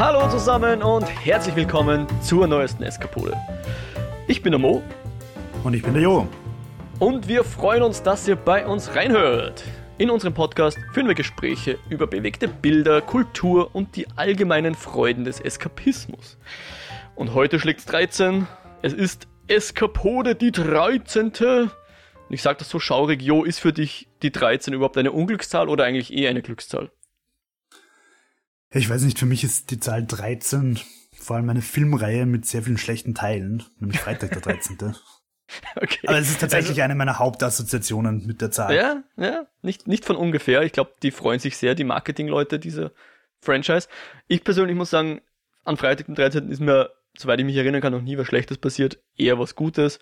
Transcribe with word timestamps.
Hallo 0.00 0.30
zusammen 0.30 0.82
und 0.82 1.04
herzlich 1.26 1.54
willkommen 1.56 2.06
zur 2.22 2.46
neuesten 2.46 2.82
Eskapode. 2.82 3.36
Ich 4.28 4.40
bin 4.40 4.52
der 4.52 4.58
Mo. 4.58 4.82
Und 5.62 5.74
ich 5.74 5.82
bin 5.82 5.92
der 5.92 6.02
Jo. 6.02 6.26
Und 6.98 7.28
wir 7.28 7.44
freuen 7.44 7.82
uns, 7.82 8.02
dass 8.02 8.26
ihr 8.26 8.36
bei 8.36 8.66
uns 8.66 8.94
reinhört. 8.94 9.62
In 9.98 10.08
unserem 10.08 10.32
Podcast 10.32 10.78
führen 10.94 11.06
wir 11.06 11.14
Gespräche 11.14 11.78
über 11.90 12.06
bewegte 12.06 12.48
Bilder, 12.48 13.02
Kultur 13.02 13.74
und 13.74 13.94
die 13.94 14.06
allgemeinen 14.16 14.74
Freuden 14.74 15.24
des 15.26 15.38
Eskapismus. 15.38 16.38
Und 17.14 17.34
heute 17.34 17.60
schlägt's 17.60 17.84
13. 17.84 18.46
Es 18.80 18.94
ist 18.94 19.28
Eskapode 19.48 20.34
die 20.34 20.50
13. 20.50 21.26
Und 21.26 21.70
ich 22.30 22.40
sage 22.40 22.60
das 22.60 22.70
so 22.70 22.78
schaurig, 22.78 23.20
Jo, 23.20 23.44
ist 23.44 23.60
für 23.60 23.74
dich 23.74 24.08
die 24.22 24.32
13 24.32 24.72
überhaupt 24.72 24.96
eine 24.96 25.12
Unglückszahl 25.12 25.68
oder 25.68 25.84
eigentlich 25.84 26.10
eh 26.10 26.26
eine 26.26 26.40
Glückszahl? 26.40 26.90
Ich 28.72 28.88
weiß 28.88 29.02
nicht, 29.02 29.18
für 29.18 29.26
mich 29.26 29.42
ist 29.42 29.70
die 29.70 29.80
Zahl 29.80 30.06
13 30.06 30.78
vor 31.20 31.36
allem 31.36 31.50
eine 31.50 31.62
Filmreihe 31.62 32.24
mit 32.24 32.46
sehr 32.46 32.62
vielen 32.62 32.78
schlechten 32.78 33.14
Teilen, 33.14 33.64
nämlich 33.78 34.00
Freitag 34.00 34.30
der 34.30 34.40
13. 34.40 34.78
okay. 35.76 36.06
Aber 36.06 36.18
es 36.18 36.30
ist 36.30 36.40
tatsächlich 36.40 36.70
also, 36.70 36.82
eine 36.82 36.94
meiner 36.94 37.18
Hauptassoziationen 37.18 38.26
mit 38.26 38.40
der 38.40 38.50
Zahl. 38.50 38.74
Ja, 38.74 39.02
ja, 39.16 39.46
nicht, 39.62 39.86
nicht 39.86 40.04
von 40.04 40.16
ungefähr. 40.16 40.62
Ich 40.62 40.72
glaube, 40.72 40.92
die 41.02 41.10
freuen 41.10 41.40
sich 41.40 41.56
sehr, 41.56 41.74
die 41.74 41.84
Marketingleute 41.84 42.58
dieser 42.58 42.92
Franchise. 43.40 43.88
Ich 44.28 44.44
persönlich 44.44 44.76
muss 44.76 44.90
sagen, 44.90 45.20
an 45.64 45.76
Freitag 45.76 46.06
den 46.06 46.14
13. 46.14 46.50
ist 46.50 46.60
mir, 46.60 46.90
soweit 47.18 47.38
ich 47.38 47.46
mich 47.46 47.56
erinnern 47.56 47.80
kann, 47.80 47.92
noch 47.92 48.02
nie 48.02 48.16
was 48.16 48.26
Schlechtes 48.26 48.58
passiert, 48.58 48.98
eher 49.16 49.38
was 49.38 49.56
Gutes. 49.56 49.98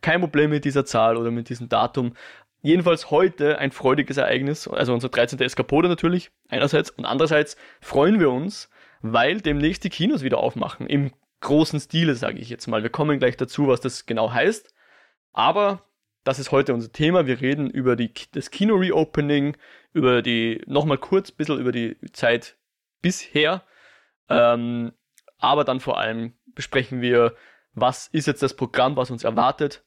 Kein 0.00 0.20
Problem 0.20 0.50
mit 0.50 0.64
dieser 0.64 0.84
Zahl 0.84 1.16
oder 1.16 1.30
mit 1.30 1.48
diesem 1.48 1.68
Datum. 1.68 2.14
Jedenfalls 2.62 3.10
heute 3.10 3.58
ein 3.58 3.72
freudiges 3.72 4.16
Ereignis, 4.16 4.68
also 4.68 4.94
unser 4.94 5.08
13. 5.08 5.40
Eskapode 5.40 5.88
natürlich, 5.88 6.30
einerseits, 6.48 6.90
und 6.90 7.04
andererseits 7.04 7.56
freuen 7.80 8.20
wir 8.20 8.30
uns, 8.30 8.70
weil 9.00 9.40
demnächst 9.40 9.82
die 9.82 9.90
Kinos 9.90 10.22
wieder 10.22 10.38
aufmachen, 10.38 10.86
im 10.86 11.12
großen 11.40 11.80
Stile, 11.80 12.14
sage 12.14 12.38
ich 12.38 12.48
jetzt 12.48 12.68
mal. 12.68 12.84
Wir 12.84 12.90
kommen 12.90 13.18
gleich 13.18 13.36
dazu, 13.36 13.66
was 13.66 13.80
das 13.80 14.06
genau 14.06 14.32
heißt, 14.32 14.72
aber 15.32 15.82
das 16.22 16.38
ist 16.38 16.52
heute 16.52 16.72
unser 16.72 16.92
Thema. 16.92 17.26
Wir 17.26 17.40
reden 17.40 17.68
über 17.68 17.96
die, 17.96 18.12
das 18.30 18.52
Kino-Reopening, 18.52 19.56
über 19.92 20.22
die, 20.22 20.62
nochmal 20.66 20.98
kurz 20.98 21.30
ein 21.30 21.36
bisschen 21.36 21.58
über 21.58 21.72
die 21.72 21.96
Zeit 22.12 22.56
bisher, 23.00 23.64
ähm, 24.28 24.92
aber 25.38 25.64
dann 25.64 25.80
vor 25.80 25.98
allem 25.98 26.34
besprechen 26.54 27.00
wir, 27.00 27.34
was 27.74 28.06
ist 28.06 28.26
jetzt 28.26 28.42
das 28.42 28.54
Programm, 28.54 28.94
was 28.94 29.10
uns 29.10 29.24
erwartet, 29.24 29.84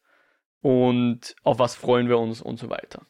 und 0.62 1.36
auf 1.44 1.60
was 1.60 1.76
freuen 1.76 2.10
wir 2.10 2.18
uns 2.18 2.42
und 2.42 2.60
so 2.60 2.70
weiter. 2.70 3.06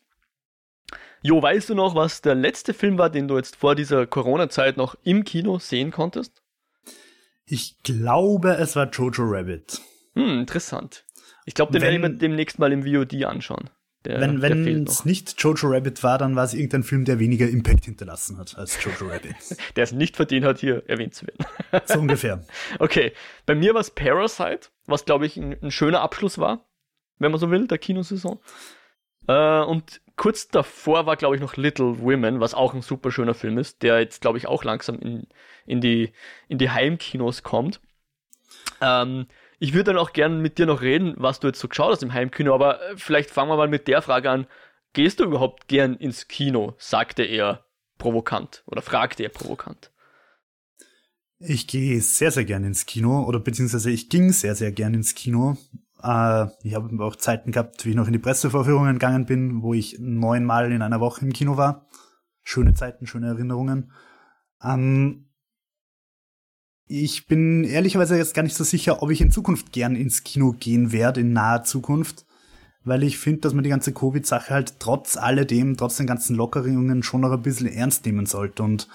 Jo, 1.22 1.42
weißt 1.42 1.70
du 1.70 1.76
noch, 1.76 1.96
was 1.96 2.22
der 2.22 2.36
letzte 2.36 2.74
Film 2.74 2.98
war, 3.00 3.10
den 3.10 3.28
du 3.28 3.36
jetzt 3.38 3.56
vor 3.56 3.74
dieser 3.74 4.06
Corona-Zeit 4.06 4.78
noch 4.78 4.96
im 5.04 5.24
Kino 5.24 5.58
sehen 5.58 5.90
konntest? 5.92 6.44
Ich 7.46 7.82
glaube, 7.84 8.58
es 8.58 8.76
war 8.76 8.90
Jojo 8.92 9.24
Rabbit. 9.24 9.82
Hm, 10.14 10.42
interessant. 10.42 11.04
Ich 11.46 11.54
glaube, 11.54 11.72
den 11.74 11.82
werde 11.82 11.96
ich 11.96 12.02
mir 12.02 12.12
demnächst 12.12 12.60
mal 12.60 12.72
im 12.72 12.84
VOD 12.84 13.24
anschauen. 13.26 13.70
Der, 14.06 14.22
wenn 14.22 14.42
wenn 14.42 14.84
es 14.84 15.04
nicht 15.04 15.42
Jojo 15.42 15.68
Rabbit 15.70 16.04
war, 16.04 16.20
dann 16.20 16.36
war 16.36 16.44
es 16.44 16.54
irgendein 16.54 16.84
Film, 16.84 17.06
der 17.06 17.18
weniger 17.18 17.48
Impact 17.50 17.86
hinterlassen 17.86 18.38
hat 18.38 18.56
als 18.56 18.84
Jojo 18.84 19.08
Rabbit. 19.12 19.36
der 19.76 19.84
es 19.84 19.92
nicht 19.92 20.16
verdient 20.16 20.46
hat, 20.46 20.60
hier 20.60 20.84
erwähnt 20.88 21.16
zu 21.16 21.26
werden. 21.26 21.46
so 21.86 22.00
ungefähr. 22.00 22.46
Okay, 22.80 23.14
bei 23.48 23.56
mir 23.56 23.74
war 23.74 23.82
es 23.82 23.90
Parasite, 23.90 24.70
was 24.86 25.06
glaube 25.06 25.26
ich 25.26 25.38
ein, 25.38 25.56
ein 25.60 25.72
schöner 25.72 26.02
Abschluss 26.02 26.38
war 26.38 26.68
wenn 27.20 27.32
man 27.32 27.40
so 27.40 27.52
will, 27.52 27.68
der 27.68 27.78
Kinosaison. 27.78 28.40
Äh, 29.28 29.62
und 29.62 30.02
kurz 30.16 30.48
davor 30.48 31.06
war, 31.06 31.16
glaube 31.16 31.36
ich, 31.36 31.42
noch 31.42 31.58
Little 31.58 32.00
Women, 32.00 32.40
was 32.40 32.54
auch 32.54 32.74
ein 32.74 32.82
super 32.82 33.12
schöner 33.12 33.34
Film 33.34 33.58
ist, 33.58 33.84
der 33.84 34.00
jetzt, 34.00 34.22
glaube 34.22 34.38
ich, 34.38 34.48
auch 34.48 34.64
langsam 34.64 35.00
in, 35.00 35.28
in, 35.66 35.82
die, 35.82 36.12
in 36.48 36.58
die 36.58 36.70
Heimkinos 36.70 37.44
kommt. 37.44 37.82
Ähm, 38.82 39.28
ich 39.60 39.74
würde 39.74 39.94
dann 39.94 39.98
auch 39.98 40.14
gerne 40.14 40.36
mit 40.36 40.58
dir 40.58 40.66
noch 40.66 40.82
reden, 40.82 41.16
was 41.18 41.40
du 41.40 41.48
jetzt 41.48 41.60
so 41.60 41.68
geschaut 41.68 41.92
hast 41.92 42.04
im 42.04 42.14
Heimkino, 42.14 42.54
aber 42.54 42.82
äh, 42.82 42.98
vielleicht 42.98 43.30
fangen 43.30 43.50
wir 43.50 43.58
mal 43.58 43.68
mit 43.68 43.88
der 43.88 44.02
Frage 44.02 44.30
an. 44.30 44.48
Gehst 44.94 45.20
du 45.20 45.26
überhaupt 45.26 45.68
gern 45.68 45.96
ins 45.96 46.28
Kino? 46.28 46.76
sagte 46.78 47.24
er 47.24 47.66
provokant 47.98 48.64
oder 48.66 48.82
fragte 48.82 49.24
er 49.24 49.30
provokant. 49.30 49.92
Ich 51.40 51.68
gehe 51.68 52.00
sehr, 52.02 52.32
sehr 52.32 52.46
gern 52.46 52.64
ins 52.64 52.86
Kino 52.86 53.24
oder 53.24 53.40
beziehungsweise 53.40 53.92
ich 53.92 54.10
ging 54.10 54.32
sehr, 54.32 54.56
sehr 54.56 54.72
gern 54.72 54.94
ins 54.94 55.16
Kino. 55.16 55.58
Äh, 56.02 56.48
ich 56.64 56.76
habe 56.76 57.04
auch 57.04 57.16
Zeiten 57.16 57.52
gehabt, 57.52 57.86
wie 57.86 57.92
ich 57.92 57.96
noch 57.96 58.08
in 58.08 58.14
die 58.14 58.20
Pressevorführungen 58.20 58.94
gegangen 58.94 59.26
bin, 59.26 59.62
wo 59.62 59.74
ich 59.74 59.98
neunmal 60.00 60.72
in 60.72 60.82
einer 60.82 61.00
Woche 61.00 61.26
im 61.26 61.34
Kino 61.34 61.58
war. 61.58 61.88
Schöne 62.44 62.74
Zeiten, 62.74 63.08
schöne 63.08 63.28
Erinnerungen. 63.28 63.92
Ähm, 64.64 65.26
ich 66.88 67.26
bin 67.26 67.64
ehrlicherweise 67.64 68.16
jetzt 68.16 68.36
gar 68.36 68.44
nicht 68.44 68.56
so 68.56 68.64
sicher, 68.64 69.02
ob 69.02 69.10
ich 69.10 69.22
in 69.22 69.32
Zukunft 69.32 69.72
gern 69.72 69.96
ins 69.96 70.24
Kino 70.24 70.52
gehen 70.52 70.92
werde, 70.92 71.22
in 71.22 71.34
naher 71.34 71.64
Zukunft, 71.64 72.26
weil 72.84 73.02
ich 73.02 73.18
finde, 73.18 73.42
dass 73.42 73.54
man 73.54 73.64
die 73.64 73.72
ganze 73.72 73.92
Covid-Sache 73.92 74.54
halt 74.54 74.80
trotz 74.80 75.18
alledem, 75.18 75.78
trotz 75.78 75.98
den 75.98 76.06
ganzen 76.06 76.36
Lockerungen 76.36 77.02
schon 77.02 77.22
noch 77.22 77.32
ein 77.32 77.42
bisschen 77.42 77.68
ernst 77.68 78.06
nehmen 78.06 78.28
sollte. 78.28 78.62
Und, 78.62 78.88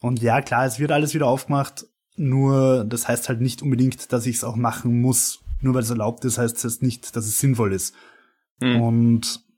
und 0.00 0.22
ja, 0.22 0.40
klar, 0.40 0.64
es 0.64 0.78
wird 0.78 0.90
alles 0.90 1.12
wieder 1.12 1.26
aufgemacht, 1.26 1.86
nur 2.16 2.84
das 2.84 3.06
heißt 3.06 3.28
halt 3.28 3.42
nicht 3.42 3.60
unbedingt, 3.60 4.10
dass 4.12 4.24
ich 4.24 4.36
es 4.36 4.44
auch 4.44 4.56
machen 4.56 5.02
muss 5.02 5.44
nur 5.60 5.74
weil 5.74 5.82
es 5.82 5.90
erlaubt 5.90 6.24
ist, 6.24 6.38
heißt 6.38 6.64
es 6.64 6.82
nicht, 6.82 7.16
dass 7.16 7.26
es 7.26 7.38
sinnvoll 7.38 7.72
ist. 7.72 7.94
Mhm. 8.60 8.80
Und 8.80 9.48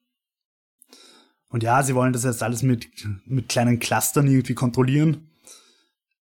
und 1.50 1.64
ja, 1.64 1.82
sie 1.82 1.94
wollen 1.94 2.12
das 2.12 2.24
jetzt 2.24 2.42
alles 2.42 2.62
mit, 2.62 2.88
mit 3.26 3.48
kleinen 3.48 3.80
Clustern 3.80 4.28
irgendwie 4.28 4.54
kontrollieren. 4.54 5.28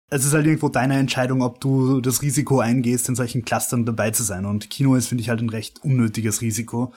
Es 0.07 0.25
ist 0.25 0.33
halt 0.33 0.45
irgendwo 0.45 0.69
deine 0.69 0.97
Entscheidung, 0.97 1.41
ob 1.41 1.59
du 1.59 2.01
das 2.01 2.22
Risiko 2.22 2.59
eingehst, 2.59 3.09
in 3.09 3.16
solchen 3.16 3.44
Clustern 3.44 3.85
dabei 3.85 4.11
zu 4.11 4.23
sein. 4.23 4.45
Und 4.45 4.69
Kino 4.69 4.95
ist, 4.95 5.07
finde 5.07 5.22
ich, 5.22 5.29
halt 5.29 5.41
ein 5.41 5.49
recht 5.49 5.83
unnötiges 5.83 6.41
Risiko. 6.41 6.93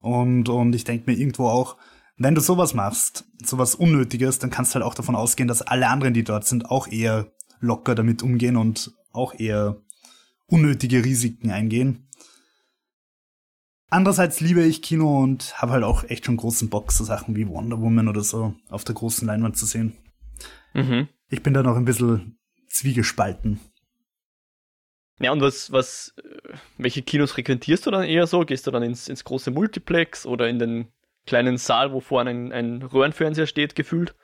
Und, 0.00 0.48
und 0.48 0.74
ich 0.74 0.84
denke 0.84 1.10
mir 1.10 1.18
irgendwo 1.18 1.48
auch, 1.48 1.76
wenn 2.18 2.34
du 2.34 2.40
sowas 2.40 2.74
machst, 2.74 3.24
sowas 3.42 3.74
Unnötiges, 3.74 4.38
dann 4.38 4.50
kannst 4.50 4.72
du 4.72 4.76
halt 4.76 4.84
auch 4.84 4.94
davon 4.94 5.16
ausgehen, 5.16 5.48
dass 5.48 5.62
alle 5.62 5.88
anderen, 5.88 6.14
die 6.14 6.24
dort 6.24 6.46
sind, 6.46 6.70
auch 6.70 6.88
eher 6.88 7.32
locker 7.60 7.94
damit 7.94 8.22
umgehen 8.22 8.56
und 8.56 8.92
auch 9.12 9.34
eher 9.38 9.76
unnötige 10.46 11.04
Risiken 11.04 11.50
eingehen. 11.50 12.08
Andererseits 13.88 14.40
liebe 14.40 14.64
ich 14.64 14.82
Kino 14.82 15.22
und 15.22 15.60
habe 15.60 15.72
halt 15.72 15.84
auch 15.84 16.04
echt 16.04 16.26
schon 16.26 16.36
großen 16.36 16.68
Bock, 16.68 16.90
so 16.90 17.04
Sachen 17.04 17.36
wie 17.36 17.48
Wonder 17.48 17.80
Woman 17.80 18.08
oder 18.08 18.22
so 18.22 18.54
auf 18.68 18.84
der 18.84 18.96
großen 18.96 19.26
Leinwand 19.26 19.56
zu 19.56 19.66
sehen. 19.66 19.96
Mhm. 20.74 21.08
Ich 21.28 21.42
bin 21.42 21.54
da 21.54 21.62
noch 21.62 21.76
ein 21.76 21.84
bisschen 21.84 22.38
zwiegespalten. 22.68 23.60
Ja, 25.18 25.32
und 25.32 25.40
was, 25.40 25.72
was, 25.72 26.14
äh, 26.18 26.54
welche 26.76 27.02
Kinos 27.02 27.32
frequentierst 27.32 27.86
du 27.86 27.90
dann 27.90 28.04
eher 28.04 28.26
so? 28.26 28.40
Gehst 28.40 28.66
du 28.66 28.70
dann 28.70 28.82
ins, 28.82 29.08
ins 29.08 29.24
große 29.24 29.50
Multiplex 29.50 30.26
oder 30.26 30.48
in 30.48 30.58
den 30.58 30.88
kleinen 31.26 31.56
Saal, 31.56 31.92
wo 31.92 32.00
vorne 32.00 32.30
ein, 32.30 32.52
ein 32.52 32.82
Röhrenfernseher 32.82 33.46
steht, 33.46 33.74
gefühlt? 33.74 34.14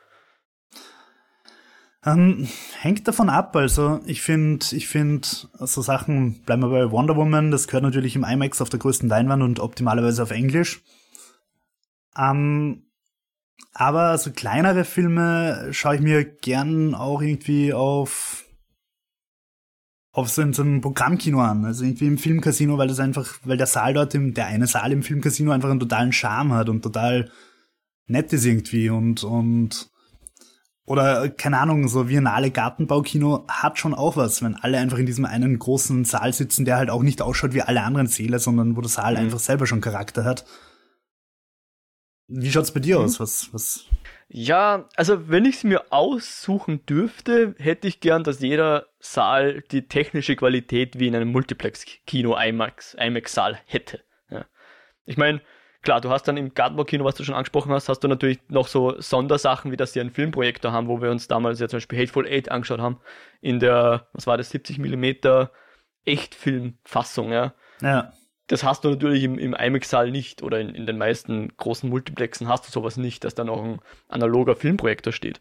Ähm, 2.04 2.48
hängt 2.80 3.06
davon 3.06 3.28
ab. 3.28 3.54
Also 3.54 4.00
ich 4.06 4.22
finde, 4.22 4.66
ich 4.72 4.88
finde 4.88 5.26
so 5.60 5.82
Sachen, 5.82 6.42
bleiben 6.42 6.62
wir 6.62 6.70
bei 6.70 6.90
Wonder 6.90 7.16
Woman, 7.16 7.50
das 7.50 7.68
gehört 7.68 7.84
natürlich 7.84 8.16
im 8.16 8.24
IMAX 8.24 8.60
auf 8.60 8.70
der 8.70 8.80
größten 8.80 9.08
Leinwand 9.08 9.42
und 9.42 9.60
optimalerweise 9.60 10.22
auf 10.22 10.32
Englisch. 10.32 10.82
Ähm, 12.16 12.82
aber 13.72 14.18
so 14.18 14.32
kleinere 14.32 14.84
Filme 14.84 15.68
schaue 15.72 15.96
ich 15.96 16.00
mir 16.00 16.24
gern 16.24 16.94
auch 16.94 17.22
irgendwie 17.22 17.72
auf 17.72 18.44
auf 20.14 20.28
so, 20.28 20.52
so 20.52 20.62
einem 20.62 20.82
Programmkino 20.82 21.40
an, 21.40 21.64
also 21.64 21.84
irgendwie 21.84 22.06
im 22.06 22.18
Filmcasino, 22.18 22.76
weil 22.76 22.88
das 22.88 23.00
einfach, 23.00 23.38
weil 23.44 23.56
der 23.56 23.66
Saal 23.66 23.94
dort, 23.94 24.14
im, 24.14 24.34
der 24.34 24.46
eine 24.46 24.66
Saal 24.66 24.92
im 24.92 25.02
Filmcasino 25.02 25.52
einfach 25.52 25.70
einen 25.70 25.80
totalen 25.80 26.12
Charme 26.12 26.52
hat 26.52 26.68
und 26.68 26.82
total 26.82 27.30
nett 28.08 28.30
ist 28.34 28.44
irgendwie 28.44 28.90
und 28.90 29.24
und 29.24 29.90
oder, 30.84 31.28
keine 31.28 31.58
Ahnung, 31.58 31.86
so 31.88 32.08
Viennale 32.08 32.50
Gartenbaukino 32.50 33.46
hat 33.48 33.78
schon 33.78 33.94
auch 33.94 34.16
was, 34.16 34.42
wenn 34.42 34.56
alle 34.56 34.78
einfach 34.78 34.98
in 34.98 35.06
diesem 35.06 35.24
einen 35.24 35.58
großen 35.58 36.04
Saal 36.04 36.32
sitzen, 36.32 36.64
der 36.64 36.76
halt 36.76 36.90
auch 36.90 37.02
nicht 37.02 37.22
ausschaut 37.22 37.54
wie 37.54 37.62
alle 37.62 37.82
anderen 37.82 38.08
Säle, 38.08 38.40
sondern 38.40 38.76
wo 38.76 38.80
der 38.80 38.90
Saal 38.90 39.12
mhm. 39.12 39.20
einfach 39.20 39.38
selber 39.38 39.66
schon 39.66 39.80
Charakter 39.80 40.24
hat. 40.24 40.44
Wie 42.26 42.50
schaut's 42.50 42.72
bei 42.72 42.80
dir 42.80 42.98
mhm. 42.98 43.04
aus? 43.04 43.20
Was, 43.20 43.48
was? 43.52 43.84
Ja, 44.28 44.88
also 44.96 45.28
wenn 45.28 45.44
ich 45.44 45.56
es 45.56 45.64
mir 45.64 45.92
aussuchen 45.92 46.84
dürfte, 46.86 47.54
hätte 47.58 47.86
ich 47.86 48.00
gern, 48.00 48.24
dass 48.24 48.40
jeder 48.40 48.86
Saal 48.98 49.62
die 49.70 49.86
technische 49.86 50.36
Qualität 50.36 50.98
wie 50.98 51.06
in 51.06 51.14
einem 51.14 51.30
Multiplex-Kino 51.30 52.36
IMAX, 52.36 52.94
IMAX-Saal 52.94 53.58
hätte. 53.66 54.00
Ja. 54.30 54.46
Ich 55.04 55.16
meine, 55.16 55.42
klar, 55.82 56.00
du 56.00 56.10
hast 56.10 56.26
dann 56.28 56.36
im 56.36 56.54
Gartenbaukino, 56.54 57.04
was 57.04 57.16
du 57.16 57.24
schon 57.24 57.34
angesprochen 57.34 57.72
hast, 57.72 57.88
hast 57.88 58.00
du 58.00 58.08
natürlich 58.08 58.38
noch 58.48 58.68
so 58.68 59.00
Sondersachen, 59.00 59.72
wie 59.72 59.76
dass 59.76 59.92
sie 59.92 60.00
einen 60.00 60.10
Filmprojektor 60.10 60.72
haben, 60.72 60.88
wo 60.88 61.00
wir 61.02 61.10
uns 61.10 61.28
damals 61.28 61.60
ja 61.60 61.68
zum 61.68 61.78
Beispiel 61.78 61.98
Hateful 61.98 62.26
Eight 62.26 62.50
angeschaut 62.50 62.80
haben, 62.80 63.00
in 63.40 63.60
der, 63.60 64.06
was 64.12 64.26
war 64.26 64.36
das, 64.36 64.50
70 64.50 64.78
mm 64.78 65.48
Echtfilmfassung, 66.04 67.32
ja. 67.32 67.54
Ja. 67.80 68.12
Das 68.48 68.64
hast 68.64 68.84
du 68.84 68.90
natürlich 68.90 69.22
im, 69.24 69.38
im 69.38 69.54
IMAX-Saal 69.54 70.10
nicht 70.10 70.42
oder 70.42 70.60
in, 70.60 70.74
in 70.74 70.86
den 70.86 70.98
meisten 70.98 71.56
großen 71.56 71.88
Multiplexen 71.88 72.48
hast 72.48 72.66
du 72.66 72.70
sowas 72.70 72.96
nicht, 72.96 73.24
dass 73.24 73.34
da 73.34 73.44
noch 73.44 73.62
ein 73.62 73.80
analoger 74.08 74.56
Filmprojektor 74.56 75.12
steht. 75.12 75.40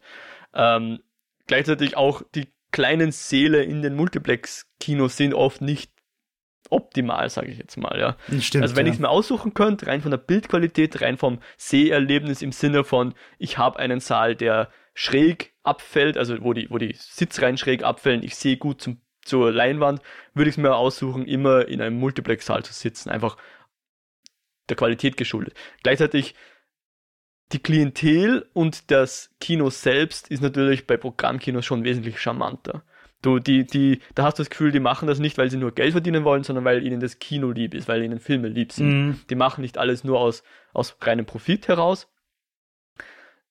Ähm, 0.54 1.00
gleichzeitig 1.46 1.96
auch 1.96 2.22
die 2.34 2.48
kleinen 2.70 3.12
Säle 3.12 3.62
in 3.62 3.82
den 3.82 3.94
Multiplex-Kinos 3.96 5.16
sind 5.16 5.34
oft 5.34 5.60
nicht 5.60 5.92
optimal, 6.70 7.28
sage 7.28 7.50
ich 7.50 7.58
jetzt 7.58 7.76
mal, 7.76 7.98
ja. 7.98 8.16
Stimmt, 8.40 8.62
also 8.62 8.76
wenn 8.76 8.86
ja. 8.86 8.90
ich 8.90 8.96
es 8.96 9.00
mir 9.00 9.08
aussuchen 9.08 9.54
könnte, 9.54 9.86
rein 9.86 10.00
von 10.00 10.10
der 10.10 10.18
Bildqualität, 10.18 11.00
rein 11.00 11.18
vom 11.18 11.40
Seherlebnis 11.56 12.42
im 12.42 12.52
Sinne 12.52 12.84
von, 12.84 13.14
ich 13.38 13.58
habe 13.58 13.78
einen 13.78 14.00
Saal, 14.00 14.36
der 14.36 14.70
schräg 14.94 15.54
abfällt, 15.62 16.16
also 16.16 16.42
wo 16.42 16.52
die, 16.52 16.68
wo 16.70 16.78
die 16.78 16.94
Sitzreihen 16.98 17.58
schräg 17.58 17.82
abfällen, 17.82 18.22
ich 18.22 18.36
sehe 18.36 18.56
gut 18.56 18.80
zum, 18.80 19.00
zur 19.24 19.52
Leinwand, 19.52 20.00
würde 20.34 20.50
ich 20.50 20.54
es 20.54 20.62
mir 20.62 20.74
aussuchen, 20.74 21.26
immer 21.26 21.68
in 21.68 21.80
einem 21.80 21.98
Multiplex-Saal 21.98 22.64
zu 22.64 22.72
sitzen, 22.72 23.10
einfach 23.10 23.36
der 24.68 24.76
Qualität 24.76 25.16
geschuldet. 25.16 25.54
Gleichzeitig 25.82 26.34
die 27.52 27.58
Klientel 27.58 28.48
und 28.54 28.90
das 28.90 29.30
Kino 29.40 29.68
selbst 29.70 30.28
ist 30.28 30.40
natürlich 30.40 30.86
bei 30.86 30.96
Programmkinos 30.96 31.64
schon 31.64 31.84
wesentlich 31.84 32.20
charmanter. 32.20 32.82
Du, 33.22 33.38
die, 33.38 33.64
die, 33.64 34.00
da 34.16 34.24
hast 34.24 34.38
du 34.38 34.42
das 34.42 34.50
Gefühl, 34.50 34.72
die 34.72 34.80
machen 34.80 35.06
das 35.06 35.20
nicht, 35.20 35.38
weil 35.38 35.48
sie 35.50 35.56
nur 35.56 35.72
Geld 35.72 35.92
verdienen 35.92 36.24
wollen, 36.24 36.42
sondern 36.42 36.64
weil 36.64 36.84
ihnen 36.84 36.98
das 37.00 37.20
Kino 37.20 37.52
lieb 37.52 37.72
ist, 37.72 37.86
weil 37.86 38.02
ihnen 38.02 38.18
Filme 38.18 38.48
lieb 38.48 38.72
sind. 38.72 38.88
Mhm. 38.88 39.20
Die 39.30 39.36
machen 39.36 39.62
nicht 39.62 39.78
alles 39.78 40.02
nur 40.02 40.18
aus, 40.18 40.42
aus 40.72 40.96
reinem 41.00 41.24
Profit 41.24 41.68
heraus, 41.68 42.08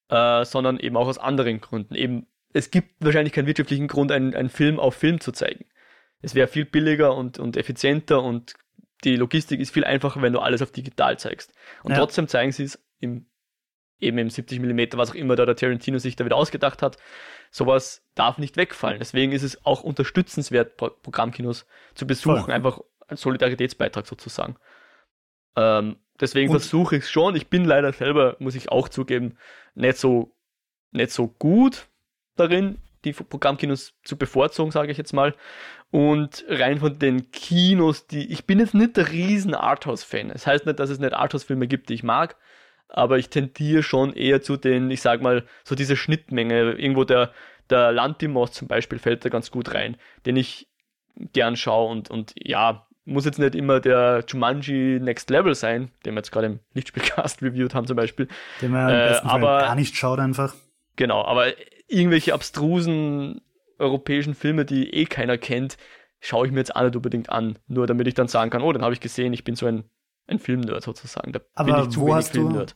äh, 0.10 0.44
sondern 0.44 0.78
eben 0.78 0.98
auch 0.98 1.08
aus 1.08 1.18
anderen 1.18 1.62
Gründen. 1.62 1.96
Eben, 1.96 2.28
es 2.54 2.70
gibt 2.70 2.96
wahrscheinlich 3.00 3.34
keinen 3.34 3.48
wirtschaftlichen 3.48 3.88
Grund, 3.88 4.12
einen, 4.12 4.36
einen 4.36 4.50
Film 4.50 4.78
auf 4.78 4.96
Film 4.96 5.22
zu 5.22 5.32
zeigen. 5.32 5.66
Es 6.22 6.36
wäre 6.36 6.48
viel 6.48 6.66
billiger 6.66 7.16
und, 7.16 7.40
und 7.40 7.56
effizienter 7.56 8.22
und 8.22 8.54
die 9.06 9.16
Logistik 9.16 9.60
ist 9.60 9.74
viel 9.74 9.86
einfacher, 9.86 10.22
wenn 10.22 10.34
du 10.34 10.40
alles 10.40 10.62
auf 10.62 10.72
digital 10.72 11.18
zeigst. 11.18 11.54
Und 11.84 11.92
Ja. 11.92 11.98
trotzdem 11.98 12.28
zeigen 12.28 12.52
sie 12.52 12.66
es 12.66 12.84
im, 13.00 13.26
eben 14.02 14.18
im 14.18 14.30
70 14.30 14.60
mm, 14.60 14.98
was 14.98 15.12
auch 15.12 15.16
immer 15.16 15.36
da 15.36 15.46
der 15.46 15.56
Tarantino 15.56 16.00
sich 16.00 16.16
da 16.16 16.26
wieder 16.26 16.36
ausgedacht 16.36 16.82
hat. 16.82 16.98
Sowas 17.52 18.04
darf 18.16 18.38
nicht 18.38 18.58
wegfallen. 18.58 19.00
Deswegen 19.00 19.32
ist 19.32 19.44
es 19.44 19.66
auch 19.66 19.84
unterstützenswert, 19.84 20.78
Pro 20.78 20.90
Programmkinos 20.90 21.66
zu 21.94 22.08
besuchen, 22.08 22.44
Voll. 22.44 22.54
einfach 22.54 22.80
ein 23.08 23.18
Solidaritätsbeitrag 23.18 24.08
sozusagen. 24.08 24.56
Ähm, 25.56 25.98
deswegen 26.20 26.50
versuche 26.50 26.98
ich 26.98 27.04
es 27.04 27.12
schon. 27.12 27.36
Ich 27.36 27.48
bin 27.48 27.66
leider 27.66 27.94
selber, 27.94 28.36
muss 28.40 28.56
ich 28.56 28.72
auch 28.72 28.90
zugeben, 28.90 29.38
nicht 29.76 29.98
so, 29.98 30.36
nicht 30.92 31.12
so 31.12 31.28
gut 31.28 31.88
darin, 32.36 32.80
die 33.04 33.14
Programmkinos 33.14 33.94
zu 34.04 34.18
bevorzugen, 34.18 34.72
sage 34.72 34.92
ich 34.92 34.98
jetzt 34.98 35.14
mal. 35.14 35.36
Und 35.90 36.46
rein 36.48 36.80
von 36.80 36.98
den 37.00 37.32
Kinos, 37.32 38.08
die, 38.08 38.32
ich 38.32 38.46
bin 38.46 38.60
jetzt 38.60 38.74
nicht 38.74 38.96
der 38.96 39.12
riesen 39.12 39.54
Arthouse-Fan. 39.54 40.30
Das 40.30 40.48
heißt 40.48 40.66
nicht, 40.66 40.80
dass 40.80 40.90
es 40.90 41.00
nicht 41.00 41.14
Arthouse-Filme 41.14 41.68
gibt, 41.68 41.90
die 41.90 41.96
ich 41.96 42.04
mag, 42.04 42.38
aber 42.92 43.18
ich 43.18 43.30
tendiere 43.30 43.84
schon 43.84 44.14
eher 44.14 44.42
zu 44.42 44.58
den, 44.58 44.92
ich 44.92 45.02
sag 45.02 45.22
mal, 45.22 45.44
so 45.64 45.76
diese 45.76 45.96
Schnittmenge. 45.96 46.74
Irgendwo 46.74 47.04
der, 47.04 47.32
der 47.70 47.92
Lantimos 47.92 48.52
zum 48.52 48.68
Beispiel 48.68 49.00
fällt 49.00 49.24
da 49.26 49.30
ganz 49.30 49.50
gut 49.52 49.74
rein, 49.74 49.98
den 50.26 50.36
ich 50.36 50.68
gern 51.34 51.56
schaue 51.56 51.90
und, 51.90 52.10
und 52.10 52.34
ja, 52.38 52.86
muss 53.06 53.26
jetzt 53.26 53.40
nicht 53.40 53.56
immer 53.56 53.80
der 53.80 54.24
Jumanji 54.28 55.00
Next 55.02 55.30
Level 55.30 55.56
sein, 55.56 55.92
den 56.06 56.14
wir 56.14 56.20
jetzt 56.20 56.32
gerade 56.32 56.48
im 56.48 56.60
Lichtspielcast 56.74 57.42
reviewed 57.42 57.74
haben 57.74 57.88
zum 57.88 57.96
Beispiel. 57.96 58.28
Den 58.62 58.72
man 58.72 58.90
Äh, 58.90 58.94
am 58.94 59.08
besten 59.10 59.30
Fall 59.30 59.44
aber- 59.44 59.58
gar 59.60 59.76
nicht 59.76 59.96
schaut 59.96 60.20
einfach. 60.20 60.54
Genau, 60.98 61.24
aber 61.26 61.48
irgendwelche 61.88 62.34
abstrusen 62.34 63.42
europäischen 63.80 64.36
Filme, 64.36 64.66
die 64.66 64.94
eh 64.94 65.06
keiner 65.06 65.38
kennt, 65.38 65.78
schaue 66.20 66.46
ich 66.46 66.52
mir 66.52 66.60
jetzt 66.60 66.76
auch 66.76 66.84
nicht 66.84 66.96
unbedingt 66.96 67.30
an, 67.32 67.58
nur 67.68 67.88
damit 67.88 68.08
ich 68.08 68.14
dann 68.14 68.28
sagen 68.28 68.52
kann, 68.52 68.62
oh, 68.62 68.72
den 68.72 68.84
habe 68.84 68.94
ich 68.94 69.00
gesehen, 69.00 69.34
ich 69.34 69.44
bin 69.44 69.56
so 69.56 69.66
ein, 69.66 69.86
ein 70.32 70.40
Filmnerd 70.40 70.84
sozusagen. 70.84 71.32
Da 71.34 71.40
bin 71.40 71.74
Aber 71.74 71.84
ich 71.84 71.90
zu 71.90 72.02
wo 72.02 72.06
wenig 72.06 72.16
hast 72.16 72.36
du- 72.36 72.40
Filmnerd. 72.42 72.76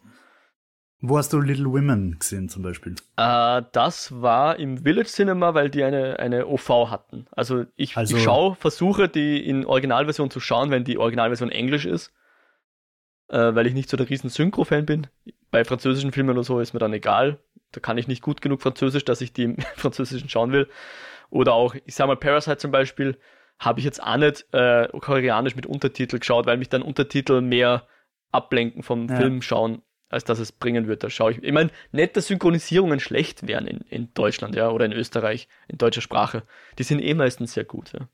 Wo 1.01 1.17
hast 1.17 1.33
du 1.33 1.39
Little 1.39 1.65
Women 1.65 2.17
gesehen 2.19 2.49
zum 2.49 2.63
Beispiel? 2.63 2.95
Äh, 3.17 3.61
das 3.73 4.21
war 4.21 4.57
im 4.57 4.79
Village 4.79 5.09
Cinema, 5.09 5.53
weil 5.53 5.69
die 5.69 5.83
eine, 5.83 6.17
eine 6.19 6.47
OV 6.47 6.89
hatten. 6.89 7.27
Also 7.31 7.65
ich, 7.75 7.95
Also- 7.97 8.15
ich 8.17 8.23
schaue, 8.23 8.55
versuche 8.55 9.07
die 9.09 9.45
in 9.45 9.65
Originalversion 9.65 10.31
zu 10.31 10.39
schauen, 10.39 10.71
wenn 10.71 10.83
die 10.83 10.97
Originalversion 10.97 11.51
Englisch 11.51 11.85
ist. 11.85 12.11
Äh, 13.27 13.55
weil 13.55 13.65
ich 13.67 13.73
nicht 13.73 13.89
so 13.89 13.97
der 13.97 14.09
riesen 14.09 14.29
Synchro-Fan 14.29 14.85
bin. 14.85 15.07
Bei 15.51 15.65
französischen 15.65 16.11
Filmen 16.11 16.29
oder 16.31 16.43
so 16.43 16.59
ist 16.59 16.73
mir 16.73 16.79
dann 16.79 16.93
egal. 16.93 17.39
Da 17.71 17.79
kann 17.81 17.97
ich 17.97 18.07
nicht 18.07 18.21
gut 18.21 18.41
genug 18.41 18.61
Französisch, 18.61 19.03
dass 19.03 19.19
ich 19.21 19.33
die 19.33 19.43
im 19.43 19.57
Französischen 19.75 20.29
schauen 20.29 20.51
will. 20.51 20.69
Oder 21.29 21.53
auch, 21.53 21.75
ich 21.85 21.95
sag 21.95 22.07
mal, 22.07 22.15
Parasite 22.17 22.57
zum 22.57 22.71
Beispiel, 22.71 23.17
habe 23.59 23.79
ich 23.79 23.85
jetzt 23.85 24.01
auch 24.03 24.17
nicht 24.17 24.45
äh, 24.53 24.87
koreanisch 24.99 25.55
mit 25.55 25.65
Untertitel 25.65 26.19
geschaut, 26.19 26.45
weil 26.45 26.57
mich 26.57 26.69
dann 26.69 26.81
Untertitel 26.81 27.41
mehr 27.41 27.87
ablenken 28.31 28.83
vom 28.83 29.07
Ja. 29.07 29.15
Film 29.15 29.41
schauen, 29.41 29.81
als 30.09 30.23
dass 30.23 30.39
es 30.39 30.51
bringen 30.51 30.87
wird. 30.87 31.03
Da 31.03 31.09
schaue 31.09 31.31
ich. 31.31 31.43
Ich 31.43 31.51
meine, 31.51 31.71
nicht, 31.91 32.17
dass 32.17 32.27
Synchronisierungen 32.27 32.99
schlecht 32.99 33.47
wären 33.47 33.65
in, 33.67 33.81
in 33.89 34.13
Deutschland, 34.13 34.55
ja, 34.55 34.69
oder 34.69 34.85
in 34.85 34.91
Österreich, 34.91 35.47
in 35.67 35.77
deutscher 35.77 36.01
Sprache. 36.01 36.43
Die 36.77 36.83
sind 36.83 36.99
eh 36.99 37.13
meistens 37.13 37.53
sehr 37.53 37.65
gut, 37.65 37.93
ja. 37.93 38.07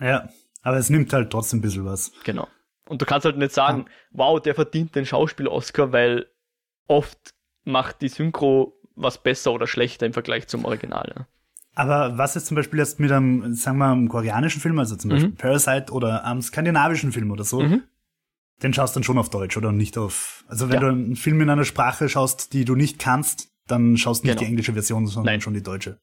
Ja, 0.00 0.28
aber 0.62 0.78
es 0.78 0.90
nimmt 0.90 1.12
halt 1.12 1.30
trotzdem 1.30 1.58
ein 1.58 1.62
bisschen 1.62 1.84
was. 1.84 2.12
Genau. 2.24 2.48
Und 2.88 3.02
du 3.02 3.06
kannst 3.06 3.26
halt 3.26 3.36
nicht 3.36 3.52
sagen, 3.52 3.86
wow, 4.10 4.40
der 4.40 4.54
verdient 4.54 4.94
den 4.94 5.04
Schauspiel-Oscar, 5.04 5.92
weil 5.92 6.26
oft 6.86 7.34
macht 7.64 8.00
die 8.00 8.08
Synchro 8.08 8.80
was 8.94 9.22
besser 9.22 9.52
oder 9.52 9.66
schlechter 9.66 10.06
im 10.06 10.12
Vergleich 10.12 10.48
zum 10.48 10.64
Original. 10.64 11.12
Ja. 11.14 11.26
Aber 11.78 12.18
was 12.18 12.34
ist 12.36 12.46
zum 12.46 12.56
Beispiel 12.56 12.78
jetzt 12.80 12.98
mit 12.98 13.12
einem, 13.12 13.54
sagen 13.54 13.78
wir, 13.78 13.86
einem 13.86 14.08
koreanischen 14.08 14.60
Film, 14.60 14.78
also 14.78 14.96
zum 14.96 15.10
Beispiel 15.10 15.30
Mhm. 15.30 15.36
Parasite 15.36 15.92
oder 15.92 16.24
einem 16.24 16.42
skandinavischen 16.42 17.12
Film 17.12 17.30
oder 17.30 17.44
so, 17.44 17.60
Mhm. 17.60 17.84
den 18.62 18.74
schaust 18.74 18.94
du 18.94 18.98
dann 18.98 19.04
schon 19.04 19.16
auf 19.18 19.30
Deutsch 19.30 19.56
oder 19.56 19.70
nicht 19.70 19.96
auf. 19.96 20.44
Also 20.48 20.68
wenn 20.68 20.74
Ja. 20.74 20.80
du 20.80 20.86
einen 20.88 21.14
Film 21.16 21.40
in 21.40 21.50
einer 21.50 21.64
Sprache 21.64 22.08
schaust, 22.08 22.52
die 22.52 22.64
du 22.64 22.74
nicht 22.74 22.98
kannst, 22.98 23.48
dann 23.68 23.96
schaust 23.96 24.22
du 24.22 24.26
nicht 24.26 24.34
Genau. 24.36 24.40
die 24.46 24.50
englische 24.50 24.72
Version, 24.72 25.06
sondern 25.06 25.32
Nein. 25.34 25.40
schon 25.40 25.54
die 25.54 25.62
deutsche. 25.62 25.98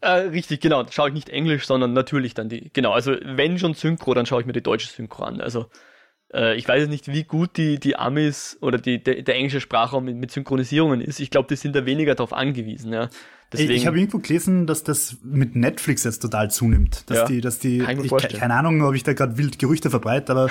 Äh, 0.00 0.10
richtig, 0.30 0.60
genau. 0.60 0.84
Schaue 0.90 1.08
ich 1.10 1.14
nicht 1.14 1.28
Englisch, 1.28 1.66
sondern 1.66 1.92
natürlich 1.92 2.34
dann 2.34 2.48
die. 2.48 2.70
Genau, 2.72 2.90
also 2.92 3.14
wenn 3.24 3.58
schon 3.60 3.74
Synchro, 3.74 4.14
dann 4.14 4.26
schaue 4.26 4.40
ich 4.40 4.46
mir 4.46 4.52
die 4.52 4.62
deutsche 4.62 4.88
Synchro 4.88 5.22
an. 5.22 5.40
Also 5.40 5.66
äh, 6.34 6.56
ich 6.56 6.66
weiß 6.66 6.80
jetzt 6.80 6.90
nicht, 6.90 7.06
wie 7.06 7.22
gut 7.22 7.56
die, 7.56 7.78
die 7.78 7.94
Amis 7.94 8.58
oder 8.60 8.78
die, 8.78 9.00
der, 9.00 9.22
der 9.22 9.36
englische 9.36 9.60
Sprachraum 9.60 10.04
mit, 10.06 10.16
mit 10.16 10.32
Synchronisierungen 10.32 11.00
ist. 11.00 11.20
Ich 11.20 11.30
glaube, 11.30 11.46
die 11.48 11.54
sind 11.56 11.76
da 11.76 11.86
weniger 11.86 12.16
darauf 12.16 12.32
angewiesen. 12.32 12.92
Ja. 12.92 13.08
Ich, 13.52 13.68
ich 13.70 13.86
habe 13.86 13.98
irgendwo 13.98 14.18
gelesen, 14.18 14.66
dass 14.66 14.82
das 14.84 15.16
mit 15.22 15.56
Netflix 15.56 16.04
jetzt 16.04 16.20
total 16.20 16.50
zunimmt. 16.50 17.04
Dass 17.10 17.18
Ja, 17.18 17.24
die, 17.26 17.40
dass 17.40 17.58
die, 17.58 17.78
ich 17.82 18.28
keine 18.38 18.54
Ahnung, 18.54 18.82
ob 18.82 18.94
ich 18.94 19.02
da 19.02 19.12
gerade 19.12 19.36
wild 19.38 19.58
Gerüchte 19.58 19.90
verbreite, 19.90 20.32
aber 20.32 20.50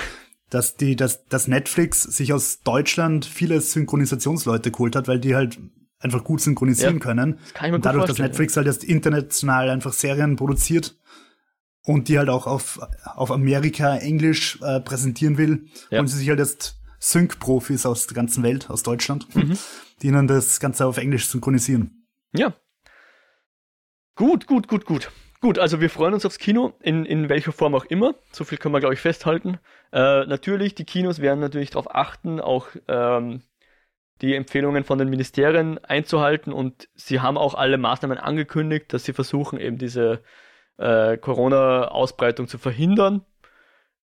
dass 0.50 0.76
die, 0.76 0.96
dass, 0.96 1.26
dass 1.26 1.48
Netflix 1.48 2.02
sich 2.02 2.32
aus 2.32 2.60
Deutschland 2.62 3.24
viele 3.24 3.60
Synchronisationsleute 3.60 4.70
geholt 4.70 4.94
hat, 4.96 5.08
weil 5.08 5.18
die 5.18 5.34
halt 5.34 5.58
einfach 5.98 6.24
gut 6.24 6.40
synchronisieren 6.40 6.94
Ja, 6.96 7.00
können. 7.00 7.38
kann 7.54 7.66
ich 7.66 7.70
mir 7.70 7.76
Und 7.76 7.84
dadurch, 7.86 8.06
dass 8.06 8.18
Netflix 8.18 8.56
halt 8.56 8.66
jetzt 8.66 8.84
international 8.84 9.70
einfach 9.70 9.92
Serien 9.92 10.36
produziert 10.36 10.98
und 11.84 12.08
die 12.08 12.18
halt 12.18 12.28
auch 12.28 12.46
auf, 12.46 12.80
auf 13.04 13.30
Amerika 13.30 13.96
Englisch 13.96 14.58
äh, 14.62 14.80
präsentieren 14.80 15.38
will, 15.38 15.66
Ja. 15.90 16.00
und 16.00 16.08
sie 16.08 16.18
sich 16.18 16.28
halt 16.28 16.38
jetzt 16.38 16.76
Sync-Profis 17.00 17.86
aus 17.86 18.06
der 18.06 18.14
ganzen 18.14 18.42
Welt, 18.42 18.70
aus 18.70 18.82
Deutschland, 18.82 19.34
Mhm. 19.34 19.56
die 20.02 20.08
ihnen 20.08 20.28
das 20.28 20.60
Ganze 20.60 20.86
auf 20.86 20.98
Englisch 20.98 21.26
synchronisieren. 21.26 22.06
Ja. 22.34 22.54
Gut, 24.14 24.46
gut, 24.46 24.68
gut, 24.68 24.84
gut. 24.84 25.10
Gut, 25.40 25.58
also 25.58 25.80
wir 25.80 25.90
freuen 25.90 26.14
uns 26.14 26.24
aufs 26.24 26.38
Kino, 26.38 26.74
in, 26.80 27.04
in 27.04 27.28
welcher 27.28 27.50
Form 27.50 27.74
auch 27.74 27.84
immer. 27.86 28.14
So 28.30 28.44
viel 28.44 28.58
können 28.58 28.74
wir, 28.74 28.80
glaube 28.80 28.94
ich, 28.94 29.00
festhalten. 29.00 29.58
Äh, 29.92 30.24
natürlich, 30.26 30.74
die 30.74 30.84
Kinos 30.84 31.20
werden 31.20 31.40
natürlich 31.40 31.70
darauf 31.70 31.92
achten, 31.92 32.40
auch 32.40 32.68
ähm, 32.86 33.42
die 34.20 34.36
Empfehlungen 34.36 34.84
von 34.84 34.98
den 34.98 35.08
Ministerien 35.08 35.78
einzuhalten 35.84 36.52
und 36.52 36.88
sie 36.94 37.20
haben 37.20 37.36
auch 37.36 37.54
alle 37.54 37.76
Maßnahmen 37.76 38.18
angekündigt, 38.18 38.92
dass 38.92 39.04
sie 39.04 39.12
versuchen, 39.12 39.58
eben 39.58 39.78
diese 39.78 40.22
äh, 40.76 41.16
Corona-Ausbreitung 41.16 42.46
zu 42.46 42.58
verhindern. 42.58 43.24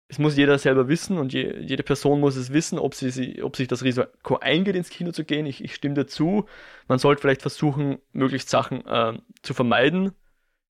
Es 0.08 0.18
muss 0.18 0.36
jeder 0.36 0.56
selber 0.58 0.88
wissen 0.88 1.18
und 1.18 1.32
je, 1.32 1.58
jede 1.58 1.82
Person 1.82 2.20
muss 2.20 2.36
es 2.36 2.52
wissen, 2.52 2.78
ob, 2.78 2.94
sie, 2.94 3.10
sie, 3.10 3.42
ob 3.42 3.56
sich 3.56 3.66
das 3.66 3.82
Risiko 3.82 4.36
eingeht, 4.38 4.76
ins 4.76 4.90
Kino 4.90 5.10
zu 5.10 5.24
gehen. 5.24 5.46
Ich, 5.46 5.64
ich 5.64 5.74
stimme 5.74 5.96
dazu. 5.96 6.46
Man 6.86 6.98
sollte 6.98 7.22
vielleicht 7.22 7.42
versuchen, 7.42 7.98
möglichst 8.12 8.48
Sachen 8.48 8.86
äh, 8.86 9.18
zu 9.42 9.52
vermeiden, 9.52 10.12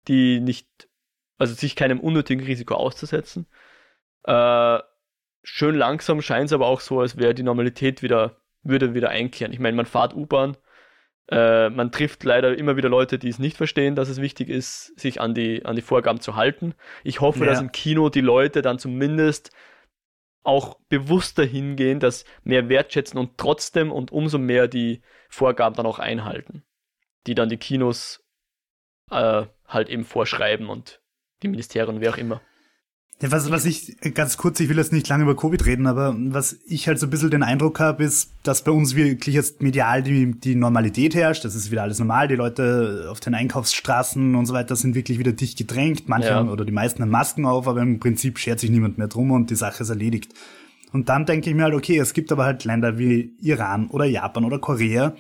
die 0.08 0.40
nicht, 0.40 0.88
also 1.38 1.54
sich 1.54 1.76
keinem 1.76 2.00
unnötigen 2.00 2.46
Risiko 2.46 2.76
auszusetzen. 2.76 3.46
Äh, 4.24 4.80
schön 5.44 5.76
langsam 5.76 6.22
scheint 6.22 6.46
es 6.46 6.54
aber 6.54 6.68
auch 6.68 6.80
so, 6.80 7.02
als 7.02 7.18
wäre 7.18 7.36
die 7.36 7.44
Normalität 7.44 8.02
wieder, 8.02 8.38
würde 8.64 8.94
wieder 8.94 9.10
einkehren. 9.10 9.52
Ich 9.52 9.60
meine, 9.60 9.76
man 9.76 9.86
fährt 9.86 10.16
U-Bahn, 10.16 10.56
äh, 11.32 11.70
man 11.70 11.92
trifft 11.92 12.24
leider 12.24 12.58
immer 12.58 12.78
wieder 12.78 12.90
Leute, 12.90 13.18
die 13.18 13.30
es 13.30 13.40
nicht 13.40 13.58
verstehen, 13.58 13.96
dass 13.96 14.10
es 14.10 14.22
wichtig 14.22 14.50
ist, 14.50 14.98
sich 15.00 15.20
an 15.22 15.34
die, 15.34 15.66
an 15.66 15.76
die 15.76 15.82
Vorgaben 15.82 16.20
zu 16.20 16.36
halten. 16.36 16.76
Ich 17.04 17.22
hoffe, 17.22 17.40
Ja. 17.40 17.46
dass 17.48 17.62
im 17.62 17.72
Kino 17.72 18.10
die 18.10 18.22
Leute 18.22 18.62
dann 18.62 18.78
zumindest 18.80 19.52
auch 20.44 20.80
bewusster 20.90 21.44
hingehen, 21.44 22.00
das 22.00 22.24
mehr 22.44 22.70
wertschätzen 22.70 23.20
und 23.20 23.38
trotzdem 23.38 23.92
und 23.92 24.12
umso 24.12 24.38
mehr 24.38 24.68
die 24.68 25.02
Vorgaben 25.30 25.76
dann 25.76 25.88
auch 25.88 25.98
einhalten, 25.98 26.64
die 27.26 27.34
dann 27.34 27.50
die 27.50 27.58
Kinos 27.58 28.24
äh, 29.10 29.46
halt 29.68 29.90
eben 29.90 30.04
vorschreiben 30.04 30.70
und 30.70 31.02
die 31.42 31.48
Ministerien, 31.48 32.00
wer 32.02 32.12
auch 32.12 32.18
immer. 32.18 32.42
Ja, 33.22 33.32
was, 33.32 33.50
was 33.50 33.66
ich, 33.66 33.96
ganz 34.14 34.36
kurz, 34.36 34.60
ich 34.60 34.68
will 34.68 34.78
jetzt 34.78 34.92
nicht 34.92 35.08
lange 35.08 35.24
über 35.24 35.38
Covid 35.38 35.66
reden, 35.66 35.88
aber 35.88 36.14
was 36.18 36.58
ich 36.68 36.90
halt 36.90 37.00
so 37.00 37.08
ein 37.08 37.10
bisschen 37.10 37.32
den 37.32 37.44
Eindruck 37.44 37.80
habe, 37.80 38.04
ist, 38.04 38.32
dass 38.44 38.62
bei 38.62 38.72
uns 38.72 38.94
wirklich 38.96 39.34
jetzt 39.34 39.62
medial 39.62 40.04
die, 40.04 40.38
die 40.38 40.56
Normalität 40.56 41.16
herrscht. 41.16 41.46
Das 41.46 41.56
ist 41.56 41.72
wieder 41.72 41.84
alles 41.84 42.00
normal. 42.00 42.28
Die 42.28 42.36
Leute 42.36 43.08
auf 43.10 43.22
den 43.22 43.34
Einkaufsstraßen 43.34 44.36
und 44.36 44.46
so 44.46 44.54
weiter 44.54 44.76
sind 44.76 44.96
wirklich 44.96 45.18
wieder 45.18 45.32
dicht 45.32 45.58
gedrängt. 45.58 46.10
Manche 46.10 46.28
ja. 46.28 46.44
oder 46.44 46.66
die 46.66 46.74
meisten 46.74 47.02
haben 47.02 47.10
Masken 47.10 47.46
auf, 47.46 47.70
aber 47.70 47.82
im 47.82 48.00
Prinzip 48.00 48.38
schert 48.38 48.60
sich 48.60 48.70
niemand 48.70 48.98
mehr 48.98 49.08
drum 49.08 49.32
und 49.32 49.50
die 49.50 49.56
Sache 49.56 49.84
ist 49.84 49.90
erledigt. 49.90 50.34
Und 50.92 51.08
dann 51.08 51.26
denke 51.26 51.50
ich 51.50 51.56
mir 51.56 51.64
halt, 51.64 51.74
okay, 51.74 51.98
es 51.98 52.14
gibt 52.14 52.34
aber 52.34 52.44
halt 52.44 52.66
Länder 52.66 52.98
wie 52.98 53.34
Iran 53.40 53.88
oder 53.88 54.06
Japan 54.06 54.44
oder 54.44 54.60
Korea, 54.60 55.16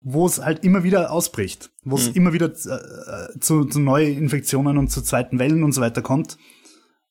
wo 0.00 0.26
es 0.26 0.40
halt 0.40 0.64
immer 0.64 0.82
wieder 0.82 1.12
ausbricht, 1.12 1.70
wo 1.84 1.94
es 1.94 2.08
mhm. 2.08 2.16
immer 2.16 2.32
wieder 2.32 2.46
äh, 2.46 3.38
zu, 3.38 3.64
zu 3.64 3.78
neuen 3.78 4.18
Infektionen 4.18 4.76
und 4.76 4.90
zu 4.90 5.02
zweiten 5.02 5.38
Wellen 5.38 5.62
und 5.62 5.72
so 5.72 5.80
weiter 5.80 6.02
kommt. 6.02 6.36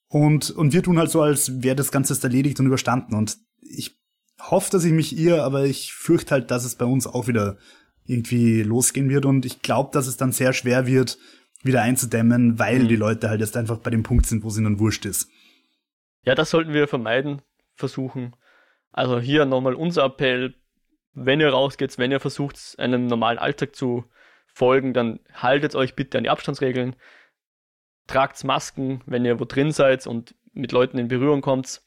Und, 0.09 0.49
und 0.51 0.73
wir 0.73 0.83
tun 0.83 0.97
halt 0.97 1.11
so, 1.11 1.21
als 1.21 1.63
wäre 1.63 1.75
das 1.75 1.91
Ganze 1.91 2.21
erledigt 2.21 2.59
und 2.59 2.65
überstanden. 2.65 3.15
Und 3.15 3.37
ich 3.61 3.97
hoffe, 4.41 4.71
dass 4.71 4.83
ich 4.83 4.91
mich 4.91 5.17
irre, 5.17 5.43
aber 5.43 5.65
ich 5.65 5.93
fürchte 5.93 6.31
halt, 6.31 6.51
dass 6.51 6.65
es 6.65 6.75
bei 6.75 6.85
uns 6.85 7.05
auch 7.05 7.27
wieder 7.27 7.57
irgendwie 8.05 8.63
losgehen 8.63 9.09
wird. 9.09 9.25
Und 9.25 9.45
ich 9.45 9.61
glaube, 9.61 9.91
dass 9.93 10.07
es 10.07 10.17
dann 10.17 10.31
sehr 10.31 10.53
schwer 10.53 10.87
wird, 10.87 11.19
wieder 11.61 11.83
einzudämmen, 11.83 12.57
weil 12.57 12.79
mhm. 12.79 12.87
die 12.87 12.95
Leute 12.95 13.29
halt 13.29 13.41
jetzt 13.41 13.55
einfach 13.55 13.77
bei 13.77 13.91
dem 13.91 14.03
Punkt 14.03 14.25
sind, 14.25 14.43
wo 14.43 14.47
es 14.47 14.57
ihnen 14.57 14.79
wurscht 14.79 15.05
ist. 15.05 15.29
Ja, 16.23 16.33
das 16.33 16.49
sollten 16.49 16.73
wir 16.73 16.87
vermeiden, 16.87 17.41
versuchen. 17.75 18.35
Also 18.91 19.19
hier 19.19 19.45
nochmal 19.45 19.75
unser 19.75 20.05
Appell, 20.05 20.55
wenn 21.13 21.39
ihr 21.39 21.49
rausgeht, 21.49 21.97
wenn 21.99 22.11
ihr 22.11 22.19
versucht, 22.19 22.75
einem 22.79 23.05
normalen 23.05 23.37
Alltag 23.37 23.75
zu 23.75 24.05
folgen, 24.47 24.93
dann 24.93 25.19
haltet 25.33 25.75
euch 25.75 25.95
bitte 25.95 26.17
an 26.17 26.23
die 26.23 26.29
Abstandsregeln 26.29 26.95
tragt 28.09 28.43
Masken, 28.43 29.01
wenn 29.05 29.23
ihr 29.23 29.39
wo 29.39 29.45
drin 29.45 29.71
seid 29.71 30.07
und 30.07 30.35
mit 30.53 30.71
Leuten 30.71 30.97
in 30.97 31.07
Berührung 31.07 31.41
kommt. 31.41 31.81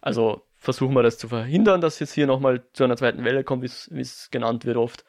Also 0.00 0.42
versuchen 0.56 0.94
wir 0.94 1.02
das 1.02 1.18
zu 1.18 1.28
verhindern, 1.28 1.80
dass 1.80 2.00
jetzt 2.00 2.14
hier 2.14 2.26
nochmal 2.26 2.64
zu 2.72 2.84
einer 2.84 2.96
zweiten 2.96 3.24
Welle 3.24 3.44
kommt, 3.44 3.62
wie 3.62 4.00
es 4.00 4.30
genannt 4.30 4.64
wird 4.64 4.78
oft. 4.78 5.04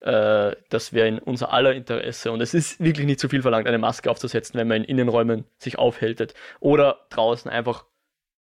Äh, 0.00 0.54
das 0.68 0.92
wäre 0.92 1.08
in 1.08 1.18
unser 1.18 1.52
aller 1.52 1.74
Interesse. 1.74 2.30
Und 2.30 2.40
es 2.40 2.54
ist 2.54 2.78
wirklich 2.80 3.06
nicht 3.06 3.18
zu 3.18 3.28
viel 3.28 3.42
verlangt, 3.42 3.66
eine 3.66 3.78
Maske 3.78 4.10
aufzusetzen, 4.10 4.58
wenn 4.58 4.68
man 4.68 4.78
in 4.78 4.84
Innenräumen 4.84 5.44
sich 5.58 5.76
aufhältet. 5.76 6.34
Oder 6.60 7.06
draußen 7.10 7.50
einfach 7.50 7.84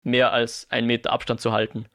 mehr 0.02 0.32
als 0.32 0.66
einen 0.70 0.86
Meter 0.86 1.12
Abstand 1.12 1.40
zu 1.40 1.52
halten. 1.52 1.86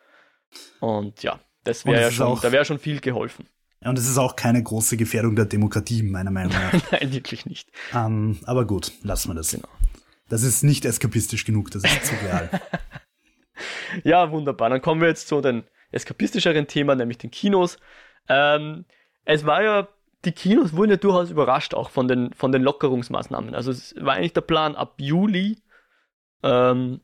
Und 0.80 1.24
ja, 1.24 1.40
das 1.64 1.86
wäre 1.86 2.02
ja 2.02 2.12
schon, 2.12 2.40
da 2.42 2.52
wäre 2.52 2.66
schon 2.66 2.80
viel 2.80 3.00
geholfen. 3.02 3.48
Ja, 3.82 3.90
und 3.90 3.98
es 3.98 4.10
ist 4.10 4.18
auch 4.18 4.36
keine 4.36 4.62
große 4.62 4.98
Gefährdung 4.98 5.36
der 5.36 5.46
Demokratie, 5.46 6.04
meiner 6.04 6.32
Meinung 6.32 6.52
nach. 6.52 6.74
Nein, 6.92 7.14
wirklich 7.14 7.46
nicht. 7.46 7.70
Ähm, 7.94 8.40
aber 8.46 8.66
gut, 8.66 8.92
lassen 9.04 9.30
wir 9.30 9.36
das. 9.36 9.52
Genau. 9.52 9.70
Das 10.28 10.44
ist 10.44 10.64
nicht 10.64 10.86
eskapistisch 10.86 11.46
genug, 11.46 11.72
das 11.72 11.84
ist 11.84 12.06
zu 12.06 12.16
real. 12.24 12.50
ja, 14.04 14.32
wunderbar. 14.32 14.70
Dann 14.70 14.82
kommen 14.82 15.02
wir 15.02 15.08
jetzt 15.08 15.28
zu 15.28 15.42
den 15.42 15.64
eskapistischeren 15.92 16.68
Themen, 16.68 16.98
nämlich 16.98 17.18
den 17.18 17.32
Kinos. 17.32 17.78
Ähm, 18.28 18.86
es 19.26 19.46
war 19.46 19.64
ja, 19.64 19.88
die 20.26 20.34
Kinos 20.34 20.76
wurden 20.76 20.92
ja 20.92 20.98
durchaus 20.98 21.32
überrascht 21.32 21.74
auch 21.74 21.90
von 21.90 22.08
den, 22.08 22.34
von 22.34 22.52
den 22.52 22.62
Lockerungsmaßnahmen. 22.62 23.56
Also 23.56 23.72
es 23.72 23.96
war 23.98 24.16
eigentlich 24.16 24.34
der 24.34 24.42
Plan, 24.42 24.76
ab 24.76 24.96
Juli 24.98 25.58
ähm, 26.44 27.02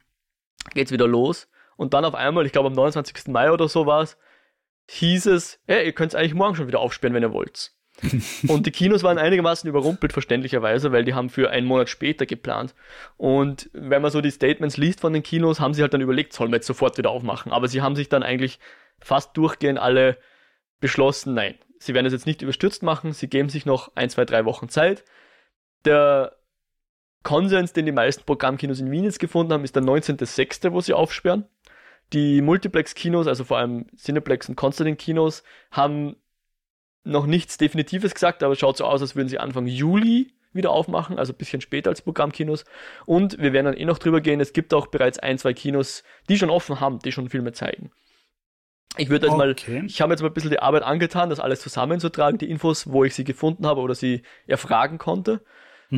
geht's 0.73 0.91
wieder 0.91 1.07
los. 1.07 1.47
Und 1.77 1.93
dann 1.93 2.05
auf 2.05 2.15
einmal, 2.15 2.45
ich 2.45 2.51
glaube 2.51 2.67
am 2.67 2.73
29. 2.73 3.27
Mai 3.27 3.51
oder 3.51 3.67
so 3.67 3.85
war 3.85 4.01
es, 4.01 4.17
hieß 4.87 5.27
es, 5.27 5.59
ja, 5.67 5.79
ihr 5.79 5.93
könnt 5.93 6.13
es 6.13 6.15
eigentlich 6.15 6.33
morgen 6.33 6.55
schon 6.55 6.67
wieder 6.67 6.79
aufsperren, 6.79 7.13
wenn 7.13 7.23
ihr 7.23 7.33
wollt. 7.33 7.71
und 8.49 8.65
die 8.65 8.71
Kinos 8.71 9.03
waren 9.03 9.17
einigermaßen 9.17 9.69
überrumpelt, 9.69 10.11
verständlicherweise, 10.11 10.91
weil 10.91 11.05
die 11.05 11.13
haben 11.13 11.29
für 11.29 11.49
einen 11.49 11.65
Monat 11.65 11.89
später 11.89 12.25
geplant. 12.25 12.75
Und 13.17 13.69
wenn 13.73 14.01
man 14.01 14.11
so 14.11 14.21
die 14.21 14.31
Statements 14.31 14.77
liest 14.77 14.99
von 14.99 15.13
den 15.13 15.23
Kinos, 15.23 15.59
haben 15.59 15.73
sie 15.73 15.81
halt 15.81 15.93
dann 15.93 16.01
überlegt, 16.01 16.33
sollen 16.33 16.51
wir 16.51 16.57
jetzt 16.57 16.67
sofort 16.67 16.97
wieder 16.97 17.09
aufmachen. 17.09 17.51
Aber 17.51 17.67
sie 17.67 17.81
haben 17.81 17.95
sich 17.95 18.09
dann 18.09 18.23
eigentlich 18.23 18.59
fast 18.99 19.35
durchgehend 19.37 19.79
alle 19.79 20.17
beschlossen, 20.81 21.33
nein, 21.33 21.55
sie 21.79 21.93
werden 21.93 22.05
es 22.05 22.13
jetzt 22.13 22.25
nicht 22.25 22.41
überstürzt 22.41 22.83
machen, 22.83 23.13
sie 23.13 23.29
geben 23.29 23.49
sich 23.49 23.65
noch 23.65 23.95
ein, 23.95 24.09
zwei, 24.09 24.25
drei 24.25 24.45
Wochen 24.45 24.67
Zeit. 24.67 25.05
Der 25.85 26.35
Konsens, 27.23 27.73
den 27.73 27.85
die 27.85 27.91
meisten 27.91 28.23
Programmkinos 28.25 28.79
in 28.79 28.91
Wien 28.91 29.05
jetzt 29.05 29.19
gefunden 29.19 29.53
haben, 29.53 29.63
ist 29.63 29.75
der 29.75 29.83
19.06., 29.83 30.71
wo 30.71 30.81
sie 30.81 30.93
aufsperren. 30.93 31.45
Die 32.13 32.41
Multiplex-Kinos, 32.41 33.27
also 33.27 33.43
vor 33.43 33.57
allem 33.57 33.87
Cineplex 33.97 34.49
und 34.49 34.55
Constantin-Kinos, 34.55 35.43
haben 35.71 36.15
noch 37.03 37.25
nichts 37.25 37.57
Definitives 37.57 38.13
gesagt, 38.13 38.43
aber 38.43 38.53
es 38.53 38.59
schaut 38.59 38.77
so 38.77 38.85
aus, 38.85 39.01
als 39.01 39.15
würden 39.15 39.29
sie 39.29 39.39
Anfang 39.39 39.67
Juli 39.67 40.33
wieder 40.53 40.71
aufmachen, 40.71 41.19
also 41.19 41.33
ein 41.33 41.37
bisschen 41.37 41.61
später 41.61 41.89
als 41.89 42.01
Programmkinos. 42.01 42.65
Und 43.05 43.37
wir 43.39 43.53
werden 43.53 43.65
dann 43.65 43.77
eh 43.77 43.85
noch 43.85 43.99
drüber 43.99 44.21
gehen, 44.21 44.39
es 44.39 44.53
gibt 44.53 44.73
auch 44.73 44.87
bereits 44.87 45.19
ein, 45.19 45.37
zwei 45.37 45.53
Kinos, 45.53 46.03
die 46.29 46.37
schon 46.37 46.49
offen 46.49 46.79
haben, 46.79 46.99
die 46.99 47.11
schon 47.11 47.29
Filme 47.29 47.51
zeigen. 47.51 47.91
Ich 48.97 49.09
würde 49.09 49.27
jetzt 49.27 49.35
okay. 49.35 49.81
mal, 49.81 49.85
ich 49.85 50.01
habe 50.01 50.13
jetzt 50.13 50.21
mal 50.21 50.29
ein 50.29 50.33
bisschen 50.33 50.51
die 50.51 50.59
Arbeit 50.59 50.83
angetan, 50.83 51.29
das 51.29 51.41
alles 51.41 51.59
zusammenzutragen, 51.59 52.37
die 52.37 52.49
Infos, 52.49 52.89
wo 52.89 53.03
ich 53.03 53.13
sie 53.13 53.25
gefunden 53.25 53.67
habe 53.67 53.81
oder 53.81 53.93
sie 53.93 54.21
erfragen 54.47 54.97
konnte. 54.97 55.43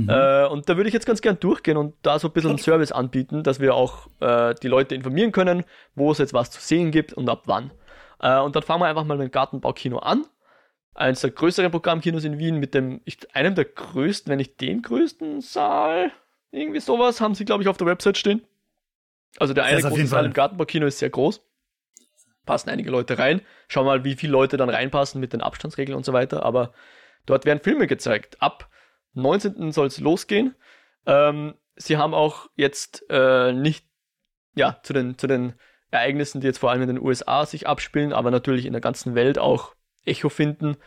Mhm. 0.02 0.10
Äh, 0.10 0.46
und 0.46 0.70
da 0.70 0.78
würde 0.78 0.88
ich 0.88 0.94
jetzt 0.94 1.06
ganz 1.06 1.22
gern 1.22 1.40
durchgehen 1.40 1.78
und 1.78 1.96
da 2.02 2.20
so 2.20 2.28
ein 2.28 2.34
bisschen 2.34 2.52
einen 2.52 2.60
Service 2.60 2.92
anbieten, 2.92 3.44
dass 3.44 3.60
wir 3.60 3.74
auch 3.74 4.08
äh, 4.20 4.54
die 4.62 4.68
Leute 4.68 4.96
informieren 4.96 5.32
können, 5.32 5.64
wo 5.96 6.12
es 6.12 6.18
jetzt 6.18 6.34
was 6.34 6.52
zu 6.52 6.62
sehen 6.62 6.92
gibt 6.92 7.14
und 7.14 7.30
ab 7.30 7.44
wann. 7.46 7.72
Äh, 8.20 8.40
und 8.40 8.56
dann 8.56 8.64
fangen 8.64 8.82
wir 8.82 8.88
einfach 8.88 9.06
mal 9.06 9.18
mit 9.18 9.28
dem 9.28 9.32
Gartenbaukino 9.32 10.00
an. 10.00 10.26
Eines 10.94 11.22
der 11.22 11.32
größeren 11.32 11.72
Programmkinos 11.72 12.24
in 12.24 12.40
Wien 12.40 12.58
mit 12.58 12.74
dem, 12.74 13.02
ich, 13.06 13.18
einem 13.36 13.56
der 13.56 13.66
größten, 13.66 14.32
wenn 14.32 14.38
nicht 14.38 14.60
den 14.62 14.82
größten 14.82 15.42
Saal. 15.42 16.12
Irgendwie 16.52 16.80
sowas 16.80 17.22
haben 17.22 17.36
sie, 17.36 17.46
glaube 17.46 17.62
ich, 17.62 17.70
auf 17.70 17.78
der 17.78 17.88
Website 17.88 18.18
stehen. 18.18 18.42
Also 19.38 19.54
der 19.54 19.66
eine 19.66 19.82
große 19.82 20.08
Saal 20.08 20.26
im 20.26 20.34
Gartenbaukino 20.34 20.88
ist 20.88 21.00
sehr 21.00 21.10
groß. 21.10 21.44
Passen 22.46 22.70
einige 22.70 22.90
Leute 22.90 23.20
rein. 23.20 23.42
Schauen 23.68 23.86
wir 23.86 23.98
mal, 23.98 24.04
wie 24.04 24.16
viele 24.16 24.32
Leute 24.32 24.58
dann 24.58 24.70
reinpassen 24.70 25.22
mit 25.22 25.34
den 25.34 25.42
Abstandsregeln 25.42 25.96
und 25.96 26.06
so 26.06 26.14
weiter. 26.14 26.44
Aber 26.44 26.74
dort 27.26 27.46
werden 27.46 27.60
Filme 27.62 27.86
gezeigt. 27.86 28.42
Ab 28.42 28.70
19. 29.22 29.72
soll 29.72 29.88
es 29.88 30.00
losgehen. 30.00 30.56
Ähm, 31.06 31.56
sie 31.76 31.98
haben 31.98 32.14
auch 32.14 32.50
jetzt 32.56 33.06
äh, 33.10 33.54
nicht 33.54 33.86
ja, 34.56 34.80
zu 34.84 34.94
den, 34.94 35.18
zu 35.18 35.28
den 35.28 35.54
Ereignissen, 35.92 36.42
die 36.42 36.48
jetzt 36.48 36.60
vor 36.60 36.72
allem 36.72 36.82
in 36.82 36.88
den 36.88 37.02
USA 37.02 37.46
sich 37.46 37.68
abspielen, 37.68 38.12
aber 38.12 38.32
natürlich 38.32 38.66
in 38.66 38.74
der 38.74 38.82
ganzen 38.82 39.16
Welt 39.16 39.40
auch 39.40 39.74
Echo 40.06 40.30
finden, 40.30 40.78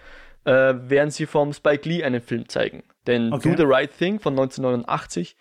äh, 0.44 0.74
werden 0.74 1.10
sie 1.10 1.26
vom 1.26 1.52
Spike 1.52 1.88
Lee 1.88 2.04
einen 2.04 2.20
Film 2.20 2.48
zeigen. 2.48 2.82
Denn 3.06 3.32
okay. 3.32 3.50
Do 3.50 3.56
the 3.56 3.64
Right 3.66 3.90
Thing 3.96 4.20
von 4.20 4.34
1989, 4.34 5.36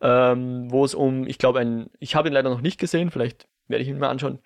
ähm, 0.00 0.70
wo 0.70 0.84
es 0.84 0.94
um, 0.94 1.26
ich 1.26 1.38
glaube, 1.38 1.58
ein, 1.58 1.90
ich 1.98 2.14
habe 2.14 2.28
ihn 2.28 2.34
leider 2.34 2.50
noch 2.50 2.60
nicht 2.60 2.78
gesehen, 2.78 3.10
vielleicht 3.10 3.48
werde 3.68 3.82
ich 3.82 3.88
ihn 3.88 3.98
mal 3.98 4.08
anschauen, 4.08 4.38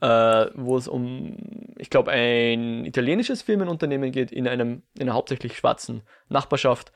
äh, 0.00 0.46
wo 0.54 0.76
es 0.76 0.88
um, 0.88 1.36
ich 1.78 1.90
glaube, 1.90 2.10
ein 2.10 2.84
italienisches 2.84 3.42
Filmenunternehmen 3.42 4.12
geht 4.12 4.30
in 4.30 4.46
einem, 4.46 4.82
in 4.94 5.02
einer 5.02 5.14
hauptsächlich 5.14 5.56
schwarzen 5.56 6.02
Nachbarschaft 6.28 6.92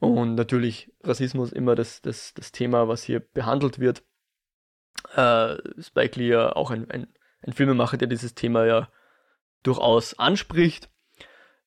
und 0.00 0.34
natürlich 0.34 0.92
Rassismus 1.04 1.52
immer 1.52 1.74
das, 1.74 2.02
das, 2.02 2.34
das 2.34 2.52
Thema, 2.52 2.88
was 2.88 3.02
hier 3.02 3.20
behandelt 3.20 3.78
wird. 3.78 4.02
Äh, 5.14 5.56
Spike 5.80 6.18
Lee 6.18 6.28
ja 6.28 6.56
auch 6.56 6.70
ein, 6.70 6.90
ein, 6.90 7.06
ein 7.42 7.52
Filmemacher, 7.52 7.98
der 7.98 8.08
dieses 8.08 8.34
Thema 8.34 8.64
ja 8.64 8.88
durchaus 9.62 10.18
anspricht. 10.18 10.90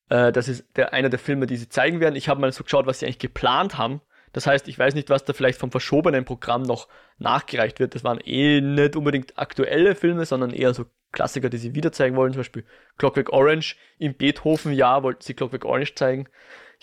Äh, 0.09 0.31
das 0.31 0.47
ist 0.47 0.65
der, 0.75 0.93
einer 0.93 1.09
der 1.09 1.19
Filme, 1.19 1.45
die 1.45 1.57
sie 1.57 1.69
zeigen 1.69 1.99
werden. 1.99 2.15
Ich 2.15 2.27
habe 2.27 2.41
mal 2.41 2.51
so 2.51 2.63
geschaut, 2.63 2.87
was 2.87 2.99
sie 2.99 3.05
eigentlich 3.05 3.19
geplant 3.19 3.77
haben. 3.77 4.01
Das 4.33 4.47
heißt, 4.47 4.67
ich 4.67 4.79
weiß 4.79 4.95
nicht, 4.95 5.11
was 5.11 5.25
da 5.25 5.33
vielleicht 5.33 5.59
vom 5.59 5.69
verschobenen 5.69 6.25
Programm 6.25 6.63
noch 6.63 6.87
nachgereicht 7.19 7.79
wird. 7.79 7.93
Das 7.93 8.03
waren 8.03 8.19
eh 8.19 8.61
nicht 8.61 8.95
unbedingt 8.95 9.37
aktuelle 9.37 9.93
Filme, 9.93 10.25
sondern 10.25 10.49
eher 10.49 10.73
so 10.73 10.85
Klassiker, 11.11 11.49
die 11.49 11.57
sie 11.57 11.75
wieder 11.75 11.91
zeigen 11.91 12.15
wollen. 12.15 12.33
Zum 12.33 12.39
Beispiel 12.39 12.65
Clockwork 12.97 13.31
Orange. 13.31 13.75
Im 13.99 14.15
Beethoven-Jahr 14.15 15.03
wollten 15.03 15.21
sie 15.21 15.35
Clockwork 15.35 15.65
Orange 15.65 15.93
zeigen. 15.93 16.27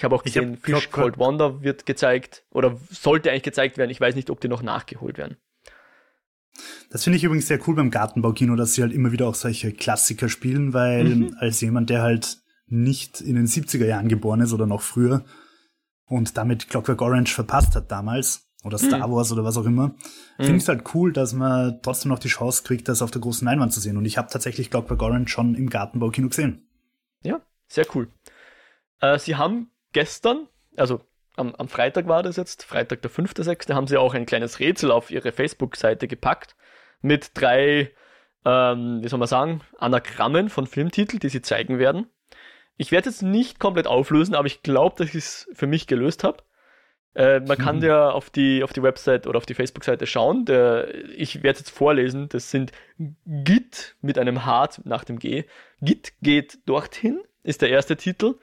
Ich 0.01 0.05
habe 0.05 0.17
auch 0.17 0.23
gesehen, 0.23 0.55
hab 0.55 0.65
Fish 0.65 0.91
Cold 0.91 1.19
Wonder 1.19 1.61
wird 1.61 1.85
gezeigt 1.85 2.43
oder 2.53 2.79
sollte 2.89 3.31
eigentlich 3.31 3.43
gezeigt 3.43 3.77
werden. 3.77 3.91
Ich 3.91 4.01
weiß 4.01 4.15
nicht, 4.15 4.31
ob 4.31 4.41
die 4.41 4.49
noch 4.49 4.63
nachgeholt 4.63 5.19
werden. 5.19 5.37
Das 6.89 7.05
finde 7.05 7.19
ich 7.19 7.25
übrigens 7.25 7.49
sehr 7.49 7.61
cool 7.69 7.75
beim 7.75 7.91
Gartenbaukino, 7.91 8.57
dass 8.57 8.73
sie 8.73 8.81
halt 8.81 8.95
immer 8.95 9.13
wieder 9.13 9.29
auch 9.29 9.35
solche 9.35 9.73
Klassiker 9.73 10.31
spielen, 10.31 10.73
weil 10.73 11.05
mhm. 11.05 11.37
als 11.39 11.61
jemand, 11.61 11.91
der 11.91 12.01
halt 12.01 12.39
nicht 12.67 13.21
in 13.21 13.35
den 13.37 13.47
70er 13.47 13.85
Jahren 13.85 14.09
geboren 14.09 14.41
ist 14.41 14.55
oder 14.55 14.67
noch 14.67 14.81
früher 14.81 15.23
und 16.07 16.35
damit 16.39 16.71
Clockwork 16.71 17.03
Orange 17.03 17.35
verpasst 17.35 17.77
hat 17.77 17.93
damals 17.93 18.49
oder 18.65 18.79
Star 18.79 19.07
mhm. 19.07 19.13
Wars 19.13 19.31
oder 19.33 19.45
was 19.45 19.59
auch 19.59 19.67
immer, 19.67 19.89
mhm. 19.89 19.95
finde 20.39 20.57
ich 20.57 20.63
es 20.63 20.69
halt 20.69 20.95
cool, 20.95 21.13
dass 21.13 21.35
man 21.35 21.79
trotzdem 21.83 22.09
noch 22.09 22.21
die 22.21 22.29
Chance 22.29 22.63
kriegt, 22.63 22.89
das 22.89 23.03
auf 23.03 23.11
der 23.11 23.21
großen 23.21 23.45
Leinwand 23.45 23.75
zu 23.75 23.81
sehen. 23.81 23.99
Und 23.99 24.07
ich 24.07 24.17
habe 24.17 24.31
tatsächlich 24.33 24.71
Clockwork 24.71 25.03
Orange 25.03 25.31
schon 25.31 25.55
im 25.55 25.69
Gartenbaukino 25.69 26.29
gesehen. 26.29 26.67
Ja, 27.23 27.43
sehr 27.69 27.85
cool. 27.95 28.09
Äh, 29.01 29.19
sie 29.19 29.37
haben 29.37 29.71
gestern, 29.93 30.49
also 30.77 31.01
am, 31.37 31.55
am 31.55 31.69
Freitag 31.69 32.07
war 32.09 32.23
das 32.23 32.37
jetzt, 32.37 32.65
Freitag 32.65 33.03
der 33.03 33.11
5.6., 33.11 33.73
haben 33.75 33.87
sie 33.87 33.97
auch 33.97 34.15
ein 34.15 34.27
kleines 34.27 34.61
Rätsel 34.61 34.91
auf 34.91 35.11
ihre 35.11 35.33
Facebook-Seite 35.33 36.09
gepackt 36.09 36.57
mit 37.01 37.31
drei, 37.35 37.91
ähm, 38.45 39.01
wie 39.03 39.09
soll 39.09 39.19
man 39.19 39.29
sagen, 39.29 39.63
Anagrammen 39.79 40.49
von 40.49 40.67
Filmtiteln, 40.67 41.21
die 41.21 41.29
sie 41.29 41.43
zeigen 41.43 41.79
werden. 41.79 42.07
Ich 42.77 42.93
werde 42.93 43.11
jetzt 43.11 43.23
nicht 43.23 43.59
komplett 43.59 43.87
auflösen, 43.87 44.35
aber 44.35 44.47
ich 44.47 44.63
glaube, 44.63 44.97
dass 44.99 45.09
ich 45.09 45.15
es 45.17 45.49
für 45.53 45.67
mich 45.67 45.87
gelöst 45.87 46.25
habe. 46.25 46.43
Äh, 47.15 47.41
man 47.41 47.59
kann 47.59 47.83
ja 47.83 48.11
auf 48.11 48.31
die, 48.31 48.63
auf 48.63 48.73
die 48.73 48.83
Website 48.83 49.27
oder 49.27 49.37
auf 49.37 49.47
die 49.47 49.55
Facebook-Seite 49.55 50.07
schauen. 50.07 50.45
Der, 50.45 50.95
ich 51.11 51.43
werde 51.43 51.55
es 51.55 51.59
jetzt 51.61 51.71
vorlesen. 51.71 52.29
Das 52.29 52.51
sind 52.51 52.73
Git 53.27 53.97
mit 54.01 54.17
einem 54.17 54.45
Hart 54.45 54.83
nach 54.85 55.05
dem 55.05 55.19
G. 55.19 55.45
Git 55.81 56.13
geht 56.23 56.59
dorthin, 56.67 57.21
ist 57.43 57.63
der 57.63 57.71
erste 57.71 57.97
Titel. 57.97 58.37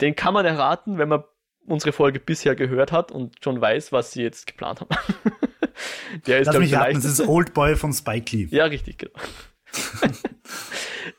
Den 0.00 0.16
kann 0.16 0.34
man 0.34 0.44
erraten, 0.44 0.98
wenn 0.98 1.08
man 1.08 1.24
unsere 1.66 1.92
Folge 1.92 2.20
bisher 2.20 2.54
gehört 2.54 2.92
hat 2.92 3.10
und 3.10 3.36
schon 3.42 3.60
weiß, 3.60 3.92
was 3.92 4.12
sie 4.12 4.22
jetzt 4.22 4.46
geplant 4.46 4.80
haben. 4.80 4.90
der 6.26 6.40
ist, 6.40 6.46
Lass 6.46 6.58
mich 6.58 6.74
raten, 6.74 6.94
das 6.94 7.04
ist 7.04 7.20
Old 7.26 7.54
Boy 7.54 7.76
von 7.76 7.92
Spike 7.92 8.36
Lee. 8.36 8.48
Ja, 8.50 8.64
richtig, 8.64 8.98
genau. 8.98 9.18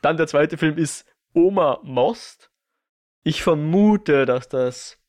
Dann 0.01 0.17
der 0.17 0.27
zweite 0.27 0.57
Film 0.57 0.77
ist 0.77 1.05
Oma 1.33 1.79
Most. 1.83 2.51
Ich 3.23 3.41
vermute, 3.41 4.25
dass 4.25 4.47
das 4.49 4.99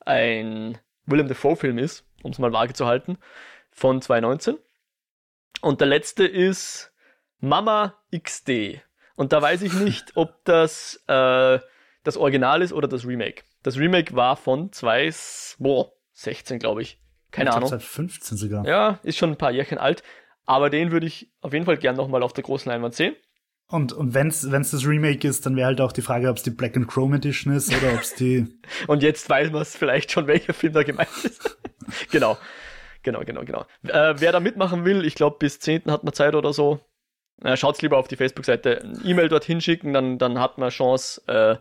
ein 0.00 0.78
William 1.06 1.28
Defoe-Film 1.28 1.78
ist, 1.78 2.04
um 2.22 2.32
es 2.32 2.38
mal 2.38 2.52
vage 2.52 2.74
zu 2.74 2.86
halten, 2.86 3.18
von 3.70 4.02
2019. 4.02 4.58
Und 5.60 5.80
der 5.80 5.88
letzte 5.88 6.26
ist 6.26 6.92
Mama 7.38 7.94
XD. 8.16 8.82
Und 9.14 9.32
da 9.32 9.40
weiß 9.40 9.62
ich 9.62 9.72
nicht, 9.74 10.16
ob 10.16 10.44
das 10.44 11.02
äh, 11.06 11.60
das 12.04 12.16
Original 12.16 12.62
ist 12.62 12.72
oder 12.72 12.88
das 12.88 13.06
Remake. 13.06 13.42
Das 13.62 13.78
Remake 13.78 14.14
war 14.14 14.36
von 14.36 14.72
2016, 14.72 16.58
glaube 16.58 16.82
ich. 16.82 16.98
Keine 17.30 17.50
ich 17.50 17.56
Ahnung. 17.56 17.68
Seit 17.68 17.82
15 17.82 18.36
sogar. 18.36 18.66
Ja, 18.66 18.98
ist 19.02 19.18
schon 19.18 19.30
ein 19.30 19.38
paar 19.38 19.52
Jährchen 19.52 19.78
alt. 19.78 20.02
Aber 20.44 20.70
den 20.70 20.90
würde 20.90 21.06
ich 21.06 21.30
auf 21.40 21.52
jeden 21.52 21.64
Fall 21.64 21.76
gern 21.76 21.96
nochmal 21.96 22.22
auf 22.22 22.32
der 22.32 22.44
großen 22.44 22.70
Leinwand 22.70 22.94
sehen. 22.94 23.14
Und, 23.68 23.92
und 23.94 24.12
wenn 24.12 24.28
es 24.28 24.42
das 24.42 24.86
Remake 24.86 25.26
ist, 25.26 25.46
dann 25.46 25.56
wäre 25.56 25.66
halt 25.68 25.80
auch 25.80 25.92
die 25.92 26.02
Frage, 26.02 26.28
ob 26.28 26.36
es 26.36 26.42
die 26.42 26.50
Black 26.50 26.76
and 26.76 26.88
Chrome 26.88 27.16
Edition 27.16 27.54
ist 27.54 27.74
oder 27.74 27.94
ob 27.94 28.00
es 28.00 28.14
die. 28.14 28.46
und 28.86 29.02
jetzt 29.02 29.30
weiß 29.30 29.50
man 29.50 29.62
es 29.62 29.76
vielleicht 29.76 30.12
schon, 30.12 30.26
welcher 30.26 30.52
Film 30.52 30.74
da 30.74 30.82
gemeint 30.82 31.08
ist. 31.24 31.58
genau. 32.10 32.36
Genau, 33.02 33.20
genau, 33.24 33.44
genau. 33.44 33.64
Äh, 33.84 34.14
wer 34.18 34.30
da 34.30 34.40
mitmachen 34.40 34.84
will, 34.84 35.04
ich 35.04 35.14
glaube, 35.14 35.36
bis 35.38 35.58
10. 35.58 35.90
hat 35.90 36.04
man 36.04 36.12
Zeit 36.12 36.34
oder 36.34 36.52
so. 36.52 36.80
Äh, 37.42 37.56
schaut's 37.56 37.82
lieber 37.82 37.96
auf 37.96 38.08
die 38.08 38.16
Facebook-Seite. 38.16 38.92
E-Mail 39.04 39.28
dorthin 39.28 39.60
schicken, 39.60 39.92
dann, 39.92 40.18
dann 40.18 40.38
hat 40.38 40.58
man 40.58 40.68
Chance, 40.68 41.22
äh, 41.26 41.56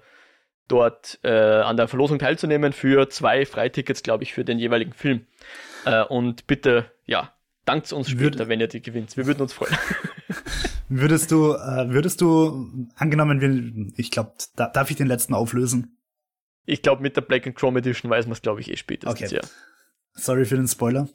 dort 0.72 1.20
äh, 1.24 1.30
an 1.30 1.78
der 1.78 1.88
Verlosung 1.88 2.20
teilzunehmen 2.20 2.74
für 2.74 3.10
zwei 3.10 3.46
Freitickets, 3.46 4.04
glaube 4.04 4.24
ich, 4.24 4.34
für 4.34 4.46
den 4.46 4.60
jeweiligen 4.60 4.94
Film. 4.94 5.25
Äh, 5.86 6.04
und 6.04 6.48
bitte, 6.48 6.92
ja, 7.06 7.34
dankt 7.66 7.92
uns 7.92 8.10
später, 8.10 8.24
Würde, 8.24 8.48
wenn 8.48 8.60
ihr 8.60 8.68
die 8.68 8.82
gewinnt. 8.82 9.18
Wir 9.18 9.25
würden 9.25 9.42
uns 9.42 9.54
freuen. 9.54 9.75
Würdest 10.94 11.32
du, 11.32 11.54
äh, 11.54 11.90
würdest 11.90 12.20
du, 12.20 12.90
angenommen, 12.98 13.40
wir, 13.40 13.94
ich 13.96 14.12
glaube, 14.12 14.34
da, 14.58 14.68
darf 14.68 14.92
ich 14.92 14.98
den 14.98 15.08
letzten 15.08 15.34
auflösen? 15.34 15.98
Ich 16.66 16.82
glaube, 16.82 17.01
mit 17.01 17.16
der 17.16 17.22
Black 17.22 17.48
and 17.48 17.56
Chrome 17.56 17.80
Edition 17.80 18.12
weiß 18.12 18.25
man 18.25 18.34
es, 18.34 18.42
glaube 18.42 18.60
ich, 18.60 18.70
eh 18.70 18.75
spätestens, 18.75 19.32
okay. 19.32 19.36
ja. 19.36 19.42
Sorry 20.16 20.44
für 20.44 20.58
den 20.58 20.68
Spoiler. 20.68 21.08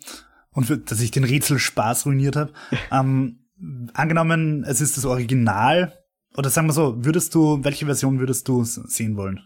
Und 0.51 0.65
für, 0.65 0.79
dass 0.79 1.03
ich 1.03 1.11
den 1.11 1.25
Rätsel 1.25 1.59
Spaß 1.59 2.07
ruiniert 2.07 2.37
habe. 2.37 2.55
ähm, 2.91 3.45
angenommen, 3.93 4.65
es 4.65 4.81
ist 4.81 4.97
das 4.97 5.05
Original, 5.05 5.93
oder 6.37 6.51
sagen 6.51 6.69
wir 6.69 6.73
so, 6.73 7.05
würdest 7.05 7.35
du, 7.35 7.65
welche 7.65 7.87
Version 7.87 8.19
würdest 8.21 8.49
du 8.49 8.65
sehen 8.65 9.17
wollen? 9.17 9.41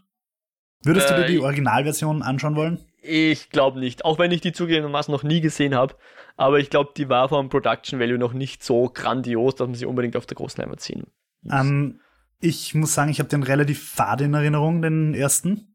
Würdest 0.82 1.10
äh, 1.10 1.14
du 1.14 1.22
dir 1.22 1.28
die 1.28 1.36
äh, 1.36 1.44
Originalversion 1.44 2.22
anschauen 2.22 2.56
wollen? 2.56 2.80
Ich 3.02 3.50
glaube 3.50 3.78
nicht, 3.80 4.04
auch 4.04 4.18
wenn 4.18 4.30
ich 4.30 4.40
die 4.40 4.52
zugegebenermaßen 4.52 5.12
noch 5.12 5.22
nie 5.22 5.40
gesehen 5.40 5.74
habe. 5.74 5.94
Aber 6.36 6.58
ich 6.58 6.70
glaube, 6.70 6.90
die 6.96 7.08
war 7.08 7.28
vom 7.28 7.48
Production 7.48 8.00
Value 8.00 8.18
noch 8.18 8.32
nicht 8.32 8.62
so 8.62 8.90
grandios, 8.92 9.56
dass 9.56 9.66
man 9.66 9.74
sie 9.74 9.86
unbedingt 9.86 10.16
auf 10.16 10.26
der 10.26 10.36
großen 10.36 10.60
Leinwand 10.60 10.80
ziehen 10.80 11.02
muss. 11.04 11.52
Ähm, 11.52 12.00
ich 12.40 12.74
muss 12.74 12.94
sagen, 12.94 13.10
ich 13.10 13.18
habe 13.18 13.28
den 13.28 13.42
relativ 13.42 13.90
fad 13.90 14.20
in 14.22 14.34
Erinnerung, 14.34 14.82
den 14.82 15.14
ersten. 15.14 15.74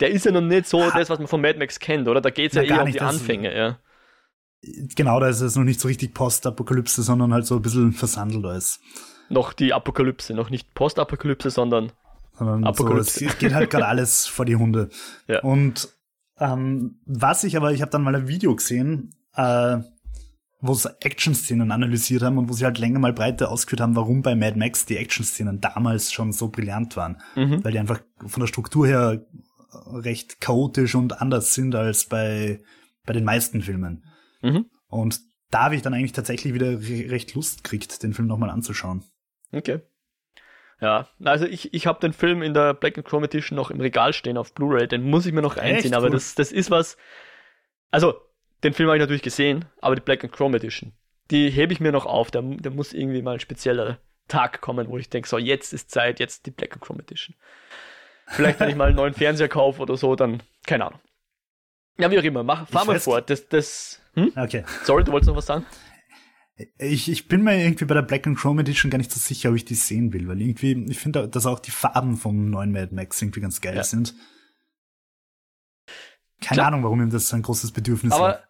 Der 0.00 0.10
ist 0.10 0.24
ja 0.24 0.32
noch 0.32 0.40
nicht 0.40 0.66
so 0.66 0.82
ha 0.82 0.96
das, 0.96 1.10
was 1.10 1.18
man 1.18 1.26
von 1.26 1.40
Mad 1.40 1.58
Max 1.58 1.80
kennt, 1.80 2.06
oder? 2.06 2.20
Da 2.20 2.30
geht 2.30 2.52
es 2.52 2.56
ja, 2.56 2.62
ja 2.62 2.76
eher 2.76 2.84
um 2.84 2.92
die 2.92 3.00
Anfänge, 3.00 3.56
ja. 3.56 3.78
Genau, 4.62 5.20
da 5.20 5.28
ist 5.28 5.40
es 5.40 5.56
noch 5.56 5.64
nicht 5.64 5.80
so 5.80 5.88
richtig 5.88 6.14
Postapokalypse, 6.14 7.02
sondern 7.02 7.32
halt 7.32 7.46
so 7.46 7.56
ein 7.56 7.62
bisschen 7.62 7.92
versandelt 7.92 8.44
alles. 8.44 8.80
Noch 9.28 9.52
die 9.52 9.72
Apokalypse, 9.72 10.34
noch 10.34 10.50
nicht 10.50 10.74
Postapokalypse, 10.74 11.50
sondern, 11.50 11.92
sondern 12.38 12.64
Apokalypse. 12.64 13.20
So, 13.20 13.26
es 13.26 13.38
geht 13.38 13.54
halt 13.54 13.70
gerade 13.70 13.86
alles 13.88 14.26
vor 14.26 14.44
die 14.44 14.56
Hunde. 14.56 14.88
Ja. 15.26 15.40
Und 15.40 15.88
ähm, 16.38 17.00
was 17.04 17.44
ich 17.44 17.56
aber, 17.56 17.72
ich 17.72 17.82
habe 17.82 17.90
dann 17.90 18.02
mal 18.02 18.14
ein 18.14 18.28
Video 18.28 18.54
gesehen, 18.54 19.14
äh, 19.34 19.78
wo 20.60 20.74
sie 20.74 20.90
Action-Szenen 21.00 21.70
analysiert 21.70 22.22
haben 22.22 22.38
und 22.38 22.48
wo 22.48 22.52
sie 22.52 22.64
halt 22.64 22.78
länger 22.78 22.98
mal 22.98 23.12
breiter 23.12 23.50
ausgeführt 23.50 23.80
haben, 23.80 23.96
warum 23.96 24.22
bei 24.22 24.34
Mad 24.34 24.58
Max 24.58 24.86
die 24.86 24.96
Action-Szenen 24.96 25.60
damals 25.60 26.12
schon 26.12 26.32
so 26.32 26.48
brillant 26.48 26.96
waren. 26.96 27.20
Mhm. 27.36 27.62
Weil 27.64 27.72
die 27.72 27.78
einfach 27.78 28.00
von 28.26 28.40
der 28.40 28.48
Struktur 28.48 28.86
her 28.86 29.24
recht 29.92 30.40
chaotisch 30.40 30.94
und 30.94 31.20
anders 31.20 31.54
sind 31.54 31.74
als 31.74 32.06
bei, 32.06 32.60
bei 33.06 33.12
den 33.12 33.24
meisten 33.24 33.62
Filmen. 33.62 34.04
Mhm. 34.42 34.66
Und 34.88 35.20
da 35.50 35.64
habe 35.64 35.76
ich 35.76 35.82
dann 35.82 35.94
eigentlich 35.94 36.12
tatsächlich 36.12 36.54
wieder 36.54 36.80
re 36.80 37.10
recht 37.10 37.34
Lust 37.34 37.62
gekriegt, 37.62 38.02
den 38.02 38.14
Film 38.14 38.28
nochmal 38.28 38.50
anzuschauen. 38.50 39.04
Okay. 39.52 39.80
Ja, 40.80 41.08
also 41.24 41.44
ich, 41.44 41.74
ich 41.74 41.86
habe 41.86 41.98
den 42.00 42.12
Film 42.12 42.42
in 42.42 42.54
der 42.54 42.72
Black 42.72 42.96
and 42.96 43.06
Chrome 43.06 43.26
Edition 43.26 43.56
noch 43.56 43.70
im 43.70 43.80
Regal 43.80 44.12
stehen 44.12 44.36
auf 44.36 44.54
Blu-ray, 44.54 44.86
den 44.86 45.02
muss 45.02 45.26
ich 45.26 45.32
mir 45.32 45.42
noch 45.42 45.56
einziehen, 45.56 45.94
aber 45.94 46.08
das, 46.08 46.36
das 46.36 46.52
ist 46.52 46.70
was. 46.70 46.96
Also, 47.90 48.14
den 48.62 48.74
Film 48.74 48.88
habe 48.88 48.96
ich 48.96 49.00
natürlich 49.00 49.22
gesehen, 49.22 49.64
aber 49.80 49.96
die 49.96 50.00
Black 50.00 50.22
and 50.22 50.32
Chrome 50.32 50.56
Edition, 50.56 50.92
die 51.30 51.50
hebe 51.50 51.72
ich 51.72 51.80
mir 51.80 51.90
noch 51.90 52.06
auf. 52.06 52.30
Da, 52.30 52.42
da 52.42 52.70
muss 52.70 52.92
irgendwie 52.92 53.22
mal 53.22 53.34
ein 53.34 53.40
spezieller 53.40 53.98
Tag 54.28 54.60
kommen, 54.60 54.88
wo 54.88 54.98
ich 54.98 55.08
denke, 55.08 55.28
so 55.28 55.38
jetzt 55.38 55.72
ist 55.72 55.90
Zeit, 55.90 56.20
jetzt 56.20 56.46
die 56.46 56.52
Black 56.52 56.74
and 56.74 56.82
Chrome 56.82 57.02
Edition. 57.02 57.34
Vielleicht, 58.28 58.60
wenn 58.60 58.68
ich 58.68 58.76
mal 58.76 58.88
einen 58.88 58.96
neuen 58.96 59.14
Fernseher 59.14 59.48
kaufe 59.48 59.82
oder 59.82 59.96
so, 59.96 60.14
dann, 60.14 60.42
keine 60.66 60.86
Ahnung. 60.86 61.00
Ja, 61.98 62.10
wie 62.10 62.18
auch 62.18 62.22
immer, 62.22 62.44
mach, 62.44 62.68
fahr 62.68 62.84
mal 62.84 63.00
fort. 63.00 63.30
Das, 63.30 63.48
das, 63.48 64.00
hm? 64.14 64.32
Okay. 64.36 64.64
Sorry, 64.84 65.02
du 65.02 65.10
wolltest 65.10 65.28
noch 65.28 65.36
was 65.36 65.46
sagen? 65.46 65.66
Ich, 66.78 67.08
ich 67.08 67.28
bin 67.28 67.42
mir 67.42 67.62
irgendwie 67.62 67.84
bei 67.84 67.94
der 67.94 68.02
Black 68.02 68.26
and 68.26 68.36
Chrome 68.36 68.62
Edition 68.62 68.90
gar 68.90 68.98
nicht 68.98 69.12
so 69.12 69.20
sicher, 69.20 69.50
ob 69.50 69.56
ich 69.56 69.64
die 69.64 69.76
sehen 69.76 70.12
will, 70.12 70.26
weil 70.26 70.40
irgendwie, 70.40 70.86
ich 70.88 70.98
finde, 70.98 71.28
dass 71.28 71.46
auch 71.46 71.60
die 71.60 71.70
Farben 71.70 72.16
vom 72.16 72.50
neuen 72.50 72.72
Mad 72.72 72.94
Max 72.94 73.22
irgendwie 73.22 73.40
ganz 73.40 73.60
geil 73.60 73.76
ja. 73.76 73.84
sind. 73.84 74.14
Keine 76.40 76.56
Klar. 76.56 76.66
Ahnung, 76.68 76.82
warum 76.82 77.00
ihm 77.00 77.10
das 77.10 77.28
so 77.28 77.36
ein 77.36 77.42
großes 77.42 77.72
Bedürfnis 77.72 78.12
Aber 78.12 78.42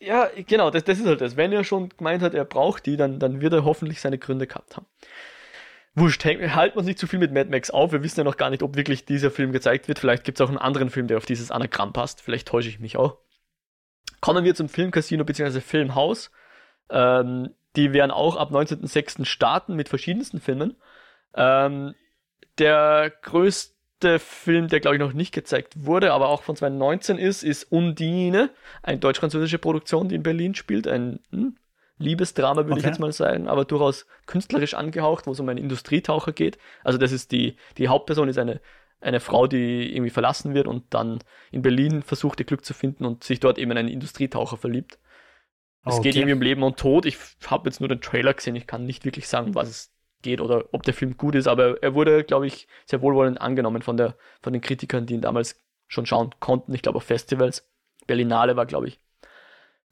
ja, 0.00 0.28
genau, 0.46 0.70
das, 0.70 0.84
das 0.84 0.98
ist 0.98 1.06
halt 1.06 1.20
das. 1.20 1.36
Wenn 1.36 1.52
er 1.52 1.64
schon 1.64 1.88
gemeint 1.90 2.22
hat, 2.22 2.34
er 2.34 2.44
braucht 2.44 2.86
die, 2.86 2.96
dann, 2.96 3.18
dann 3.18 3.40
wird 3.40 3.52
er 3.52 3.64
hoffentlich 3.64 4.00
seine 4.00 4.18
Gründe 4.18 4.46
gehabt 4.46 4.76
haben. 4.76 4.86
Wurscht, 5.94 6.24
halt 6.24 6.74
man 6.74 6.84
sich 6.84 6.96
zu 6.96 7.06
viel 7.06 7.18
mit 7.18 7.32
Mad 7.32 7.50
Max 7.50 7.70
auf. 7.70 7.92
Wir 7.92 8.02
wissen 8.02 8.20
ja 8.20 8.24
noch 8.24 8.38
gar 8.38 8.50
nicht, 8.50 8.62
ob 8.62 8.76
wirklich 8.76 9.04
dieser 9.04 9.30
Film 9.30 9.52
gezeigt 9.52 9.88
wird. 9.88 9.98
Vielleicht 9.98 10.24
gibt 10.24 10.40
es 10.40 10.44
auch 10.44 10.48
einen 10.48 10.58
anderen 10.58 10.90
Film, 10.90 11.06
der 11.06 11.18
auf 11.18 11.26
dieses 11.26 11.50
Anagramm 11.50 11.92
passt. 11.92 12.22
Vielleicht 12.22 12.48
täusche 12.48 12.70
ich 12.70 12.80
mich 12.80 12.96
auch. 12.96 13.18
Kommen 14.20 14.44
wir 14.44 14.54
zum 14.54 14.68
Filmcasino 14.68 15.24
bzw. 15.24 15.60
Filmhaus. 15.60 16.30
Ähm, 16.90 17.50
die 17.76 17.92
werden 17.92 18.10
auch 18.10 18.36
ab 18.36 18.50
19.06. 18.52 19.24
starten 19.24 19.74
mit 19.74 19.88
verschiedensten 19.88 20.40
Filmen. 20.40 20.76
Ähm, 21.34 21.94
der 22.58 23.12
größte 23.22 24.18
Film, 24.18 24.68
der 24.68 24.80
glaube 24.80 24.96
ich 24.96 25.00
noch 25.00 25.14
nicht 25.14 25.32
gezeigt 25.32 25.84
wurde, 25.84 26.12
aber 26.12 26.28
auch 26.28 26.42
von 26.42 26.56
2019 26.56 27.18
ist, 27.18 27.42
ist 27.42 27.64
Undine, 27.64 28.50
eine 28.82 28.98
deutsch-französische 28.98 29.58
Produktion, 29.58 30.08
die 30.08 30.16
in 30.16 30.22
Berlin 30.22 30.54
spielt. 30.54 30.86
Ein 30.86 31.20
hm, 31.30 31.56
Liebesdrama, 31.98 32.62
würde 32.62 32.72
okay. 32.72 32.80
ich 32.80 32.86
jetzt 32.86 33.00
mal 33.00 33.12
sagen, 33.12 33.48
aber 33.48 33.64
durchaus 33.64 34.06
künstlerisch 34.26 34.74
angehaucht, 34.74 35.26
wo 35.26 35.32
es 35.32 35.40
um 35.40 35.48
einen 35.48 35.62
Industrietaucher 35.62 36.32
geht. 36.32 36.58
Also 36.84 36.98
das 36.98 37.12
ist 37.12 37.32
die, 37.32 37.56
die 37.78 37.88
Hauptperson 37.88 38.28
ist 38.28 38.38
eine, 38.38 38.60
eine 39.00 39.20
Frau, 39.20 39.46
die 39.46 39.94
irgendwie 39.94 40.10
verlassen 40.10 40.52
wird 40.54 40.66
und 40.66 40.84
dann 40.90 41.20
in 41.50 41.62
Berlin 41.62 42.02
versucht, 42.02 42.40
ihr 42.40 42.46
Glück 42.46 42.64
zu 42.64 42.74
finden 42.74 43.04
und 43.04 43.24
sich 43.24 43.40
dort 43.40 43.58
eben 43.58 43.70
in 43.70 43.78
einen 43.78 43.88
Industrietaucher 43.88 44.56
verliebt. 44.56 44.98
Es 45.84 45.94
okay. 45.94 46.02
geht 46.10 46.16
irgendwie 46.16 46.34
um 46.34 46.42
Leben 46.42 46.62
und 46.62 46.78
Tod. 46.78 47.06
Ich 47.06 47.16
habe 47.46 47.68
jetzt 47.68 47.80
nur 47.80 47.88
den 47.88 48.00
Trailer 48.00 48.34
gesehen, 48.34 48.54
ich 48.54 48.66
kann 48.66 48.86
nicht 48.86 49.04
wirklich 49.04 49.28
sagen, 49.28 49.54
was 49.54 49.68
es 49.68 49.92
geht 50.22 50.40
oder 50.40 50.66
ob 50.72 50.84
der 50.84 50.94
Film 50.94 51.16
gut 51.16 51.34
ist, 51.34 51.48
aber 51.48 51.82
er 51.82 51.94
wurde, 51.94 52.22
glaube 52.24 52.46
ich, 52.46 52.68
sehr 52.86 53.02
wohlwollend 53.02 53.40
angenommen 53.40 53.82
von, 53.82 53.96
der, 53.96 54.16
von 54.40 54.52
den 54.52 54.62
Kritikern, 54.62 55.06
die 55.06 55.14
ihn 55.14 55.20
damals 55.20 55.60
schon 55.88 56.06
schauen 56.06 56.30
konnten. 56.40 56.72
Ich 56.74 56.82
glaube 56.82 56.96
auf 56.96 57.04
Festivals. 57.04 57.68
Berlinale 58.06 58.56
war, 58.56 58.66
glaube 58.66 58.88
ich. 58.88 59.00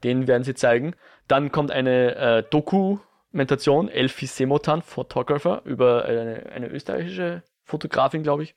Den 0.03 0.27
werden 0.27 0.43
sie 0.43 0.55
zeigen. 0.55 0.95
Dann 1.27 1.51
kommt 1.51 1.71
eine 1.71 2.15
äh, 2.15 2.43
Dokumentation, 2.49 3.87
Elfie 3.87 4.25
Semotan, 4.25 4.81
Photographer, 4.81 5.61
über 5.65 6.05
eine, 6.05 6.47
eine 6.51 6.67
österreichische 6.67 7.43
Fotografin, 7.63 8.23
glaube 8.23 8.43
ich, 8.43 8.55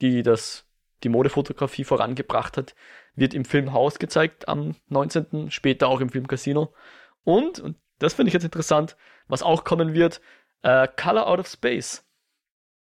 die 0.00 0.22
das, 0.22 0.66
die 1.04 1.08
Modefotografie 1.08 1.84
vorangebracht 1.84 2.56
hat. 2.56 2.74
Wird 3.14 3.34
im 3.34 3.44
Filmhaus 3.44 3.98
gezeigt 3.98 4.48
am 4.48 4.74
19., 4.88 5.50
später 5.50 5.88
auch 5.88 6.00
im 6.00 6.08
Filmcasino. 6.08 6.72
Und, 7.24 7.60
und 7.60 7.76
das 7.98 8.14
finde 8.14 8.28
ich 8.28 8.34
jetzt 8.34 8.44
interessant, 8.44 8.96
was 9.28 9.42
auch 9.42 9.64
kommen 9.64 9.94
wird, 9.94 10.20
Uh, 10.64 10.86
Color 10.96 11.26
Out 11.26 11.40
of 11.40 11.48
Space. 11.48 12.04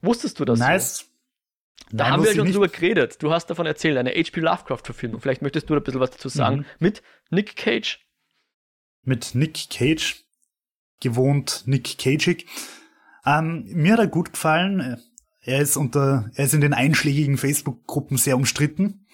Wusstest 0.02 0.40
du 0.40 0.46
das? 0.46 0.60
Nice. 0.60 1.00
So? 1.00 1.06
Da 1.92 2.04
Nein, 2.04 2.14
haben 2.14 2.24
wir 2.24 2.30
ja 2.32 2.36
schon 2.36 2.52
drüber 2.52 2.68
geredet. 2.68 3.22
Du 3.22 3.32
hast 3.32 3.48
davon 3.48 3.66
erzählt, 3.66 3.98
eine 3.98 4.12
H.P. 4.12 4.40
Lovecraft-Verfilmung. 4.42 5.22
Vielleicht 5.22 5.42
möchtest 5.42 5.70
du 5.70 5.74
da 5.74 5.80
ein 5.80 5.84
bisschen 5.84 6.00
was 6.00 6.12
dazu 6.12 6.30
sagen. 6.30 6.58
Mhm. 6.58 6.66
Mit 6.80 7.04
Nick 7.30 7.56
Cage. 7.56 8.06
Mit 9.04 9.36
Nick 9.36 9.70
Cage. 9.70 10.24
Gewohnt 11.00 11.64
Nick 11.66 11.98
Cageig. 11.98 12.46
Ähm, 13.26 13.66
mir 13.68 13.94
hat 13.94 14.00
er 14.00 14.08
gut 14.08 14.34
gefallen. 14.34 15.02
Er 15.42 15.62
ist 15.62 15.78
unter, 15.78 16.30
er 16.36 16.46
ist 16.46 16.54
in 16.54 16.62
den 16.62 16.74
einschlägigen 16.74 17.38
Facebook-Gruppen 17.38 18.18
sehr 18.18 18.36
umstritten. 18.36 19.06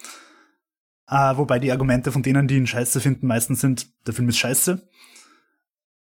Äh, 1.06 1.36
wobei 1.36 1.58
die 1.58 1.70
Argumente 1.70 2.12
von 2.12 2.22
denen, 2.22 2.48
die 2.48 2.56
ihn 2.56 2.66
scheiße 2.66 3.00
finden, 3.00 3.26
meistens 3.26 3.60
sind, 3.60 3.88
der 4.06 4.14
Film 4.14 4.28
ist 4.28 4.38
scheiße. 4.38 4.88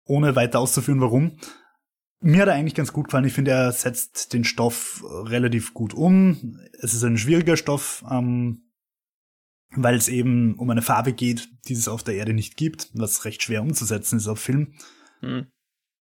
Ohne 0.06 0.36
weiter 0.36 0.60
auszuführen, 0.60 1.02
warum. 1.02 1.38
Mir 2.22 2.41
hat 2.41 2.48
er 2.48 2.54
eigentlich 2.54 2.76
ganz 2.76 2.94
gut 2.94 3.06
gefallen. 3.06 3.26
Ich 3.26 3.34
finde, 3.34 3.52
er 3.52 3.72
setzt 3.72 4.34
den 4.34 4.44
Stoff 4.44 5.04
relativ 5.06 5.74
gut 5.74 5.94
um. 5.94 6.60
Es 6.80 6.94
ist 6.94 7.04
ein 7.04 7.18
schwieriger 7.18 7.58
Stoff, 7.58 8.04
ähm, 8.10 8.72
weil 9.72 9.96
es 9.96 10.08
eben 10.08 10.56
um 10.56 10.70
eine 10.70 10.82
Farbe 10.82 11.13
geht, 11.13 11.50
die 11.68 11.74
es 11.74 11.88
auf 11.88 12.04
der 12.04 12.15
Erde 12.15 12.34
nicht 12.34 12.56
gibt, 12.56 12.89
was 12.94 13.26
recht 13.26 13.44
schwer 13.44 13.62
umzusetzen 13.62 14.18
ist 14.18 14.28
auf 14.28 14.39
Film. 14.39 14.74
Hm. 15.20 15.48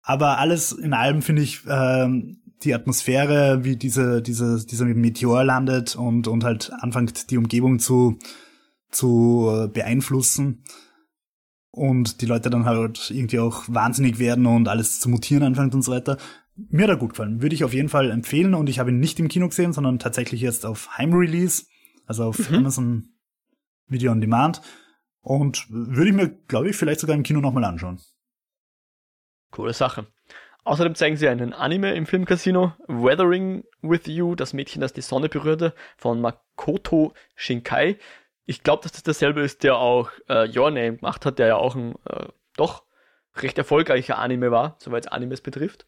Aber 0.02 0.38
alles 0.38 0.72
in 0.72 0.92
allem 0.92 1.22
finde 1.22 1.42
ich 1.42 1.62
ähm, 1.66 2.42
die 2.62 2.74
Atmosphäre, 2.74 3.64
wie 3.64 3.76
diese, 3.76 4.22
diese, 4.22 4.64
dieser 4.64 4.86
Meteor 4.86 5.44
landet 5.44 5.96
und, 5.96 6.26
und 6.28 6.44
halt 6.44 6.72
anfängt, 6.80 7.30
die 7.30 7.36
Umgebung 7.36 7.78
zu, 7.78 8.18
zu 8.90 9.48
äh, 9.50 9.68
beeinflussen 9.68 10.64
und 11.70 12.22
die 12.22 12.26
Leute 12.26 12.48
dann 12.50 12.64
halt 12.64 13.10
irgendwie 13.10 13.38
auch 13.38 13.64
wahnsinnig 13.68 14.18
werden 14.18 14.46
und 14.46 14.68
alles 14.68 14.98
zu 14.98 15.08
mutieren 15.08 15.42
anfängt 15.42 15.74
und 15.74 15.82
so 15.82 15.92
weiter. 15.92 16.16
Mir 16.56 16.84
hat 16.84 16.90
er 16.90 16.96
gut 16.96 17.10
gefallen. 17.10 17.42
Würde 17.42 17.54
ich 17.54 17.64
auf 17.64 17.74
jeden 17.74 17.90
Fall 17.90 18.10
empfehlen 18.10 18.54
und 18.54 18.68
ich 18.68 18.78
habe 18.78 18.90
ihn 18.90 18.98
nicht 18.98 19.20
im 19.20 19.28
Kino 19.28 19.48
gesehen, 19.48 19.74
sondern 19.74 19.98
tatsächlich 19.98 20.40
jetzt 20.40 20.64
auf 20.64 20.96
Heimrelease, 20.96 21.66
also 22.06 22.24
auf 22.24 22.50
mhm. 22.50 22.56
Amazon 22.56 23.08
Video 23.88 24.10
on 24.10 24.22
Demand. 24.22 24.62
Und 25.20 25.66
würde 25.68 26.08
ich 26.08 26.16
mir, 26.16 26.28
glaube 26.28 26.70
ich, 26.70 26.76
vielleicht 26.76 27.00
sogar 27.00 27.16
im 27.16 27.24
Kino 27.24 27.40
nochmal 27.40 27.64
anschauen. 27.64 28.00
Coole 29.50 29.74
Sache. 29.74 30.06
Außerdem 30.66 30.94
zeigen 30.94 31.16
sie 31.16 31.28
einen 31.28 31.52
Anime 31.52 31.94
im 31.94 32.06
Filmcasino, 32.06 32.74
Weathering 32.88 33.64
with 33.82 34.06
You, 34.06 34.34
das 34.34 34.52
Mädchen, 34.52 34.80
das 34.80 34.92
die 34.92 35.00
Sonne 35.00 35.28
berührte, 35.28 35.74
von 35.96 36.20
Makoto 36.20 37.14
Shinkai 37.34 37.98
ich 38.46 38.62
glaube, 38.62 38.84
dass 38.84 38.92
das 38.92 39.02
dasselbe 39.02 39.42
ist, 39.42 39.64
der 39.64 39.76
auch 39.76 40.10
äh, 40.28 40.48
Your 40.56 40.70
Name 40.70 40.96
gemacht 40.96 41.26
hat, 41.26 41.38
der 41.38 41.48
ja 41.48 41.56
auch 41.56 41.74
ein 41.74 41.96
äh, 42.08 42.28
doch 42.56 42.84
recht 43.34 43.58
erfolgreicher 43.58 44.18
Anime 44.18 44.50
war, 44.50 44.76
soweit 44.78 45.06
es 45.06 45.12
Animes 45.12 45.40
betrifft. 45.40 45.86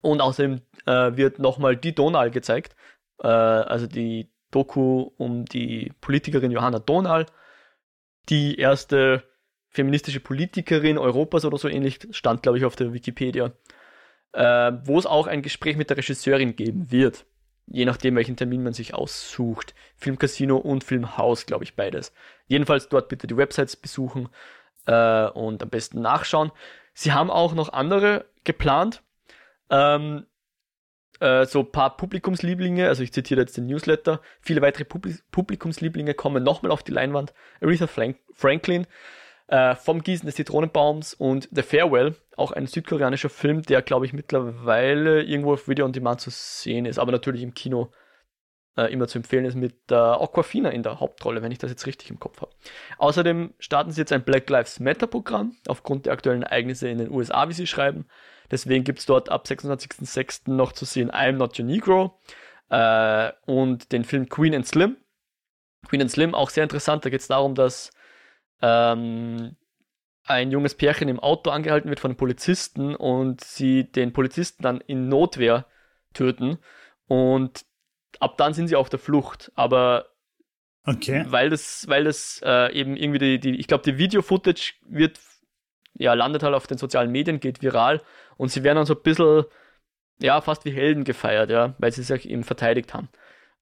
Und 0.00 0.20
außerdem 0.20 0.62
äh, 0.86 1.16
wird 1.16 1.40
nochmal 1.40 1.76
die 1.76 1.94
Donal 1.94 2.30
gezeigt, 2.30 2.76
äh, 3.20 3.26
also 3.26 3.88
die 3.88 4.32
Doku 4.52 5.10
um 5.18 5.44
die 5.44 5.92
Politikerin 6.00 6.52
Johanna 6.52 6.78
Donal, 6.78 7.26
die 8.28 8.56
erste 8.56 9.24
feministische 9.70 10.20
Politikerin 10.20 10.98
Europas 10.98 11.44
oder 11.44 11.58
so 11.58 11.68
ähnlich, 11.68 11.98
stand 12.10 12.42
glaube 12.42 12.58
ich 12.58 12.64
auf 12.64 12.76
der 12.76 12.92
Wikipedia, 12.92 13.52
äh, 14.32 14.72
wo 14.84 14.98
es 14.98 15.06
auch 15.06 15.26
ein 15.26 15.42
Gespräch 15.42 15.76
mit 15.76 15.90
der 15.90 15.96
Regisseurin 15.96 16.56
geben 16.56 16.90
wird 16.90 17.26
je 17.70 17.84
nachdem, 17.84 18.16
welchen 18.16 18.36
Termin 18.36 18.62
man 18.62 18.72
sich 18.72 18.94
aussucht. 18.94 19.74
Filmcasino 19.96 20.56
und 20.56 20.84
Filmhaus, 20.84 21.46
glaube 21.46 21.64
ich, 21.64 21.76
beides. 21.76 22.12
Jedenfalls 22.46 22.88
dort 22.88 23.08
bitte 23.08 23.26
die 23.26 23.36
Websites 23.36 23.76
besuchen 23.76 24.28
äh, 24.86 25.28
und 25.28 25.62
am 25.62 25.68
besten 25.68 26.00
nachschauen. 26.00 26.50
Sie 26.94 27.12
haben 27.12 27.30
auch 27.30 27.54
noch 27.54 27.72
andere 27.72 28.26
geplant. 28.44 29.02
Ähm, 29.70 30.26
äh, 31.20 31.44
so 31.46 31.60
ein 31.60 31.72
paar 31.72 31.96
Publikumslieblinge, 31.96 32.88
also 32.88 33.02
ich 33.02 33.12
zitiere 33.12 33.40
jetzt 33.40 33.56
den 33.56 33.66
Newsletter, 33.66 34.20
viele 34.40 34.62
weitere 34.62 34.84
Publikumslieblinge 34.84 36.14
kommen 36.14 36.42
nochmal 36.42 36.72
auf 36.72 36.82
die 36.82 36.92
Leinwand. 36.92 37.34
Aretha 37.60 37.86
Frank 37.86 38.18
Franklin, 38.32 38.86
äh, 39.48 39.74
vom 39.74 40.02
Gießen 40.02 40.26
des 40.26 40.36
Zitronenbaums 40.36 41.14
und 41.14 41.48
The 41.50 41.62
Farewell, 41.62 42.14
auch 42.36 42.52
ein 42.52 42.66
südkoreanischer 42.66 43.30
Film, 43.30 43.62
der, 43.62 43.82
glaube 43.82 44.06
ich, 44.06 44.12
mittlerweile 44.12 45.22
irgendwo 45.22 45.54
auf 45.54 45.68
Video 45.68 45.84
on 45.84 45.92
Demand 45.92 46.20
zu 46.20 46.30
sehen 46.30 46.86
ist, 46.86 46.98
aber 46.98 47.12
natürlich 47.12 47.42
im 47.42 47.54
Kino 47.54 47.90
äh, 48.76 48.92
immer 48.92 49.08
zu 49.08 49.18
empfehlen 49.18 49.44
ist 49.44 49.56
mit 49.56 49.90
äh, 49.90 49.94
Aquafina 49.94 50.70
in 50.70 50.82
der 50.82 51.00
Hauptrolle, 51.00 51.42
wenn 51.42 51.50
ich 51.50 51.58
das 51.58 51.70
jetzt 51.70 51.86
richtig 51.86 52.10
im 52.10 52.20
Kopf 52.20 52.40
habe. 52.40 52.52
Außerdem 52.98 53.54
starten 53.58 53.90
sie 53.90 54.00
jetzt 54.02 54.12
ein 54.12 54.22
Black 54.22 54.48
Lives 54.48 54.80
Matter 54.80 55.06
Programm 55.06 55.56
aufgrund 55.66 56.06
der 56.06 56.12
aktuellen 56.12 56.42
Ereignisse 56.42 56.88
in 56.88 56.98
den 56.98 57.10
USA, 57.10 57.48
wie 57.48 57.54
sie 57.54 57.66
schreiben. 57.66 58.06
Deswegen 58.50 58.84
gibt 58.84 59.00
es 59.00 59.06
dort 59.06 59.30
ab 59.30 59.46
26.06. 59.46 60.50
noch 60.50 60.72
zu 60.72 60.84
sehen 60.84 61.10
I'm 61.10 61.32
Not 61.32 61.58
Your 61.58 61.66
Negro 61.66 62.18
äh, 62.70 63.32
und 63.46 63.92
den 63.92 64.04
Film 64.04 64.28
Queen 64.28 64.54
and 64.54 64.66
Slim. 64.66 64.96
Queen 65.88 66.02
and 66.02 66.10
Slim 66.10 66.34
auch 66.34 66.50
sehr 66.50 66.64
interessant. 66.64 67.04
Da 67.04 67.10
geht 67.10 67.20
es 67.20 67.28
darum, 67.28 67.54
dass 67.54 67.90
ähm, 68.62 69.56
ein 70.24 70.50
junges 70.50 70.74
Pärchen 70.74 71.08
im 71.08 71.20
Auto 71.20 71.50
angehalten 71.50 71.88
wird 71.88 72.00
von 72.00 72.16
Polizisten 72.16 72.94
und 72.94 73.42
sie 73.42 73.90
den 73.90 74.12
Polizisten 74.12 74.62
dann 74.62 74.80
in 74.82 75.08
Notwehr 75.08 75.66
töten. 76.12 76.58
Und 77.06 77.64
ab 78.20 78.36
dann 78.36 78.52
sind 78.52 78.68
sie 78.68 78.76
auf 78.76 78.90
der 78.90 78.98
Flucht. 78.98 79.50
Aber 79.54 80.06
okay. 80.84 81.24
weil 81.28 81.50
das, 81.50 81.88
weil 81.88 82.04
das 82.04 82.42
äh, 82.44 82.72
eben 82.74 82.96
irgendwie 82.96 83.18
die, 83.18 83.40
die 83.40 83.58
ich 83.58 83.66
glaube, 83.66 83.84
die 83.84 83.98
Video-Footage 83.98 84.74
wird, 84.86 85.18
ja, 85.94 86.14
landet 86.14 86.42
halt 86.42 86.54
auf 86.54 86.66
den 86.66 86.78
sozialen 86.78 87.10
Medien, 87.10 87.40
geht 87.40 87.62
viral 87.62 88.02
und 88.36 88.50
sie 88.50 88.62
werden 88.62 88.76
dann 88.76 88.86
so 88.86 88.94
ein 88.94 89.02
bisschen, 89.02 89.44
ja, 90.20 90.40
fast 90.40 90.64
wie 90.64 90.70
Helden 90.70 91.04
gefeiert, 91.04 91.50
ja, 91.50 91.74
weil 91.78 91.92
sie 91.92 92.02
sich 92.02 92.28
eben 92.28 92.44
verteidigt 92.44 92.92
haben. 92.92 93.08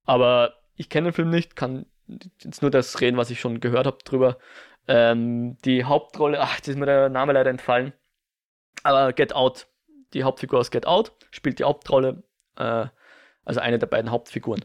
Aber 0.05 0.55
ich 0.77 0.89
kenne 0.89 1.09
den 1.09 1.15
Film 1.15 1.31
nicht, 1.31 1.57
kann 1.57 1.87
jetzt 2.41 2.63
nur 2.63 2.71
das 2.71 3.01
reden, 3.01 3.17
was 3.17 3.31
ich 3.31 3.41
schon 3.41 3.61
gehört 3.61 3.87
habe 3.87 3.99
drüber. 4.05 4.39
Ähm, 4.89 5.57
die 5.65 5.85
Hauptrolle, 5.85 6.41
ach, 6.41 6.57
jetzt 6.57 6.69
ist 6.69 6.79
mir 6.79 6.87
der 6.87 7.09
Name 7.09 7.33
leider 7.33 7.51
entfallen. 7.51 7.93
Aber 8.83 9.13
Get 9.13 9.35
Out, 9.35 9.67
die 10.13 10.25
Hauptfigur 10.25 10.61
aus 10.61 10.71
Get 10.71 10.87
Out, 10.87 11.13
spielt 11.31 11.59
die 11.59 11.65
Hauptrolle, 11.65 12.23
äh, 12.57 12.87
also 13.45 13.61
eine 13.61 13.79
der 13.79 13.87
beiden 13.87 14.11
Hauptfiguren. 14.11 14.65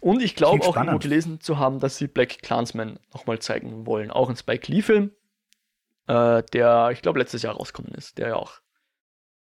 Und 0.00 0.22
ich 0.22 0.34
glaube 0.34 0.64
auch 0.66 0.76
irgendwo 0.76 0.98
gelesen 0.98 1.40
zu 1.40 1.58
haben, 1.58 1.78
dass 1.78 1.96
sie 1.96 2.06
Black 2.06 2.42
Clansman 2.42 2.98
nochmal 3.12 3.38
zeigen 3.38 3.86
wollen. 3.86 4.10
Auch 4.10 4.30
ein 4.30 4.36
Spike 4.36 4.70
Lee-Film, 4.70 5.10
äh, 6.06 6.42
der, 6.52 6.90
ich 6.92 7.02
glaube, 7.02 7.18
letztes 7.18 7.42
Jahr 7.42 7.54
rausgekommen 7.54 7.94
ist, 7.94 8.18
der 8.18 8.28
ja 8.28 8.36
auch 8.36 8.60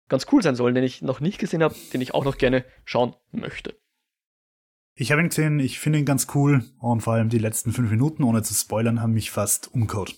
ganz 0.09 0.26
cool 0.33 0.42
sein 0.42 0.57
soll, 0.57 0.72
den 0.72 0.85
ich 0.85 1.03
noch 1.03 1.20
nicht 1.20 1.38
gesehen 1.38 1.62
habe, 1.62 1.74
den 1.92 2.00
ich 2.00 2.14
auch 2.14 2.24
noch 2.24 2.38
gerne 2.38 2.64
schauen 2.85 3.14
möchte. 3.33 3.79
Ich 5.00 5.10
habe 5.10 5.22
ihn 5.22 5.30
gesehen, 5.30 5.60
ich 5.60 5.78
finde 5.78 5.98
ihn 5.98 6.04
ganz 6.04 6.26
cool 6.34 6.62
und 6.78 7.00
vor 7.00 7.14
allem 7.14 7.30
die 7.30 7.38
letzten 7.38 7.72
fünf 7.72 7.90
Minuten, 7.90 8.22
ohne 8.22 8.42
zu 8.42 8.52
spoilern, 8.52 9.00
haben 9.00 9.14
mich 9.14 9.30
fast 9.30 9.72
umgehauen. 9.72 10.10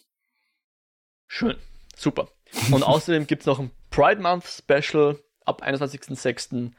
Schön, 1.29 1.55
super. 1.95 2.27
Und 2.73 2.83
außerdem 2.83 3.29
gibt 3.29 3.43
es 3.43 3.47
noch 3.47 3.61
ein 3.61 3.71
Pride 3.91 4.21
Month 4.21 4.45
Special 4.45 5.21
ab 5.45 5.63
21.06. 5.63 6.73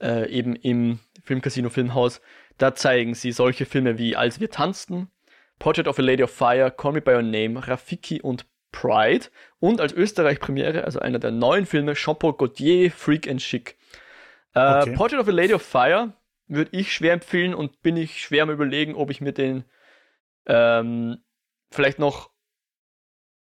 Äh, 0.00 0.30
eben 0.30 0.56
im 0.56 0.98
Filmcasino 1.24 1.68
Filmhaus. 1.68 2.22
Da 2.56 2.74
zeigen 2.74 3.14
sie 3.14 3.32
solche 3.32 3.66
Filme 3.66 3.98
wie 3.98 4.16
Als 4.16 4.40
wir 4.40 4.48
tanzten, 4.48 5.10
Portrait 5.58 5.88
of 5.88 5.98
a 5.98 6.02
Lady 6.02 6.22
of 6.22 6.30
Fire, 6.30 6.70
Call 6.70 6.92
Me 6.92 7.02
By 7.02 7.16
Your 7.16 7.22
Name, 7.22 7.68
Rafiki 7.68 8.22
und 8.22 8.46
Pride 8.72 9.26
und 9.58 9.82
als 9.82 9.92
Österreich-Premiere, 9.92 10.84
also 10.84 11.00
einer 11.00 11.18
der 11.18 11.32
neuen 11.32 11.66
Filme, 11.66 11.92
Jean-Paul 11.92 12.32
Gaultier, 12.32 12.90
Freak 12.90 13.28
and 13.28 13.42
Chic. 13.42 13.76
Äh, 14.54 14.80
okay. 14.80 14.94
Portrait 14.94 15.20
of 15.20 15.28
a 15.28 15.32
Lady 15.32 15.52
of 15.52 15.60
Fire 15.60 16.14
würde 16.48 16.70
ich 16.76 16.92
schwer 16.92 17.12
empfehlen 17.12 17.54
und 17.54 17.82
bin 17.82 17.96
ich 17.96 18.20
schwer 18.20 18.44
am 18.44 18.50
überlegen, 18.50 18.94
ob 18.94 19.10
ich 19.10 19.20
mir 19.20 19.32
den 19.32 19.64
ähm, 20.46 21.18
vielleicht 21.70 21.98
noch 21.98 22.30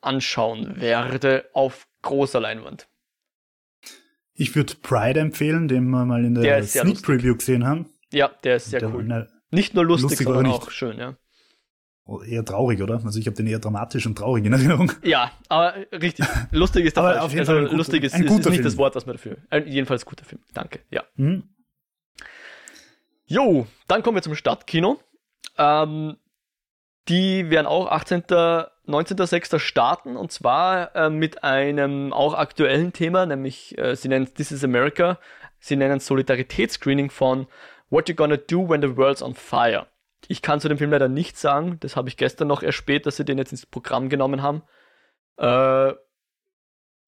anschauen 0.02 0.82
werde 0.82 1.50
auf 1.54 1.88
großer 2.02 2.40
Leinwand. 2.40 2.90
Ich 4.34 4.56
würde 4.56 4.74
Pride 4.82 5.20
empfehlen, 5.20 5.68
den 5.68 5.90
wir 5.90 6.06
mal 6.06 6.26
in 6.26 6.34
der, 6.34 6.44
der 6.44 6.64
Sneak 6.64 7.04
Preview 7.04 7.36
gesehen 7.36 7.66
haben. 7.66 7.90
Ja, 8.12 8.30
der 8.44 8.56
ist 8.58 8.70
sehr 8.72 8.80
der 8.80 8.94
cool. 8.94 9.30
Nicht 9.52 9.74
nur 9.74 9.86
lustig, 9.86 10.12
lustig 10.12 10.28
sondern 10.28 10.48
auch 10.48 10.72
schön, 10.72 10.98
ja. 10.98 11.18
Oh, 12.06 12.22
eher 12.24 12.44
traurig, 12.44 12.82
oder? 12.82 12.96
Also 13.06 13.20
ich 13.20 13.28
habe 13.28 13.38
den 13.38 13.48
eher 13.48 13.60
dramatisch 13.60 14.06
und 14.08 14.18
traurig 14.18 14.44
in 14.46 14.54
Erinnerung. 14.54 14.92
Ja, 15.04 15.32
aber 15.50 15.76
richtig. 15.92 16.26
Lustig 16.52 16.86
ist 16.86 16.98
der 16.98 17.04
aber 17.04 17.22
Auf 17.22 17.32
jeden 17.32 17.42
also, 17.42 17.54
Fall 17.54 17.76
lustig 17.76 18.04
ist, 18.04 18.16
ist, 18.16 18.22
ist 18.22 18.30
nicht 18.30 18.44
Film. 18.44 18.64
das 18.64 18.78
Wort, 18.78 18.96
was 18.96 19.06
man 19.06 19.16
dafür. 19.16 19.38
Äh, 19.50 19.62
jedenfalls 19.68 20.06
guter 20.06 20.26
Film. 20.26 20.42
Danke. 20.54 20.80
Ja. 20.90 21.04
Mhm. 21.16 21.44
Jo, 23.32 23.66
dann 23.88 24.04
kommen 24.04 24.18
wir 24.18 24.22
zum 24.22 24.36
Stadtkino. 24.36 25.00
Ähm, 25.58 26.18
die 27.08 27.50
werden 27.50 27.66
auch 27.66 27.90
18. 27.90 28.24
19.06. 28.24 29.58
starten 29.58 30.18
und 30.18 30.34
zwar 30.34 30.94
äh, 30.98 31.10
mit 31.10 31.42
einem 31.42 32.12
auch 32.12 32.34
aktuellen 32.34 32.92
Thema, 32.92 33.26
nämlich 33.26 33.78
äh, 33.78 33.96
sie 33.96 34.10
nennen 34.10 34.34
This 34.34 34.52
is 34.52 34.66
America. 34.66 35.18
Sie 35.60 35.78
nennen 35.78 36.02
Solidaritätsscreening 36.02 37.10
von 37.10 37.48
What 37.90 38.10
You 38.10 38.16
Gonna 38.16 38.36
Do 38.36 38.68
When 38.68 38.82
the 38.82 38.98
World's 38.98 39.24
on 39.24 39.34
Fire. 39.34 39.88
Ich 40.28 40.42
kann 40.42 40.60
zu 40.60 40.68
dem 40.68 40.78
Film 40.78 40.92
leider 40.92 41.08
nichts 41.08 41.40
sagen, 41.40 41.78
das 41.80 41.96
habe 41.96 42.10
ich 42.10 42.18
gestern 42.18 42.50
noch 42.50 42.64
erspäht, 42.64 43.06
dass 43.06 43.16
sie 43.16 43.24
den 43.24 43.38
jetzt 43.38 43.54
ins 43.54 43.66
Programm 43.66 44.10
genommen 44.10 44.42
haben. 44.42 44.64
Äh, 45.38 45.94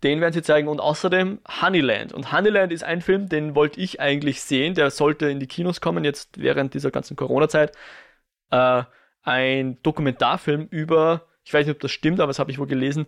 den 0.04 0.22
werden 0.22 0.34
sie 0.34 0.42
zeigen 0.42 0.68
und 0.68 0.80
außerdem 0.80 1.40
Honeyland. 1.62 2.14
Und 2.14 2.32
Honeyland 2.32 2.72
ist 2.74 2.84
ein 2.84 3.02
Film, 3.02 3.30
den 3.30 3.56
wollte 3.56 3.80
ich 3.80 4.00
eigentlich 4.00 4.42
sehen. 4.42 4.76
Der 4.76 4.92
sollte 4.92 5.30
in 5.30 5.40
die 5.40 5.48
Kinos 5.48 5.82
kommen, 5.82 6.04
jetzt 6.04 6.38
während 6.42 6.74
dieser 6.74 6.92
ganzen 6.92 7.16
Corona-Zeit. 7.16 7.72
Äh, 8.52 8.84
ein 9.22 9.82
Dokumentarfilm 9.82 10.68
über, 10.70 11.26
ich 11.44 11.54
weiß 11.54 11.66
nicht, 11.66 11.76
ob 11.76 11.82
das 11.82 11.92
stimmt, 11.92 12.20
aber 12.20 12.30
das 12.30 12.40
habe 12.40 12.52
ich 12.52 12.60
wohl 12.60 12.68
gelesen, 12.68 13.08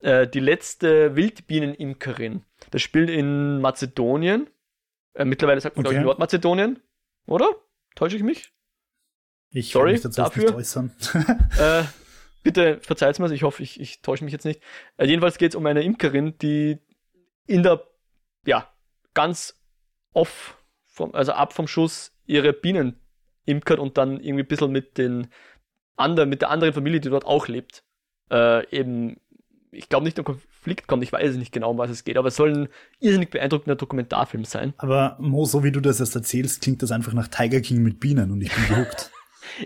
äh, 0.00 0.28
die 0.28 0.40
letzte 0.40 1.16
Wildbienenimkerin. 1.16 2.44
Das 2.70 2.80
spielt 2.82 3.10
in 3.10 3.60
Mazedonien. 3.60 4.48
Äh, 5.14 5.24
mittlerweile 5.24 5.60
sagt 5.60 5.76
man, 5.76 5.84
okay. 5.84 5.94
glaube 5.94 6.02
ich, 6.02 6.06
Nordmazedonien. 6.06 6.78
Oder? 7.26 7.48
Täusche 7.96 8.16
ich 8.16 8.22
mich? 8.22 8.52
Ich 9.50 9.72
Sorry 9.72 9.92
mich 9.92 10.02
dazu 10.02 10.22
dafür. 10.22 10.44
nicht 10.44 10.54
äußern. 10.54 10.92
äh, 11.58 11.82
bitte 12.46 12.78
verzeiht's 12.80 13.18
mir, 13.18 13.28
ich 13.32 13.42
hoffe, 13.42 13.60
ich, 13.60 13.80
ich 13.80 14.02
täusche 14.02 14.22
mich 14.22 14.32
jetzt 14.32 14.44
nicht. 14.44 14.62
Äh, 14.98 15.06
jedenfalls 15.06 15.36
geht 15.36 15.50
es 15.50 15.56
um 15.56 15.66
eine 15.66 15.82
Imkerin, 15.82 16.38
die 16.38 16.78
in 17.48 17.64
der, 17.64 17.82
ja, 18.46 18.70
ganz 19.14 19.60
off, 20.12 20.56
vom, 20.86 21.12
also 21.12 21.32
ab 21.32 21.52
vom 21.52 21.66
Schuss, 21.66 22.12
ihre 22.24 22.52
Bienen 22.52 23.00
imkert 23.46 23.80
und 23.80 23.98
dann 23.98 24.20
irgendwie 24.20 24.44
ein 24.44 24.46
bisschen 24.46 24.70
mit 24.70 24.96
den 24.96 25.26
anderen, 25.96 26.28
mit 26.28 26.40
der 26.40 26.50
anderen 26.50 26.72
Familie, 26.72 27.00
die 27.00 27.10
dort 27.10 27.24
auch 27.24 27.48
lebt, 27.48 27.82
äh, 28.30 28.64
eben, 28.70 29.16
ich 29.72 29.88
glaube 29.88 30.04
nicht 30.04 30.16
in 30.16 30.24
Konflikt 30.24 30.86
kommt, 30.86 31.02
ich 31.02 31.12
weiß 31.12 31.34
nicht 31.34 31.50
genau, 31.50 31.72
um 31.72 31.78
was 31.78 31.90
es 31.90 32.04
geht, 32.04 32.16
aber 32.16 32.28
es 32.28 32.36
soll 32.36 32.52
ein 32.52 32.68
irrsinnig 33.00 33.30
beeindruckender 33.30 33.74
Dokumentarfilm 33.74 34.44
sein. 34.44 34.72
Aber 34.78 35.16
Mo, 35.18 35.46
so 35.46 35.64
wie 35.64 35.72
du 35.72 35.80
das 35.80 35.98
jetzt 35.98 36.14
erzählst, 36.14 36.62
klingt 36.62 36.80
das 36.80 36.92
einfach 36.92 37.12
nach 37.12 37.26
Tiger 37.26 37.60
King 37.60 37.82
mit 37.82 37.98
Bienen 37.98 38.30
und 38.30 38.40
ich 38.40 38.54
bin 38.54 38.68
gehuckt. 38.68 39.10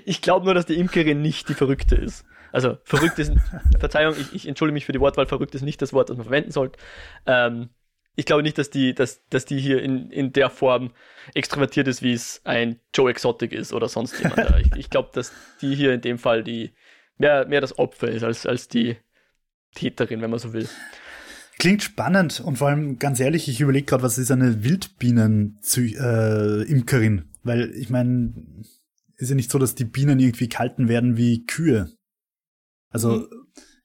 Ich 0.04 0.20
glaube 0.20 0.44
nur, 0.44 0.54
dass 0.54 0.66
die 0.66 0.78
Imkerin 0.78 1.22
nicht 1.22 1.48
die 1.48 1.54
Verrückte 1.54 1.96
ist. 1.96 2.24
Also 2.52 2.78
verrückt 2.84 3.18
ist, 3.18 3.32
Verzeihung, 3.78 4.14
ich, 4.18 4.34
ich 4.34 4.48
entschuldige 4.48 4.74
mich 4.74 4.86
für 4.86 4.92
die 4.92 5.00
Wortwahl, 5.00 5.26
verrückt 5.26 5.54
ist 5.54 5.62
nicht 5.62 5.82
das 5.82 5.92
Wort, 5.92 6.10
das 6.10 6.16
man 6.16 6.24
verwenden 6.24 6.50
sollte. 6.50 6.78
Ähm, 7.26 7.70
ich 8.16 8.26
glaube 8.26 8.42
nicht, 8.42 8.58
dass 8.58 8.70
die, 8.70 8.92
dass, 8.94 9.24
dass 9.28 9.44
die 9.44 9.58
hier 9.58 9.82
in, 9.82 10.10
in 10.10 10.32
der 10.32 10.50
Form 10.50 10.92
extrovertiert 11.34 11.86
ist, 11.88 12.02
wie 12.02 12.12
es 12.12 12.40
ein 12.44 12.78
Joe 12.94 13.10
Exotic 13.10 13.52
ist 13.52 13.72
oder 13.72 13.88
sonst 13.88 14.18
jemand. 14.18 14.38
ich 14.60 14.70
ich 14.76 14.90
glaube, 14.90 15.08
dass 15.14 15.32
die 15.60 15.74
hier 15.74 15.94
in 15.94 16.00
dem 16.00 16.18
Fall 16.18 16.44
die 16.44 16.72
mehr, 17.18 17.46
mehr 17.46 17.60
das 17.60 17.78
Opfer 17.78 18.08
ist 18.08 18.24
als, 18.24 18.46
als 18.46 18.66
die 18.68 18.96
Täterin, 19.74 20.20
wenn 20.20 20.30
man 20.30 20.40
so 20.40 20.52
will. 20.52 20.68
Klingt 21.58 21.82
spannend 21.82 22.40
und 22.40 22.56
vor 22.56 22.68
allem 22.68 22.98
ganz 22.98 23.20
ehrlich, 23.20 23.48
ich 23.48 23.60
überlege 23.60 23.86
gerade, 23.86 24.02
was 24.02 24.18
ist 24.18 24.30
eine 24.30 24.64
Wildbienen-Imkerin? 24.64 27.18
Äh, 27.18 27.24
Weil 27.42 27.70
ich 27.74 27.90
meine, 27.90 28.32
ist 29.16 29.28
ja 29.28 29.34
nicht 29.34 29.50
so, 29.50 29.58
dass 29.58 29.74
die 29.74 29.84
Bienen 29.84 30.18
irgendwie 30.18 30.48
kalten 30.48 30.88
werden 30.88 31.18
wie 31.18 31.44
Kühe. 31.44 31.90
Also 32.90 33.10
mhm. 33.10 33.28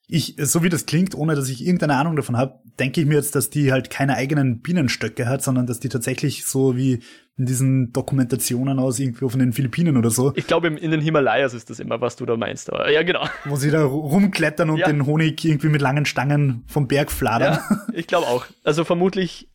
ich, 0.08 0.36
so 0.38 0.63
wie 0.63 0.70
das 0.70 0.86
klingt, 0.86 1.15
ohne 1.15 1.36
dass 1.36 1.50
ich 1.50 1.65
irgendeine 1.65 1.96
Ahnung 1.96 2.15
davon 2.15 2.38
habe, 2.38 2.60
denke 2.80 3.02
ich 3.02 3.08
mir 3.08 3.15
jetzt, 3.15 3.36
dass 3.36 3.50
die 3.50 3.72
halt 3.72 3.89
keine 3.89 4.15
eigenen 4.15 4.62
Bienenstöcke 4.62 5.28
hat, 5.28 5.41
sondern 5.44 5.68
dass 5.68 5.80
die 5.80 5.89
tatsächlich 5.89 6.46
so 6.46 6.76
wie 6.76 7.02
in 7.38 7.46
diesen 7.46 7.91
Dokumentationen 7.91 8.80
aus 8.80 9.00
irgendwie 9.00 9.30
von 9.30 9.39
den 9.39 9.52
Philippinen 9.54 9.98
oder 9.98 10.10
so. 10.10 10.34
Ich 10.36 10.48
glaube, 10.48 10.68
in 10.68 10.91
den 10.91 11.02
Himalayas 11.02 11.54
ist 11.54 11.70
das 11.70 11.80
immer, 11.80 12.00
was 12.00 12.15
du 12.15 12.26
da 12.26 12.38
meinst. 12.38 12.72
Aber 12.72 12.89
ja, 12.89 13.04
genau. 13.04 13.28
Wo 13.46 13.58
sie 13.58 13.72
da 13.72 13.84
rumklettern 13.84 14.70
und 14.70 14.78
ja. 14.78 14.88
den 14.88 15.06
Honig 15.06 15.44
irgendwie 15.44 15.70
mit 15.70 15.82
langen 15.82 16.06
Stangen 16.06 16.63
vom 16.68 16.88
Berg 16.88 17.12
fladern. 17.12 17.60
Ja, 17.70 17.82
ich 17.94 18.08
glaube 18.08 18.28
auch. 18.28 18.46
Also 18.63 18.86
vermutlich 18.86 19.50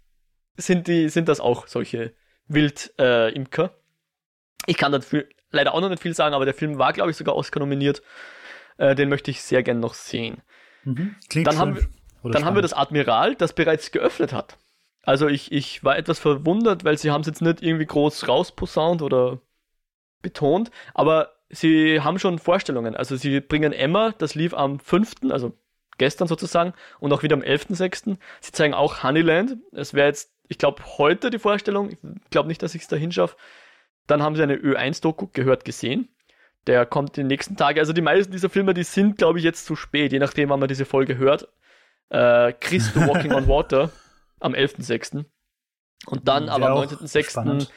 sind 0.57 0.89
die, 0.89 1.09
sind 1.09 1.29
das 1.29 1.41
auch 1.41 1.67
solche 1.67 2.13
Wildimker. 2.49 3.65
Äh, 3.65 3.71
ich 4.67 4.77
kann 4.77 4.93
dafür 4.93 5.25
leider 5.51 5.75
auch 5.75 5.81
noch 5.81 5.89
nicht 5.89 6.03
viel 6.03 6.15
sagen, 6.15 6.35
aber 6.35 6.45
der 6.45 6.55
Film 6.55 6.79
war, 6.79 6.93
glaube 6.93 7.11
ich, 7.11 7.17
sogar 7.17 7.35
Oscar 7.35 7.61
nominiert. 7.61 8.03
Äh, 8.81 8.95
den 8.95 9.11
möchte 9.11 9.31
ich 9.31 9.43
sehr 9.43 9.63
gern 9.63 9.79
noch 9.79 9.93
sehen. 9.93 10.39
Mhm. 10.85 11.15
Klingt 11.29 11.47
dann 11.47 11.59
haben, 11.59 11.77
wir, 11.77 12.31
dann 12.31 12.47
haben 12.47 12.55
wir 12.55 12.63
das 12.63 12.73
Admiral, 12.73 13.35
das 13.35 13.53
bereits 13.53 13.91
geöffnet 13.91 14.33
hat. 14.33 14.57
Also 15.03 15.29
ich, 15.29 15.53
ich 15.53 15.85
war 15.85 15.99
etwas 15.99 16.19
verwundert, 16.19 16.83
weil 16.83 16.97
sie 16.97 17.11
haben 17.11 17.21
es 17.21 17.27
jetzt 17.27 17.43
nicht 17.43 17.63
irgendwie 17.63 17.85
groß 17.85 18.27
rausposaunt 18.27 19.03
oder 19.03 19.41
betont, 20.23 20.71
aber 20.95 21.33
sie 21.51 22.01
haben 22.01 22.19
schon 22.19 22.39
Vorstellungen. 22.39 22.97
Also 22.97 23.17
sie 23.17 23.41
bringen 23.41 23.75
Emma, 23.75 24.15
das 24.17 24.35
lief 24.35 24.55
am 24.55 24.81
5., 24.81 25.31
also 25.31 25.53
gestern 25.99 26.27
sozusagen, 26.27 26.73
und 27.01 27.13
auch 27.13 27.23
wieder 27.23 27.37
am 27.37 27.43
11.6. 27.43 28.17
Sie 28.41 28.53
zeigen 28.53 28.73
auch 28.73 29.03
Honeyland. 29.03 29.59
Es 29.73 29.93
wäre 29.93 30.09
jetzt, 30.09 30.33
ich 30.49 30.57
glaube, 30.57 30.83
heute 30.97 31.29
die 31.29 31.39
Vorstellung. 31.39 31.91
Ich 31.91 31.99
glaube 32.31 32.49
nicht, 32.49 32.63
dass 32.63 32.75
ich 32.75 32.83
es 32.83 32.89
da 32.89 32.97
hinschaffe. 32.97 33.37
Dann 34.07 34.23
haben 34.23 34.37
sie 34.37 34.43
eine 34.43 34.57
Ö1-Doku 34.57 35.29
gehört 35.35 35.67
gesehen. 35.67 36.09
Der 36.67 36.87
kommt 36.87 37.17
die 37.17 37.25
nächsten 37.25 37.57
Tage. 37.57 37.81
Also 37.81 37.93
die 37.93 38.03
meisten 38.03 38.33
dieser 38.33 38.51
Filme, 38.51 38.75
die 38.75 38.83
sind, 38.83 39.17
glaube 39.17 39.39
ich, 39.39 39.45
jetzt 39.45 39.67
zu 39.67 39.77
spät, 39.77 40.13
je 40.13 40.19
nachdem, 40.19 40.51
wann 40.51 40.61
man 40.61 40.69
diese 40.69 40.85
Folge 40.85 41.17
hört. 41.17 41.49
Äh, 42.11 42.53
Christo 42.53 43.01
Walking 43.01 43.33
on 43.33 43.49
Water 43.49 43.91
am 44.41 44.53
11.06. 44.53 45.25
Und 46.07 46.29
dann 46.29 46.49
aber 46.49 46.71
am 46.71 46.79
19.06. 46.79 47.69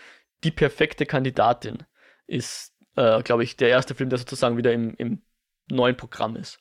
Die 0.44 0.52
perfekte 0.52 1.06
Kandidatin 1.06 1.84
ist, 2.28 2.74
äh, 2.96 3.22
glaube 3.24 3.44
ich, 3.44 3.56
der 3.56 3.70
erste 3.70 3.96
Film, 3.96 4.10
der 4.10 4.20
sozusagen 4.20 4.58
wieder 4.58 4.74
im, 4.74 4.94
im 4.96 5.22
neuen 5.70 5.96
Programm 5.96 6.36
ist. 6.36 6.60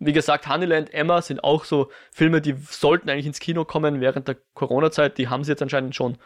Wie 0.00 0.12
gesagt, 0.12 0.48
Honeyland, 0.48 0.94
Emma 0.94 1.22
sind 1.22 1.42
auch 1.42 1.64
so 1.64 1.90
Filme, 2.12 2.40
die 2.40 2.54
sollten 2.70 3.10
eigentlich 3.10 3.26
ins 3.26 3.40
Kino 3.40 3.64
kommen 3.64 4.00
während 4.00 4.28
der 4.28 4.36
Corona-Zeit. 4.54 5.18
Die 5.18 5.28
haben 5.28 5.42
sie 5.42 5.52
jetzt 5.52 5.62
anscheinend 5.62 5.94
schon 5.94 6.18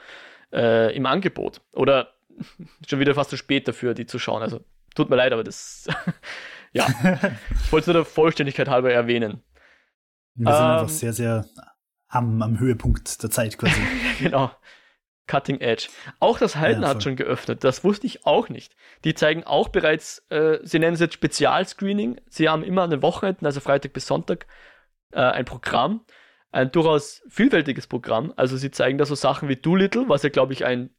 äh, 0.52 0.94
im 0.94 1.06
Angebot. 1.06 1.62
Oder 1.72 2.14
schon 2.88 3.00
wieder 3.00 3.14
fast 3.14 3.30
zu 3.30 3.36
spät 3.36 3.66
dafür, 3.66 3.94
die 3.94 4.06
zu 4.06 4.18
schauen. 4.18 4.42
Also 4.42 4.60
tut 4.94 5.10
mir 5.10 5.16
leid, 5.16 5.32
aber 5.32 5.44
das, 5.44 5.88
ja, 6.72 6.86
ich 6.88 7.72
wollte 7.72 7.82
es 7.82 7.86
nur 7.86 7.94
der 7.94 8.04
Vollständigkeit 8.04 8.68
halber 8.68 8.92
erwähnen. 8.92 9.42
Wir 10.34 10.52
sind 10.52 10.62
ähm, 10.62 10.70
einfach 10.70 10.88
sehr, 10.88 11.12
sehr 11.12 11.44
am, 12.08 12.42
am 12.42 12.58
Höhepunkt 12.58 13.22
der 13.22 13.30
Zeit 13.30 13.58
quasi. 13.58 13.80
genau. 14.18 14.50
Cutting 15.26 15.60
Edge. 15.60 15.88
Auch 16.18 16.38
das 16.38 16.56
Halten 16.56 16.82
ja, 16.82 16.88
hat 16.88 17.02
schon 17.02 17.16
geöffnet. 17.16 17.64
Das 17.64 17.84
wusste 17.84 18.06
ich 18.06 18.26
auch 18.26 18.48
nicht. 18.48 18.74
Die 19.04 19.14
zeigen 19.14 19.44
auch 19.44 19.68
bereits, 19.68 20.26
äh, 20.30 20.58
sie 20.62 20.78
nennen 20.78 20.94
es 20.94 21.00
jetzt 21.00 21.14
Spezialscreening. 21.14 22.20
Sie 22.28 22.48
haben 22.48 22.62
immer 22.62 22.82
an 22.82 22.90
den 22.90 23.02
Wochenenden, 23.02 23.46
also 23.46 23.60
Freitag 23.60 23.92
bis 23.92 24.06
Sonntag, 24.06 24.46
äh, 25.12 25.20
ein 25.20 25.44
Programm. 25.44 26.04
Ein 26.50 26.70
durchaus 26.70 27.22
vielfältiges 27.30 27.86
Programm. 27.86 28.34
Also 28.36 28.56
sie 28.56 28.70
zeigen 28.70 28.98
da 28.98 29.06
so 29.06 29.14
Sachen 29.14 29.48
wie 29.48 29.56
Doolittle, 29.56 30.08
was 30.08 30.22
ja, 30.22 30.28
glaube 30.28 30.52
ich, 30.52 30.64
ein 30.66 30.90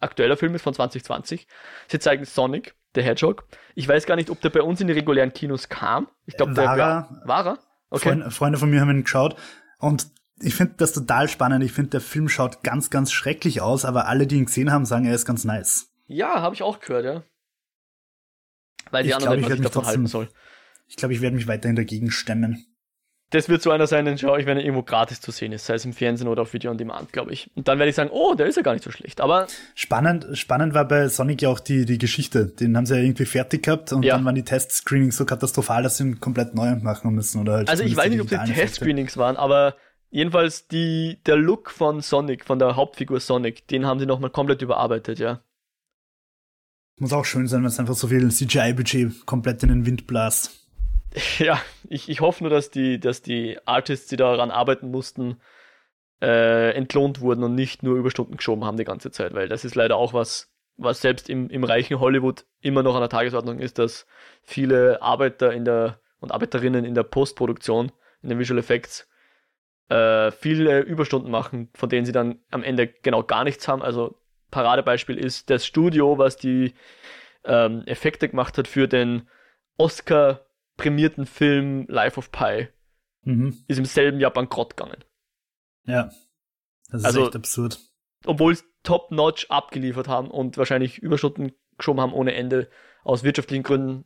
aktueller 0.00 0.36
Film 0.36 0.54
ist 0.54 0.62
von 0.62 0.72
2020. 0.72 1.46
Sie 1.88 1.98
zeigen 1.98 2.24
Sonic, 2.24 2.74
the 2.94 3.02
Hedgehog. 3.02 3.44
Ich 3.74 3.88
weiß 3.88 4.06
gar 4.06 4.16
nicht, 4.16 4.30
ob 4.30 4.40
der 4.40 4.50
bei 4.50 4.62
uns 4.62 4.80
in 4.80 4.86
die 4.86 4.92
regulären 4.92 5.32
Kinos 5.32 5.68
kam. 5.68 6.08
Ich 6.26 6.36
glaube, 6.36 6.54
der 6.54 6.64
war, 6.64 7.22
war 7.24 7.46
er. 7.46 7.58
Okay. 7.90 8.08
Freunde, 8.08 8.30
Freunde 8.30 8.58
von 8.58 8.70
mir 8.70 8.80
haben 8.80 8.90
ihn 8.90 9.02
geschaut 9.02 9.36
und 9.78 10.08
ich 10.40 10.54
finde 10.54 10.74
das 10.78 10.92
total 10.92 11.28
spannend. 11.28 11.62
Ich 11.64 11.72
finde, 11.72 11.90
der 11.90 12.00
Film 12.00 12.28
schaut 12.28 12.62
ganz, 12.62 12.90
ganz 12.90 13.12
schrecklich 13.12 13.60
aus, 13.60 13.84
aber 13.84 14.08
alle, 14.08 14.26
die 14.26 14.36
ihn 14.36 14.46
gesehen 14.46 14.72
haben, 14.72 14.84
sagen, 14.84 15.04
er 15.04 15.14
ist 15.14 15.26
ganz 15.26 15.44
nice. 15.44 15.92
Ja, 16.06 16.42
habe 16.42 16.54
ich 16.54 16.62
auch 16.62 16.80
gehört, 16.80 17.04
ja. 17.04 17.22
Weil 18.90 19.04
die 19.04 19.10
ich 19.10 19.14
anderen 19.14 19.38
glaub, 19.38 19.50
ich, 19.50 19.56
ich 19.56 19.62
davon 19.62 19.82
trotzdem, 19.82 19.86
halten 19.86 20.06
soll. 20.06 20.28
Ich 20.88 20.96
glaube, 20.96 21.14
ich 21.14 21.20
werde 21.20 21.36
mich 21.36 21.46
weiterhin 21.46 21.76
dagegen 21.76 22.10
stemmen 22.10 22.66
das 23.30 23.48
wird 23.48 23.62
so 23.62 23.70
einer 23.70 23.86
sein, 23.86 24.04
den 24.04 24.16
schaue 24.16 24.40
ich, 24.40 24.46
wenn 24.46 24.56
er 24.56 24.64
irgendwo 24.64 24.82
gratis 24.82 25.20
zu 25.20 25.32
sehen 25.32 25.52
ist, 25.52 25.66
sei 25.66 25.74
es 25.74 25.84
im 25.84 25.92
Fernsehen 25.92 26.28
oder 26.28 26.42
auf 26.42 26.52
Video 26.52 26.70
on 26.70 26.78
Demand, 26.78 27.12
glaube 27.12 27.32
ich. 27.32 27.50
Und 27.56 27.66
dann 27.66 27.78
werde 27.78 27.90
ich 27.90 27.96
sagen, 27.96 28.10
oh, 28.12 28.34
der 28.34 28.46
ist 28.46 28.56
ja 28.56 28.62
gar 28.62 28.74
nicht 28.74 28.84
so 28.84 28.90
schlecht. 28.90 29.20
Aber 29.20 29.46
spannend, 29.74 30.26
spannend 30.34 30.74
war 30.74 30.86
bei 30.86 31.08
Sonic 31.08 31.42
ja 31.42 31.48
auch 31.48 31.60
die, 31.60 31.84
die 31.84 31.98
Geschichte. 31.98 32.46
Den 32.46 32.76
haben 32.76 32.86
sie 32.86 32.94
ja 32.94 33.02
irgendwie 33.02 33.24
fertig 33.24 33.64
gehabt 33.64 33.92
und 33.92 34.04
ja. 34.04 34.14
dann 34.14 34.24
waren 34.24 34.34
die 34.34 34.44
Test-Screenings 34.44 35.16
so 35.16 35.24
katastrophal, 35.24 35.82
dass 35.82 35.96
sie 35.96 36.04
ihn 36.04 36.20
komplett 36.20 36.54
neu 36.54 36.76
machen 36.76 37.12
müssen. 37.12 37.40
Oder 37.40 37.54
halt 37.54 37.68
also 37.68 37.82
ich 37.82 37.96
weiß 37.96 38.10
nicht, 38.10 38.20
ob 38.20 38.28
sie 38.28 38.36
Test-Screenings 38.36 39.16
waren, 39.16 39.36
aber 39.36 39.74
jedenfalls 40.10 40.68
die, 40.68 41.18
der 41.26 41.36
Look 41.36 41.70
von 41.70 42.00
Sonic, 42.02 42.44
von 42.44 42.60
der 42.60 42.76
Hauptfigur 42.76 43.18
Sonic, 43.18 43.66
den 43.66 43.84
haben 43.84 43.98
sie 43.98 44.06
nochmal 44.06 44.30
komplett 44.30 44.62
überarbeitet, 44.62 45.18
ja. 45.18 45.40
Muss 47.00 47.12
auch 47.12 47.24
schön 47.24 47.48
sein, 47.48 47.62
wenn 47.62 47.68
es 47.68 47.80
einfach 47.80 47.96
so 47.96 48.06
viel 48.06 48.30
CGI-Budget 48.30 49.26
komplett 49.26 49.64
in 49.64 49.70
den 49.70 49.86
Wind 49.86 50.06
blast. 50.06 50.63
ja, 51.38 51.60
ich, 51.88 52.08
ich 52.08 52.20
hoffe 52.20 52.44
nur, 52.44 52.50
dass 52.50 52.70
die, 52.70 52.98
dass 52.98 53.22
die 53.22 53.58
Artists, 53.66 54.08
die 54.08 54.16
daran 54.16 54.50
arbeiten 54.50 54.90
mussten, 54.90 55.40
äh, 56.20 56.70
entlohnt 56.74 57.20
wurden 57.20 57.44
und 57.44 57.54
nicht 57.54 57.82
nur 57.82 57.96
Überstunden 57.96 58.36
geschoben 58.36 58.64
haben 58.64 58.76
die 58.76 58.84
ganze 58.84 59.10
Zeit, 59.10 59.34
weil 59.34 59.48
das 59.48 59.64
ist 59.64 59.74
leider 59.74 59.96
auch 59.96 60.12
was, 60.12 60.52
was 60.76 61.00
selbst 61.00 61.28
im, 61.28 61.50
im 61.50 61.64
reichen 61.64 62.00
Hollywood 62.00 62.44
immer 62.60 62.82
noch 62.82 62.94
an 62.94 63.00
der 63.00 63.08
Tagesordnung 63.08 63.58
ist, 63.58 63.78
dass 63.78 64.06
viele 64.42 65.02
Arbeiter 65.02 65.52
in 65.52 65.64
der 65.64 66.00
und 66.20 66.32
Arbeiterinnen 66.32 66.86
in 66.86 66.94
der 66.94 67.02
Postproduktion, 67.02 67.92
in 68.22 68.30
den 68.30 68.38
Visual 68.38 68.58
Effects, 68.58 69.06
äh, 69.90 70.30
viele 70.30 70.80
Überstunden 70.80 71.30
machen, 71.30 71.68
von 71.74 71.90
denen 71.90 72.06
sie 72.06 72.12
dann 72.12 72.40
am 72.50 72.62
Ende 72.62 72.88
genau 72.88 73.22
gar 73.22 73.44
nichts 73.44 73.68
haben. 73.68 73.82
Also 73.82 74.18
Paradebeispiel 74.50 75.18
ist 75.18 75.50
das 75.50 75.66
Studio, 75.66 76.16
was 76.16 76.38
die 76.38 76.72
ähm, 77.44 77.82
Effekte 77.84 78.28
gemacht 78.30 78.56
hat 78.56 78.66
für 78.66 78.88
den 78.88 79.28
Oscar 79.76 80.46
prämierten 80.76 81.26
Film 81.26 81.86
Life 81.88 82.18
of 82.18 82.30
Pi 82.32 82.68
mhm. 83.22 83.64
ist 83.68 83.78
im 83.78 83.84
selben 83.84 84.20
Jahr 84.20 84.32
bankrott 84.32 84.76
gegangen. 84.76 85.04
Ja, 85.86 86.10
das 86.90 87.00
ist 87.00 87.04
also, 87.04 87.26
echt 87.26 87.36
absurd. 87.36 87.78
Obwohl 88.26 88.54
sie 88.54 88.64
top-notch 88.82 89.50
abgeliefert 89.50 90.08
haben 90.08 90.30
und 90.30 90.56
wahrscheinlich 90.56 90.98
Überstunden 90.98 91.52
geschoben 91.76 92.00
haben 92.00 92.12
ohne 92.12 92.34
Ende, 92.34 92.68
aus 93.02 93.22
wirtschaftlichen 93.22 93.62
Gründen 93.62 94.04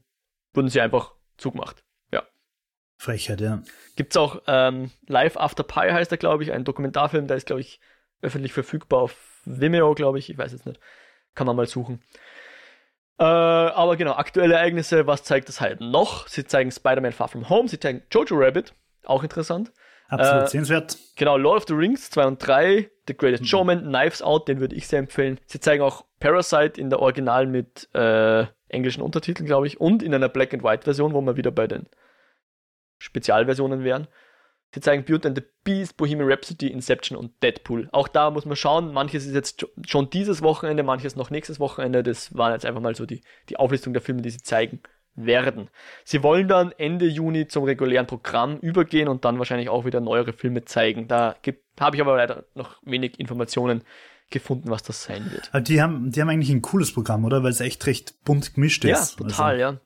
wurden 0.54 0.68
sie 0.68 0.80
einfach 0.80 1.14
zugemacht. 1.36 1.84
Ja. 2.12 2.24
Frechheit, 2.96 3.40
ja. 3.40 3.62
Gibt's 3.96 4.16
auch 4.16 4.42
ähm, 4.46 4.90
Live 5.06 5.36
After 5.36 5.62
Pi 5.62 5.90
heißt 5.90 6.10
er, 6.10 6.18
glaube 6.18 6.42
ich, 6.42 6.52
ein 6.52 6.64
Dokumentarfilm, 6.64 7.26
der 7.26 7.36
ist, 7.36 7.46
glaube 7.46 7.60
ich, 7.60 7.80
öffentlich 8.20 8.52
verfügbar 8.52 9.02
auf 9.02 9.42
Vimeo, 9.44 9.94
glaube 9.94 10.18
ich, 10.18 10.30
ich 10.30 10.38
weiß 10.38 10.52
jetzt 10.52 10.66
nicht. 10.66 10.80
Kann 11.34 11.46
man 11.46 11.56
mal 11.56 11.66
suchen. 11.66 12.02
Äh, 13.18 13.24
aber 13.24 13.96
genau, 13.96 14.12
aktuelle 14.12 14.54
Ereignisse, 14.54 15.06
was 15.06 15.24
zeigt 15.24 15.48
das 15.48 15.60
halt 15.60 15.80
noch? 15.80 16.28
Sie 16.28 16.44
zeigen 16.44 16.70
Spider-Man 16.70 17.12
Far 17.12 17.28
From 17.28 17.48
Home, 17.48 17.68
sie 17.68 17.80
zeigen 17.80 18.02
Jojo 18.12 18.36
Rabbit, 18.36 18.74
auch 19.04 19.22
interessant. 19.22 19.72
Absolut 20.08 20.44
äh, 20.44 20.46
sehenswert. 20.46 20.96
Genau, 21.16 21.36
Lord 21.36 21.58
of 21.58 21.64
the 21.68 21.74
Rings 21.74 22.10
2 22.10 22.26
und 22.26 22.46
3, 22.46 22.90
The 23.08 23.16
Greatest 23.16 23.42
mhm. 23.42 23.46
Showman, 23.46 23.82
Knives 23.82 24.22
Out, 24.22 24.48
den 24.48 24.60
würde 24.60 24.74
ich 24.74 24.86
sehr 24.86 25.00
empfehlen. 25.00 25.38
Sie 25.46 25.60
zeigen 25.60 25.82
auch 25.82 26.04
Parasite 26.20 26.80
in 26.80 26.90
der 26.90 27.00
Original 27.00 27.46
mit 27.46 27.88
äh, 27.94 28.46
englischen 28.68 29.02
Untertiteln, 29.02 29.46
glaube 29.46 29.66
ich, 29.66 29.80
und 29.80 30.02
in 30.02 30.14
einer 30.14 30.28
Black-and-White-Version, 30.28 31.12
wo 31.12 31.20
wir 31.20 31.36
wieder 31.36 31.50
bei 31.50 31.66
den 31.66 31.86
Spezialversionen 32.98 33.84
wären. 33.84 34.06
Sie 34.74 34.80
zeigen 34.80 35.04
Beauty 35.04 35.28
and 35.28 35.38
the 35.38 35.44
Beast, 35.64 35.96
Bohemian 35.96 36.30
Rhapsody, 36.30 36.68
Inception 36.68 37.16
und 37.16 37.42
Deadpool. 37.42 37.88
Auch 37.92 38.06
da 38.06 38.30
muss 38.30 38.44
man 38.44 38.56
schauen, 38.56 38.92
manches 38.92 39.26
ist 39.26 39.34
jetzt 39.34 39.66
schon 39.86 40.10
dieses 40.10 40.42
Wochenende, 40.42 40.82
manches 40.82 41.16
noch 41.16 41.30
nächstes 41.30 41.58
Wochenende. 41.58 42.02
Das 42.02 42.36
waren 42.36 42.52
jetzt 42.52 42.66
einfach 42.66 42.82
mal 42.82 42.94
so 42.94 43.06
die, 43.06 43.22
die 43.48 43.56
Auflistung 43.56 43.94
der 43.94 44.02
Filme, 44.02 44.20
die 44.20 44.30
sie 44.30 44.42
zeigen 44.42 44.82
werden. 45.14 45.70
Sie 46.04 46.22
wollen 46.22 46.48
dann 46.48 46.72
Ende 46.72 47.06
Juni 47.06 47.48
zum 47.48 47.64
regulären 47.64 48.06
Programm 48.06 48.58
übergehen 48.58 49.08
und 49.08 49.24
dann 49.24 49.38
wahrscheinlich 49.38 49.68
auch 49.68 49.84
wieder 49.84 50.00
neuere 50.00 50.32
Filme 50.32 50.64
zeigen. 50.64 51.08
Da 51.08 51.36
habe 51.80 51.96
ich 51.96 52.02
aber 52.02 52.16
leider 52.16 52.44
noch 52.54 52.76
wenig 52.84 53.18
Informationen 53.18 53.82
gefunden, 54.30 54.70
was 54.70 54.82
das 54.82 55.04
sein 55.04 55.30
wird. 55.32 55.48
Aber 55.52 55.62
die 55.62 55.80
haben, 55.80 56.10
die 56.10 56.20
haben 56.20 56.28
eigentlich 56.28 56.50
ein 56.50 56.62
cooles 56.62 56.92
Programm, 56.92 57.24
oder? 57.24 57.42
Weil 57.42 57.50
es 57.50 57.60
echt 57.60 57.86
recht 57.86 58.22
bunt 58.24 58.54
gemischt 58.54 58.84
ist. 58.84 59.18
Ja, 59.18 59.26
total, 59.26 59.52
also. 59.52 59.60
ja. 59.60 59.80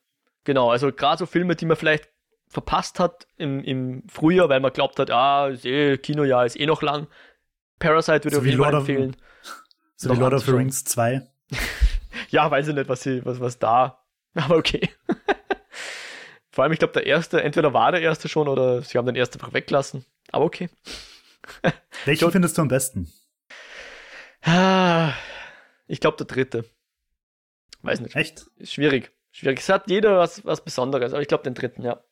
Genau, 0.45 0.71
also 0.71 0.91
gerade 0.91 1.19
so 1.19 1.27
Filme, 1.27 1.55
die 1.55 1.67
man 1.67 1.77
vielleicht 1.77 2.12
verpasst 2.53 3.01
hat 3.01 3.27
im, 3.39 3.65
im 3.65 4.03
Frühjahr, 4.09 4.49
weil 4.49 4.61
man 4.61 4.73
glaubt 4.73 4.99
hat, 4.99 5.11
ah, 5.11 5.49
ist 5.49 5.65
eh, 5.65 5.97
Kinojahr 5.97 6.45
ist 6.45 6.61
eh 6.61 6.67
noch 6.67 6.83
lang. 6.83 7.07
Parasite 7.79 8.25
würde 8.25 8.37
so 8.37 8.43
ich 8.43 8.43
auf 8.43 8.47
jeden 8.47 8.63
Fall 8.63 8.75
empfehlen. 8.75 9.17
So 9.97 10.11
wie 10.11 10.19
Lord 10.19 10.35
of 10.35 10.45
the 10.45 10.53
Rings 10.53 10.85
2. 10.85 11.27
ja, 12.29 12.51
weiß 12.51 12.69
ich 12.69 12.75
nicht, 12.75 12.89
was, 12.89 13.03
sie, 13.03 13.25
was, 13.25 13.41
was 13.41 13.59
da, 13.59 14.03
aber 14.35 14.57
okay. 14.57 14.91
Vor 16.51 16.65
allem, 16.65 16.73
ich 16.75 16.79
glaube, 16.79 16.93
der 16.93 17.07
erste, 17.07 17.43
entweder 17.43 17.73
war 17.73 17.93
der 17.93 18.03
erste 18.03 18.29
schon 18.29 18.47
oder 18.47 18.83
sie 18.83 18.99
haben 18.99 19.07
den 19.07 19.17
ersten 19.17 19.39
einfach 19.39 19.55
weggelassen. 19.55 20.05
Aber 20.31 20.45
okay. 20.45 20.69
Welchen 22.05 22.31
findest 22.31 22.59
du 22.59 22.63
am 22.63 22.69
besten? 22.69 23.11
Ah, 24.43 25.15
ich 25.87 26.01
glaube, 26.01 26.19
der 26.19 26.27
dritte. 26.27 26.67
Weiß 27.81 28.01
nicht. 28.01 28.15
Echt? 28.15 28.47
Schwierig. 28.63 29.13
Schwierig. 29.31 29.61
Es 29.61 29.69
hat 29.71 29.89
jeder 29.89 30.19
was, 30.19 30.45
was 30.45 30.63
Besonderes, 30.63 31.15
aber 31.15 31.23
ich 31.23 31.29
glaube 31.29 31.45
den 31.45 31.55
dritten, 31.55 31.83
ja. 31.83 32.03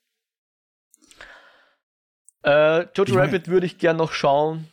Äh, 2.43 2.87
Jojo 2.95 3.17
Rabbit 3.17 3.49
würde 3.49 3.67
ich 3.67 3.79
gern 3.79 3.97
noch 3.97 4.13
schauen. 4.13 4.67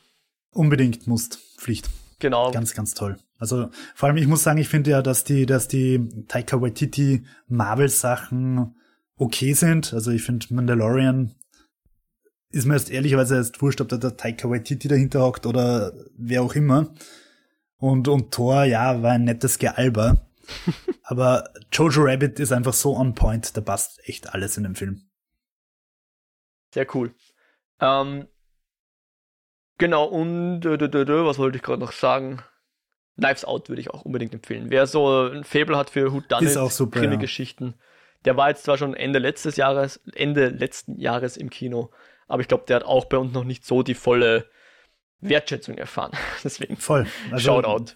Unbedingt 0.51 1.07
musst. 1.07 1.39
Pflicht. 1.57 1.89
Genau. 2.19 2.51
Ganz, 2.51 2.73
ganz 2.73 2.93
toll. 2.93 3.17
Also 3.37 3.69
vor 3.93 4.07
allem, 4.07 4.17
ich 4.17 4.27
muss 4.27 4.43
sagen, 4.43 4.57
ich 4.57 4.69
finde 4.69 4.91
ja, 4.91 5.01
dass 5.01 5.23
die, 5.23 5.45
dass 5.45 5.67
die 5.67 6.09
Taika 6.27 6.61
Waititi 6.61 7.25
Marvel-Sachen 7.47 8.75
okay 9.17 9.53
sind. 9.53 9.93
Also 9.93 10.11
ich 10.11 10.23
finde 10.23 10.47
Mandalorian 10.53 11.35
ist 12.49 12.65
mir 12.65 12.73
erst 12.73 12.89
ehrlicherweise 12.89 13.35
erst 13.35 13.61
wurscht, 13.61 13.81
ob 13.81 13.89
da 13.89 13.97
der 13.97 14.17
Taika 14.17 14.49
Waititi 14.49 14.87
dahinter 14.87 15.21
hockt 15.21 15.45
oder 15.45 15.93
wer 16.17 16.41
auch 16.41 16.55
immer. 16.55 16.93
Und, 17.77 18.07
und 18.07 18.33
Thor, 18.33 18.63
ja, 18.63 19.01
war 19.03 19.11
ein 19.11 19.25
nettes 19.25 19.59
Gealber. 19.59 20.25
Aber 21.03 21.51
Jojo 21.71 22.03
Rabbit 22.03 22.39
ist 22.39 22.51
einfach 22.51 22.73
so 22.73 22.95
on 22.95 23.13
point, 23.13 23.55
da 23.55 23.61
passt 23.61 23.99
echt 24.07 24.33
alles 24.33 24.57
in 24.57 24.63
dem 24.63 24.75
Film. 24.75 25.03
Sehr 26.73 26.87
cool. 26.95 27.13
Ähm, 27.79 28.27
genau, 29.77 30.05
und 30.05 30.65
was 30.65 31.37
wollte 31.37 31.57
ich 31.57 31.63
gerade 31.63 31.79
noch 31.79 31.91
sagen? 31.91 32.41
Knives 33.17 33.45
Out 33.45 33.69
würde 33.69 33.81
ich 33.81 33.89
auch 33.89 34.03
unbedingt 34.03 34.33
empfehlen. 34.33 34.69
Wer 34.69 34.87
so 34.87 35.27
ein 35.27 35.43
Fable 35.43 35.77
hat 35.77 35.89
für 35.89 36.13
Who 36.13 36.21
Done 36.21 36.49
It, 36.49 36.91
Krimi-Geschichten, 36.91 37.65
ja. 37.65 37.83
der 38.25 38.37
war 38.37 38.49
jetzt 38.49 38.63
zwar 38.63 38.77
schon 38.77 38.93
Ende 38.93 39.19
letztes 39.19 39.57
Jahres, 39.57 39.99
Ende 40.13 40.49
letzten 40.49 40.99
Jahres 40.99 41.35
im 41.37 41.49
Kino, 41.49 41.91
aber 42.27 42.41
ich 42.41 42.47
glaube, 42.47 42.65
der 42.67 42.77
hat 42.77 42.83
auch 42.83 43.05
bei 43.05 43.17
uns 43.17 43.33
noch 43.33 43.43
nicht 43.43 43.65
so 43.65 43.83
die 43.83 43.95
volle 43.95 44.49
Wertschätzung 45.19 45.77
erfahren. 45.77 46.11
Deswegen 46.43 46.77
Voll. 46.77 47.07
Also, 47.31 47.45
Shoutout. 47.45 47.93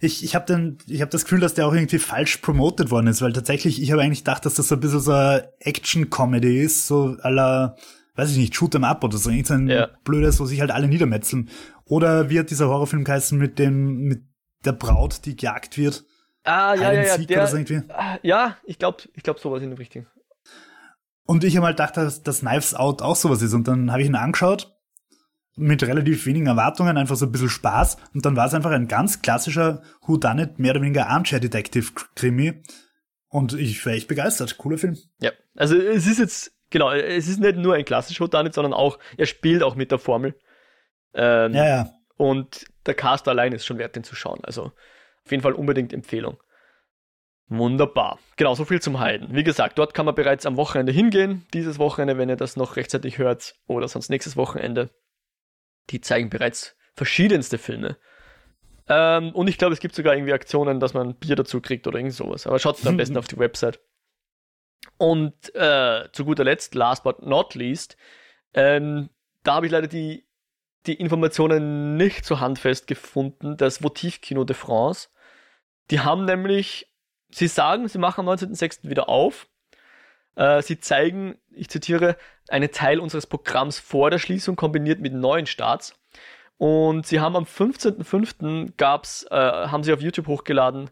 Ich, 0.00 0.24
ich 0.24 0.34
habe 0.34 0.52
habe 0.52 1.10
das 1.10 1.22
Gefühl, 1.24 1.38
dass 1.38 1.54
der 1.54 1.66
auch 1.66 1.72
irgendwie 1.72 2.00
falsch 2.00 2.38
promoted 2.38 2.90
worden 2.90 3.06
ist, 3.06 3.22
weil 3.22 3.32
tatsächlich, 3.32 3.80
ich 3.80 3.92
habe 3.92 4.02
eigentlich 4.02 4.24
gedacht, 4.24 4.44
dass 4.44 4.54
das 4.54 4.66
so 4.66 4.74
ein 4.74 4.80
bisschen 4.80 4.98
so 4.98 5.12
eine 5.12 5.48
Action-Comedy 5.60 6.60
ist, 6.60 6.88
so 6.88 7.16
aller, 7.20 7.76
weiß 8.14 8.30
ich 8.30 8.38
nicht, 8.38 8.54
Shoot 8.54 8.74
'em 8.74 8.84
Up 8.84 9.04
oder 9.04 9.18
so, 9.18 9.30
irgend 9.30 9.46
so 9.46 9.54
ein 9.54 9.68
ja. 9.68 9.88
blödes, 10.04 10.40
wo 10.40 10.44
sich 10.44 10.60
halt 10.60 10.70
alle 10.70 10.88
niedermetzeln. 10.88 11.48
Oder 11.86 12.30
wie 12.30 12.38
hat 12.38 12.50
dieser 12.50 12.68
Horrorfilm 12.68 13.04
geheißen 13.04 13.38
mit 13.38 13.58
dem, 13.58 14.04
mit 14.04 14.22
der 14.64 14.72
Braut, 14.72 15.24
die 15.24 15.36
gejagt 15.36 15.78
wird? 15.78 16.04
Ah, 16.44 16.74
ja, 16.74 16.92
ja, 16.92 17.02
ja, 17.02 17.18
der, 17.18 17.46
so 17.46 17.56
ah, 17.88 18.18
ja, 18.22 18.56
ich 18.64 18.78
glaube, 18.78 19.04
ich 19.14 19.22
glaube 19.22 19.38
sowas 19.38 19.62
in 19.62 19.70
dem 19.70 19.78
Richtigen. 19.78 20.06
Und 21.24 21.44
ich 21.44 21.56
habe 21.56 21.62
mal 21.66 21.70
gedacht, 21.70 21.96
dass, 21.96 22.22
dass 22.22 22.40
Knives 22.40 22.74
Out 22.74 23.00
auch 23.00 23.16
sowas 23.16 23.42
ist. 23.42 23.54
Und 23.54 23.68
dann 23.68 23.92
habe 23.92 24.02
ich 24.02 24.08
ihn 24.08 24.16
angeschaut 24.16 24.76
mit 25.54 25.82
relativ 25.82 26.26
wenigen 26.26 26.46
Erwartungen, 26.46 26.96
einfach 26.96 27.16
so 27.16 27.26
ein 27.26 27.32
bisschen 27.32 27.48
Spaß. 27.48 27.96
Und 28.14 28.26
dann 28.26 28.36
war 28.36 28.46
es 28.46 28.54
einfach 28.54 28.70
ein 28.70 28.88
ganz 28.88 29.22
klassischer 29.22 29.82
Whodunit, 30.04 30.58
mehr 30.58 30.72
oder 30.72 30.82
weniger 30.82 31.08
Armchair 31.08 31.40
Detective 31.40 31.92
Krimi. 32.16 32.62
Und 33.28 33.52
ich 33.54 33.84
war 33.86 33.92
echt 33.92 34.08
begeistert. 34.08 34.58
Cooler 34.58 34.78
Film. 34.78 34.96
Ja, 35.20 35.30
also 35.54 35.76
es 35.76 36.06
ist 36.06 36.18
jetzt, 36.18 36.51
genau, 36.72 36.90
es 36.90 37.28
ist 37.28 37.38
nicht 37.38 37.56
nur 37.56 37.74
ein 37.74 37.84
klassischer 37.84 38.24
Whodunit, 38.24 38.54
sondern 38.54 38.72
auch, 38.72 38.98
er 39.16 39.26
spielt 39.26 39.62
auch 39.62 39.76
mit 39.76 39.92
der 39.92 40.00
Formel. 40.00 40.34
Ähm, 41.14 41.54
ja, 41.54 41.68
ja. 41.68 41.90
Und 42.16 42.66
der 42.86 42.94
Cast 42.94 43.28
allein 43.28 43.52
ist 43.52 43.64
schon 43.64 43.78
wert, 43.78 43.94
den 43.94 44.02
zu 44.02 44.16
schauen. 44.16 44.40
Also 44.42 44.72
auf 45.24 45.30
jeden 45.30 45.42
Fall 45.42 45.52
unbedingt 45.52 45.92
Empfehlung. 45.92 46.42
Wunderbar. 47.48 48.18
Genau, 48.36 48.54
so 48.54 48.64
viel 48.64 48.80
zum 48.80 48.98
Heiden. 48.98 49.34
Wie 49.34 49.44
gesagt, 49.44 49.78
dort 49.78 49.94
kann 49.94 50.06
man 50.06 50.14
bereits 50.14 50.46
am 50.46 50.56
Wochenende 50.56 50.92
hingehen. 50.92 51.46
Dieses 51.52 51.78
Wochenende, 51.78 52.16
wenn 52.16 52.28
ihr 52.28 52.36
das 52.36 52.56
noch 52.56 52.76
rechtzeitig 52.76 53.18
hört, 53.18 53.54
oder 53.66 53.88
sonst 53.88 54.08
nächstes 54.08 54.36
Wochenende. 54.36 54.90
Die 55.90 56.00
zeigen 56.00 56.30
bereits 56.30 56.76
verschiedenste 56.94 57.58
Filme. 57.58 57.98
Ähm, 58.88 59.32
und 59.32 59.48
ich 59.48 59.58
glaube, 59.58 59.74
es 59.74 59.80
gibt 59.80 59.94
sogar 59.94 60.14
irgendwie 60.14 60.32
Aktionen, 60.32 60.80
dass 60.80 60.94
man 60.94 61.14
Bier 61.14 61.36
dazu 61.36 61.60
kriegt 61.60 61.86
oder 61.86 61.98
irgend 61.98 62.14
sowas. 62.14 62.46
Aber 62.46 62.58
schaut 62.58 62.84
am 62.86 62.96
besten 62.98 63.18
auf 63.18 63.28
die 63.28 63.38
Website. 63.38 63.80
Und 64.98 65.54
äh, 65.54 66.08
zu 66.12 66.24
guter 66.24 66.44
Letzt, 66.44 66.74
last 66.74 67.02
but 67.02 67.22
not 67.22 67.54
least, 67.54 67.96
ähm, 68.54 69.10
da 69.42 69.54
habe 69.54 69.66
ich 69.66 69.72
leider 69.72 69.88
die, 69.88 70.26
die 70.86 70.94
Informationen 70.94 71.96
nicht 71.96 72.24
so 72.24 72.40
handfest 72.40 72.86
gefunden, 72.86 73.56
das 73.56 73.82
Votivkino 73.82 74.44
de 74.44 74.54
France. 74.56 75.08
Die 75.90 76.00
haben 76.00 76.24
nämlich, 76.24 76.92
sie 77.30 77.48
sagen, 77.48 77.88
sie 77.88 77.98
machen 77.98 78.28
am 78.28 78.34
19.06. 78.34 78.88
wieder 78.88 79.08
auf. 79.08 79.48
Äh, 80.36 80.62
sie 80.62 80.78
zeigen, 80.78 81.38
ich 81.50 81.68
zitiere, 81.68 82.16
einen 82.48 82.70
Teil 82.70 83.00
unseres 83.00 83.26
Programms 83.26 83.78
vor 83.78 84.10
der 84.10 84.18
Schließung 84.18 84.56
kombiniert 84.56 85.00
mit 85.00 85.12
neuen 85.12 85.46
Starts. 85.46 85.94
Und 86.58 87.06
sie 87.06 87.20
haben 87.20 87.34
am 87.36 87.44
15.05. 87.44 88.74
gab's, 88.76 89.26
äh, 89.30 89.36
haben 89.36 89.82
sie 89.82 89.92
auf 89.92 90.00
YouTube 90.00 90.28
hochgeladen, 90.28 90.90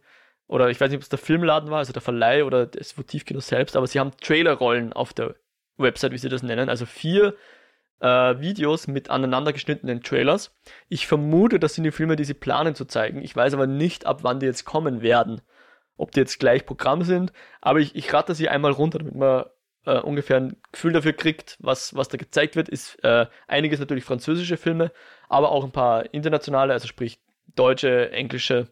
oder 0.51 0.69
ich 0.69 0.81
weiß 0.81 0.91
nicht, 0.91 0.99
ob 0.99 1.03
es 1.03 1.09
der 1.09 1.19
Filmladen 1.19 1.71
war, 1.71 1.79
also 1.79 1.93
der 1.93 2.03
Verleih 2.03 2.45
oder 2.45 2.67
das 2.67 2.99
Votivkino 2.99 3.41
selbst, 3.41 3.77
aber 3.77 3.87
sie 3.87 4.01
haben 4.01 4.13
Trailerrollen 4.21 4.93
auf 4.93 5.13
der 5.13 5.37
Website, 5.79 6.13
wie 6.13 6.19
sie 6.19 6.29
das 6.29 6.43
nennen. 6.43 6.69
Also 6.69 6.87
vier 6.87 7.35
äh, 8.01 8.39
Videos 8.41 8.87
mit 8.87 9.09
aneinander 9.11 9.53
geschnittenen 9.53 10.03
Trailers. 10.03 10.55
Ich 10.89 11.07
vermute, 11.07 11.59
das 11.59 11.75
sind 11.75 11.85
die 11.85 11.93
Filme, 11.93 12.17
die 12.17 12.25
sie 12.25 12.35
planen 12.35 12.75
zu 12.75 12.85
zeigen. 12.85 13.23
Ich 13.23 13.35
weiß 13.35 13.55
aber 13.55 13.67
nicht, 13.67 14.07
ab 14.07 14.19
wann 14.23 14.41
die 14.41 14.47
jetzt 14.47 14.65
kommen 14.65 15.03
werden 15.03 15.41
ob 16.01 16.13
die 16.13 16.21
jetzt 16.21 16.41
gleich 16.41 16.65
Programm 16.65 17.03
sind, 17.03 17.33
aber 17.61 17.79
ich, 17.79 17.95
ich 17.95 18.13
rate 18.13 18.35
sie 18.35 18.49
einmal 18.49 18.73
runter, 18.73 18.99
damit 18.99 19.15
man 19.15 19.45
äh, 19.85 19.99
ungefähr 19.99 20.39
ein 20.39 20.57
Gefühl 20.73 20.95
dafür 20.95 21.13
kriegt, 21.13 21.59
was, 21.61 21.95
was 21.95 22.09
da 22.09 22.17
gezeigt 22.17 22.57
wird, 22.57 22.71
ist 22.71 23.05
äh, 23.05 23.27
einiges 23.47 23.81
natürlich 23.81 24.05
französische 24.05 24.57
Filme, 24.57 24.93
aber 25.29 25.53
auch 25.53 25.63
ein 25.63 25.73
paar 25.73 26.13
internationale, 26.15 26.73
also 26.73 26.89
sprich 26.89 27.21
deutsche, 27.55 28.11
englische, 28.13 28.69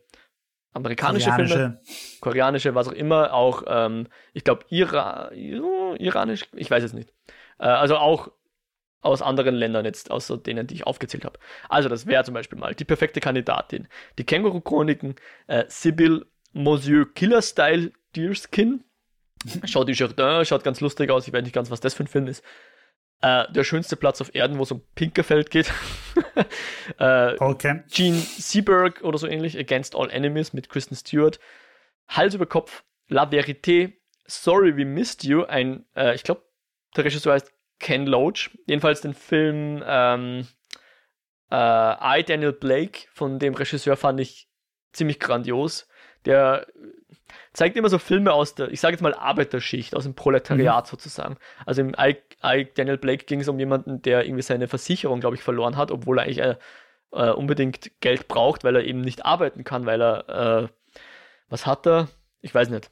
amerikanische 0.78 1.30
koreanische. 1.30 1.54
Filme, 1.54 1.80
koreanische, 2.20 2.74
was 2.74 2.88
auch 2.88 2.92
immer, 2.92 3.34
auch, 3.34 3.62
ähm, 3.66 4.06
ich 4.32 4.44
glaube, 4.44 4.64
Ira 4.70 5.30
iranisch, 5.32 6.46
ich 6.54 6.70
weiß 6.70 6.82
es 6.82 6.92
nicht. 6.92 7.12
Äh, 7.58 7.66
also 7.66 7.96
auch 7.96 8.30
aus 9.00 9.22
anderen 9.22 9.54
Ländern 9.54 9.84
jetzt, 9.84 10.10
außer 10.10 10.38
denen, 10.38 10.66
die 10.66 10.74
ich 10.74 10.86
aufgezählt 10.86 11.24
habe. 11.24 11.38
Also 11.68 11.88
das 11.88 12.06
wäre 12.06 12.24
zum 12.24 12.34
Beispiel 12.34 12.58
mal 12.58 12.74
die 12.74 12.84
perfekte 12.84 13.20
Kandidatin. 13.20 13.88
Die 14.18 14.24
Känguru-Chroniken, 14.24 15.14
äh, 15.46 15.64
Sibyl 15.68 16.26
Monsieur 16.52 17.06
Killer 17.14 17.42
Style 17.42 17.92
Deerskin. 18.16 18.84
Schaut 19.66 19.88
die 19.88 19.92
Jardin, 19.92 20.44
schaut 20.44 20.64
ganz 20.64 20.80
lustig 20.80 21.10
aus. 21.10 21.28
Ich 21.28 21.32
weiß 21.32 21.44
nicht 21.44 21.54
ganz, 21.54 21.70
was 21.70 21.78
das 21.80 21.94
für 21.94 22.02
ein 22.02 22.08
Film 22.08 22.26
ist. 22.26 22.42
Äh, 23.20 23.50
der 23.50 23.64
schönste 23.64 23.96
Platz 23.96 24.20
auf 24.20 24.34
Erden, 24.34 24.58
wo 24.58 24.62
es 24.62 24.70
um 24.70 24.82
Pinkerfeld 24.94 25.50
geht. 25.50 25.72
äh, 26.98 27.34
okay. 27.38 27.82
Gene 27.90 28.16
Seberg 28.16 29.02
oder 29.02 29.18
so 29.18 29.26
ähnlich. 29.26 29.58
Against 29.58 29.96
All 29.96 30.10
Enemies 30.10 30.52
mit 30.52 30.68
Kristen 30.68 30.94
Stewart. 30.94 31.40
Hals 32.06 32.34
über 32.34 32.46
Kopf. 32.46 32.84
La 33.08 33.24
Vérité. 33.24 33.94
Sorry 34.26 34.76
We 34.76 34.84
Missed 34.84 35.24
You. 35.24 35.42
Ein, 35.44 35.84
äh, 35.96 36.14
ich 36.14 36.22
glaube, 36.22 36.44
der 36.96 37.06
Regisseur 37.06 37.32
heißt 37.32 37.52
Ken 37.80 38.06
Loach. 38.06 38.50
Jedenfalls 38.66 39.00
den 39.00 39.14
Film 39.14 39.82
ähm, 39.84 40.46
äh, 41.50 42.20
I, 42.20 42.24
Daniel 42.24 42.52
Blake 42.52 43.08
von 43.12 43.40
dem 43.40 43.54
Regisseur 43.54 43.96
fand 43.96 44.20
ich 44.20 44.48
ziemlich 44.92 45.18
grandios 45.18 45.88
der 46.28 46.66
zeigt 47.52 47.76
immer 47.76 47.88
so 47.88 47.98
Filme 47.98 48.32
aus 48.32 48.54
der, 48.54 48.70
ich 48.70 48.80
sage 48.80 48.92
jetzt 48.92 49.02
mal 49.02 49.14
Arbeiterschicht, 49.14 49.96
aus 49.96 50.04
dem 50.04 50.14
Proletariat 50.14 50.86
mhm. 50.86 50.88
sozusagen. 50.90 51.36
Also 51.66 51.80
im 51.80 51.94
I, 51.98 52.16
I, 52.44 52.68
Daniel 52.72 52.98
Blake 52.98 53.24
ging 53.24 53.40
es 53.40 53.48
um 53.48 53.58
jemanden, 53.58 54.00
der 54.02 54.24
irgendwie 54.24 54.42
seine 54.42 54.68
Versicherung, 54.68 55.18
glaube 55.18 55.34
ich, 55.34 55.42
verloren 55.42 55.76
hat, 55.76 55.90
obwohl 55.90 56.18
er 56.18 56.24
eigentlich 56.24 56.38
äh, 56.38 56.54
äh, 57.12 57.30
unbedingt 57.30 57.90
Geld 58.00 58.28
braucht, 58.28 58.62
weil 58.62 58.76
er 58.76 58.84
eben 58.84 59.00
nicht 59.00 59.24
arbeiten 59.24 59.64
kann, 59.64 59.86
weil 59.86 60.00
er, 60.00 60.28
äh, 60.28 60.68
was 61.48 61.66
hat 61.66 61.86
er? 61.86 62.08
Ich 62.40 62.54
weiß 62.54 62.68
nicht. 62.68 62.90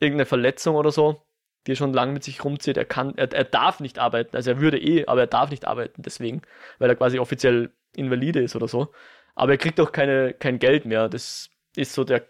irgendeine 0.00 0.26
Verletzung 0.26 0.76
oder 0.76 0.90
so, 0.92 1.22
die 1.66 1.72
er 1.72 1.76
schon 1.76 1.92
lange 1.92 2.12
mit 2.12 2.24
sich 2.24 2.44
rumzieht. 2.44 2.76
Er 2.76 2.84
kann, 2.84 3.16
er, 3.16 3.32
er 3.32 3.44
darf 3.44 3.80
nicht 3.80 3.98
arbeiten. 3.98 4.36
Also 4.36 4.50
er 4.50 4.60
würde 4.60 4.78
eh, 4.78 5.06
aber 5.06 5.22
er 5.22 5.26
darf 5.26 5.50
nicht 5.50 5.66
arbeiten 5.66 6.02
deswegen, 6.02 6.42
weil 6.78 6.90
er 6.90 6.96
quasi 6.96 7.18
offiziell 7.18 7.70
Invalide 7.96 8.40
ist 8.40 8.54
oder 8.54 8.68
so. 8.68 8.92
Aber 9.34 9.52
er 9.52 9.58
kriegt 9.58 9.80
auch 9.80 9.92
keine, 9.92 10.34
kein 10.34 10.58
Geld 10.58 10.84
mehr. 10.84 11.08
Das 11.08 11.50
ist 11.76 11.94
so 11.94 12.04
der, 12.04 12.26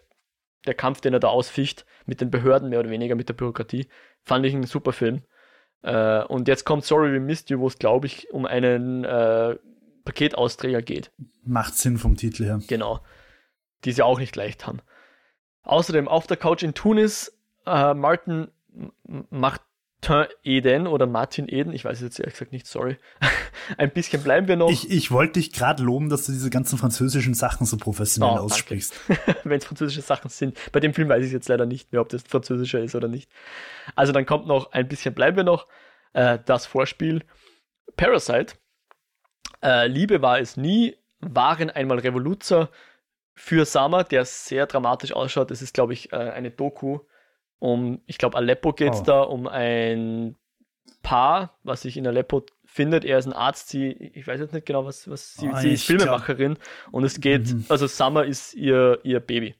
der 0.65 0.73
Kampf, 0.73 1.01
den 1.01 1.13
er 1.13 1.19
da 1.19 1.29
ausficht 1.29 1.85
mit 2.05 2.21
den 2.21 2.31
Behörden 2.31 2.69
mehr 2.69 2.79
oder 2.79 2.89
weniger, 2.89 3.15
mit 3.15 3.29
der 3.29 3.33
Bürokratie. 3.33 3.87
Fand 4.23 4.45
ich 4.45 4.53
einen 4.53 4.63
super 4.65 4.93
Film. 4.93 5.23
Äh, 5.81 6.23
und 6.23 6.47
jetzt 6.47 6.65
kommt 6.65 6.83
Sorry 6.83 7.13
We 7.13 7.19
Missed 7.19 7.49
You, 7.49 7.59
wo 7.59 7.67
es, 7.67 7.77
glaube 7.77 8.07
ich, 8.07 8.31
um 8.31 8.45
einen 8.45 9.03
äh, 9.05 9.55
Paketausträger 10.05 10.81
geht. 10.81 11.11
Macht 11.43 11.75
Sinn 11.75 11.97
vom 11.97 12.15
Titel 12.15 12.45
her. 12.45 12.59
Genau. 12.67 12.99
Die 13.85 13.91
sie 13.91 14.03
auch 14.03 14.19
nicht 14.19 14.35
leicht 14.35 14.67
haben. 14.67 14.81
Außerdem 15.63 16.07
auf 16.07 16.27
der 16.27 16.37
Couch 16.37 16.63
in 16.63 16.73
Tunis, 16.73 17.37
äh, 17.65 17.93
Martin 17.93 18.49
macht 19.29 19.61
Eden 20.43 20.87
oder 20.87 21.05
Martin 21.05 21.47
Eden, 21.47 21.73
ich 21.73 21.85
weiß 21.85 21.97
es 21.97 22.03
jetzt 22.03 22.19
ehrlich 22.19 22.33
gesagt 22.33 22.51
nicht, 22.51 22.67
sorry. 22.67 22.97
Ein 23.77 23.91
bisschen 23.91 24.23
bleiben 24.23 24.47
wir 24.47 24.55
noch. 24.55 24.71
Ich, 24.71 24.89
ich 24.89 25.11
wollte 25.11 25.33
dich 25.33 25.51
gerade 25.51 25.83
loben, 25.83 26.09
dass 26.09 26.25
du 26.25 26.31
diese 26.31 26.49
ganzen 26.49 26.77
französischen 26.77 27.33
Sachen 27.33 27.65
so 27.65 27.77
professionell 27.77 28.37
oh, 28.39 28.43
aussprichst. 28.43 28.93
Wenn 29.43 29.59
es 29.59 29.65
französische 29.65 30.01
Sachen 30.01 30.29
sind. 30.29 30.57
Bei 30.71 30.79
dem 30.79 30.93
Film 30.93 31.09
weiß 31.09 31.25
ich 31.25 31.31
jetzt 31.31 31.49
leider 31.49 31.65
nicht 31.65 31.91
mehr, 31.91 32.01
ob 32.01 32.09
das 32.09 32.23
französischer 32.23 32.79
ist 32.79 32.95
oder 32.95 33.07
nicht. 33.07 33.29
Also 33.95 34.13
dann 34.13 34.25
kommt 34.25 34.47
noch 34.47 34.71
ein 34.71 34.87
bisschen 34.87 35.13
bleiben 35.13 35.37
wir 35.37 35.43
noch. 35.43 35.67
Äh, 36.13 36.39
das 36.45 36.65
Vorspiel 36.65 37.23
Parasite. 37.97 38.55
Äh, 39.61 39.87
Liebe 39.87 40.21
war 40.21 40.39
es 40.39 40.57
nie, 40.57 40.95
waren 41.19 41.69
einmal 41.69 41.99
Revoluzer 41.99 42.69
für 43.35 43.65
Summer, 43.65 44.03
der 44.03 44.25
sehr 44.25 44.65
dramatisch 44.65 45.11
ausschaut. 45.11 45.51
Das 45.51 45.61
ist, 45.61 45.73
glaube 45.73 45.93
ich, 45.93 46.13
äh, 46.13 46.15
eine 46.15 46.51
Doku 46.51 46.99
um, 47.59 48.01
ich 48.05 48.17
glaube, 48.17 48.37
Aleppo 48.37 48.73
geht 48.73 48.93
es 48.93 49.01
oh. 49.01 49.03
da 49.03 49.21
um 49.21 49.47
ein 49.47 50.35
Paar, 51.01 51.57
was 51.63 51.81
sich 51.81 51.97
in 51.97 52.07
Aleppo 52.07 52.45
findet. 52.65 53.05
Er 53.05 53.19
ist 53.19 53.25
ein 53.25 53.33
Arzt, 53.33 53.69
sie, 53.69 53.91
ich 53.91 54.27
weiß 54.27 54.39
jetzt 54.39 54.53
nicht 54.53 54.65
genau, 54.65 54.85
was, 54.85 55.09
was 55.09 55.33
sie, 55.35 55.49
oh, 55.49 55.57
sie 55.57 55.71
ist 55.71 55.85
Filmemacherin 55.85 56.55
glaub... 56.55 56.93
und 56.93 57.03
es 57.03 57.19
geht, 57.19 57.53
mhm. 57.53 57.65
also 57.69 57.87
Summer 57.87 58.25
ist 58.25 58.53
ihr, 58.53 58.99
ihr 59.03 59.19
Baby. 59.19 59.55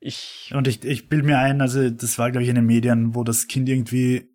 Ich, 0.00 0.52
und 0.54 0.68
ich, 0.68 0.84
ich 0.84 1.08
bilde 1.08 1.26
mir 1.26 1.38
ein, 1.38 1.60
also 1.62 1.88
das 1.88 2.18
war, 2.18 2.30
glaube 2.30 2.42
ich, 2.42 2.50
in 2.50 2.56
den 2.56 2.66
Medien, 2.66 3.14
wo 3.14 3.24
das 3.24 3.46
Kind 3.46 3.68
irgendwie, 3.68 4.28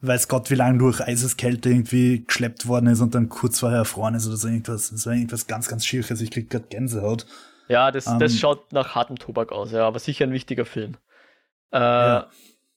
weiß 0.00 0.28
Gott, 0.28 0.50
wie 0.50 0.54
lange 0.54 0.78
durch 0.78 1.00
Eiseskälte 1.00 1.70
irgendwie 1.70 2.24
geschleppt 2.24 2.66
worden 2.66 2.88
ist 2.88 3.00
und 3.00 3.14
dann 3.14 3.30
kurz 3.30 3.60
vorher 3.60 3.78
erfroren 3.78 4.14
ist 4.14 4.26
oder 4.26 4.36
so 4.36 4.48
irgendwas. 4.48 4.90
Das 4.90 5.06
war 5.06 5.14
irgendwas 5.14 5.46
ganz, 5.46 5.68
ganz 5.68 5.86
Schieres. 5.86 6.20
Ich 6.20 6.30
krieg 6.30 6.50
gerade 6.50 6.66
Gänsehaut. 6.68 7.26
Ja, 7.68 7.90
das, 7.90 8.06
um, 8.06 8.18
das 8.18 8.32
ähm, 8.32 8.38
schaut 8.38 8.72
nach 8.72 8.94
hartem 8.94 9.16
Tobak 9.16 9.50
aus, 9.50 9.72
ja, 9.72 9.86
aber 9.86 9.98
sicher 9.98 10.26
ein 10.26 10.32
wichtiger 10.32 10.66
Film. 10.66 10.98
Äh, 11.72 11.78
ja. 11.78 12.30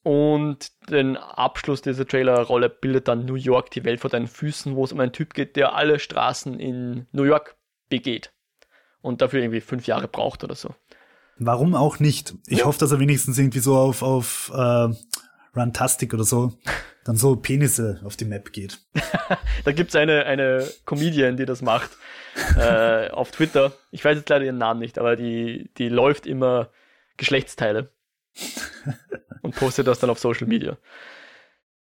Und 0.03 0.71
den 0.91 1.17
Abschluss 1.17 1.81
dieser 1.81 2.07
Trailerrolle 2.07 2.69
bildet 2.69 3.07
dann 3.07 3.25
New 3.25 3.33
York, 3.33 3.71
die 3.71 3.83
Welt 3.83 3.99
vor 3.99 4.11
deinen 4.11 4.27
Füßen, 4.27 4.75
wo 4.75 4.83
es 4.83 4.91
um 4.91 4.99
einen 4.99 5.13
Typ 5.13 5.33
geht, 5.33 5.55
der 5.55 5.73
alle 5.73 5.97
Straßen 5.97 6.59
in 6.59 7.07
New 7.11 7.23
York 7.23 7.55
begeht. 7.89 8.31
Und 9.01 9.21
dafür 9.21 9.41
irgendwie 9.41 9.61
fünf 9.61 9.87
Jahre 9.87 10.07
braucht 10.07 10.43
oder 10.43 10.53
so. 10.53 10.75
Warum 11.37 11.73
auch 11.73 11.99
nicht? 11.99 12.35
Ich 12.45 12.59
ja. 12.59 12.65
hoffe, 12.65 12.77
dass 12.77 12.91
er 12.91 12.99
wenigstens 12.99 13.39
irgendwie 13.39 13.59
so 13.59 13.75
auf, 13.75 14.03
auf 14.03 14.51
äh, 14.53 14.89
Runtastic 15.55 16.13
oder 16.13 16.23
so 16.23 16.53
dann 17.03 17.15
so 17.15 17.35
Penisse 17.35 17.99
auf 18.03 18.15
die 18.15 18.25
Map 18.25 18.53
geht. 18.53 18.79
da 19.63 19.71
gibt's 19.71 19.95
eine, 19.95 20.25
eine 20.25 20.67
Comedian, 20.85 21.35
die 21.35 21.45
das 21.45 21.63
macht 21.63 21.89
äh, 22.59 23.09
auf 23.09 23.31
Twitter. 23.31 23.71
Ich 23.89 24.05
weiß 24.05 24.17
jetzt 24.17 24.29
leider 24.29 24.45
ihren 24.45 24.59
Namen 24.59 24.81
nicht, 24.81 24.99
aber 24.99 25.15
die, 25.15 25.71
die 25.79 25.89
läuft 25.89 26.27
immer 26.27 26.69
Geschlechtsteile 27.17 27.89
und 29.41 29.55
poste 29.55 29.83
das 29.83 29.99
dann 29.99 30.09
auf 30.09 30.19
Social 30.19 30.47
Media. 30.47 30.77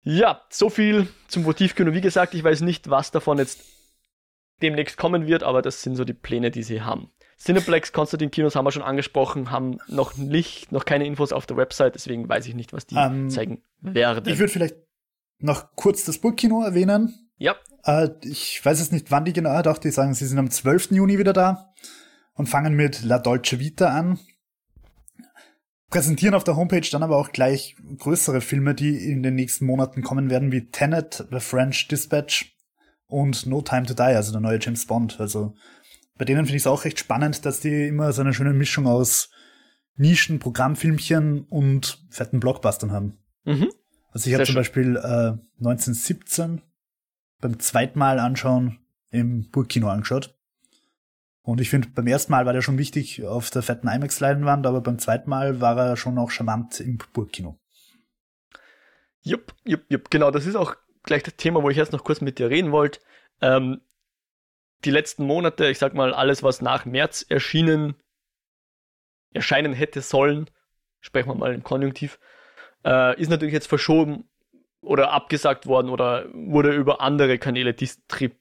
Ja, 0.02 0.42
so 0.50 0.70
viel 0.70 1.08
zum 1.28 1.42
Motivkino. 1.42 1.92
Wie 1.92 2.00
gesagt, 2.00 2.34
ich 2.34 2.42
weiß 2.42 2.62
nicht, 2.62 2.88
was 2.88 3.10
davon 3.10 3.38
jetzt 3.38 3.60
demnächst 4.62 4.96
kommen 4.96 5.26
wird, 5.26 5.42
aber 5.42 5.62
das 5.62 5.82
sind 5.82 5.96
so 5.96 6.04
die 6.04 6.14
Pläne, 6.14 6.50
die 6.50 6.62
sie 6.62 6.82
haben. 6.82 7.10
Cineplex, 7.38 7.92
Konstantin 7.92 8.30
Kinos 8.30 8.54
haben 8.54 8.66
wir 8.66 8.72
schon 8.72 8.82
angesprochen, 8.82 9.50
haben 9.50 9.78
noch 9.88 10.16
nicht, 10.16 10.72
noch 10.72 10.84
keine 10.84 11.06
Infos 11.06 11.32
auf 11.32 11.46
der 11.46 11.56
Website, 11.56 11.94
deswegen 11.94 12.28
weiß 12.28 12.46
ich 12.46 12.54
nicht, 12.54 12.74
was 12.74 12.86
die 12.86 12.96
ähm, 12.96 13.30
zeigen 13.30 13.62
werden. 13.80 14.30
Ich 14.30 14.38
würde 14.38 14.52
vielleicht 14.52 14.76
noch 15.38 15.74
kurz 15.74 16.04
das 16.04 16.18
Burgkino 16.18 16.62
erwähnen. 16.62 17.30
Ja. 17.38 17.56
Äh, 17.84 18.10
ich 18.22 18.62
weiß 18.62 18.80
es 18.80 18.92
nicht, 18.92 19.10
wann 19.10 19.24
die 19.24 19.32
genau, 19.32 19.62
doch, 19.62 19.78
die 19.78 19.90
sagen, 19.90 20.12
sie 20.12 20.26
sind 20.26 20.38
am 20.38 20.50
12. 20.50 20.90
Juni 20.90 21.18
wieder 21.18 21.32
da 21.32 21.72
und 22.34 22.46
fangen 22.46 22.74
mit 22.74 23.02
La 23.02 23.18
Dolce 23.18 23.58
Vita 23.58 23.88
an 23.88 24.18
präsentieren 25.90 26.34
auf 26.34 26.44
der 26.44 26.56
Homepage 26.56 26.88
dann 26.90 27.02
aber 27.02 27.16
auch 27.16 27.32
gleich 27.32 27.76
größere 27.98 28.40
Filme, 28.40 28.74
die 28.74 29.10
in 29.10 29.22
den 29.22 29.34
nächsten 29.34 29.66
Monaten 29.66 30.02
kommen 30.02 30.30
werden, 30.30 30.52
wie 30.52 30.70
Tenet, 30.70 31.26
The 31.30 31.40
French 31.40 31.88
Dispatch 31.88 32.56
und 33.06 33.46
No 33.46 33.60
Time 33.60 33.86
to 33.86 33.94
Die, 33.94 34.02
also 34.02 34.32
der 34.32 34.40
neue 34.40 34.58
James 34.60 34.86
Bond. 34.86 35.20
Also 35.20 35.54
bei 36.16 36.24
denen 36.24 36.44
finde 36.44 36.56
ich 36.56 36.62
es 36.62 36.66
auch 36.66 36.84
recht 36.84 36.98
spannend, 36.98 37.44
dass 37.44 37.60
die 37.60 37.88
immer 37.88 38.12
so 38.12 38.22
eine 38.22 38.32
schöne 38.32 38.52
Mischung 38.52 38.86
aus 38.86 39.30
Nischen, 39.96 40.38
Programmfilmchen 40.38 41.42
und 41.42 42.06
fetten 42.08 42.40
Blockbustern 42.40 42.92
haben. 42.92 43.18
Mhm. 43.44 43.70
Also 44.12 44.28
ich 44.28 44.34
habe 44.34 44.44
zum 44.44 44.54
Beispiel 44.54 44.96
äh, 44.96 45.38
1917 45.58 46.62
beim 47.40 47.58
zweiten 47.58 47.98
Mal 47.98 48.18
anschauen 48.18 48.78
im 49.10 49.50
Burgkino 49.50 49.88
angeschaut. 49.88 50.38
Und 51.50 51.60
ich 51.60 51.68
finde, 51.68 51.88
beim 51.88 52.06
ersten 52.06 52.30
Mal 52.30 52.46
war 52.46 52.52
der 52.52 52.62
schon 52.62 52.78
wichtig 52.78 53.24
auf 53.24 53.50
der 53.50 53.62
fetten 53.62 53.88
IMAX-Leinwand, 53.88 54.68
aber 54.68 54.80
beim 54.80 55.00
zweiten 55.00 55.28
Mal 55.28 55.60
war 55.60 55.76
er 55.76 55.96
schon 55.96 56.16
auch 56.16 56.30
charmant 56.30 56.78
im 56.78 56.98
Burgkino. 57.12 57.58
Jupp, 59.22 59.52
jupp, 59.64 59.82
jupp, 59.88 60.10
genau, 60.10 60.30
das 60.30 60.46
ist 60.46 60.54
auch 60.54 60.76
gleich 61.02 61.24
das 61.24 61.34
Thema, 61.34 61.60
wo 61.64 61.68
ich 61.68 61.76
jetzt 61.76 61.90
noch 61.90 62.04
kurz 62.04 62.20
mit 62.20 62.38
dir 62.38 62.50
reden 62.50 62.70
wollte. 62.70 63.00
Ähm, 63.40 63.80
die 64.84 64.92
letzten 64.92 65.24
Monate, 65.24 65.68
ich 65.68 65.78
sag 65.78 65.92
mal, 65.92 66.14
alles, 66.14 66.44
was 66.44 66.62
nach 66.62 66.84
März 66.84 67.26
erschienen, 67.28 67.96
erscheinen 69.32 69.72
hätte 69.72 70.02
sollen, 70.02 70.48
sprechen 71.00 71.30
wir 71.30 71.34
mal 71.34 71.52
im 71.52 71.64
Konjunktiv, 71.64 72.20
äh, 72.84 73.20
ist 73.20 73.28
natürlich 73.28 73.54
jetzt 73.54 73.66
verschoben 73.66 74.30
oder 74.82 75.10
abgesagt 75.10 75.66
worden 75.66 75.88
oder 75.88 76.26
wurde 76.32 76.72
über 76.72 77.00
andere 77.00 77.38
Kanäle 77.38 77.74
distrib 77.74 78.39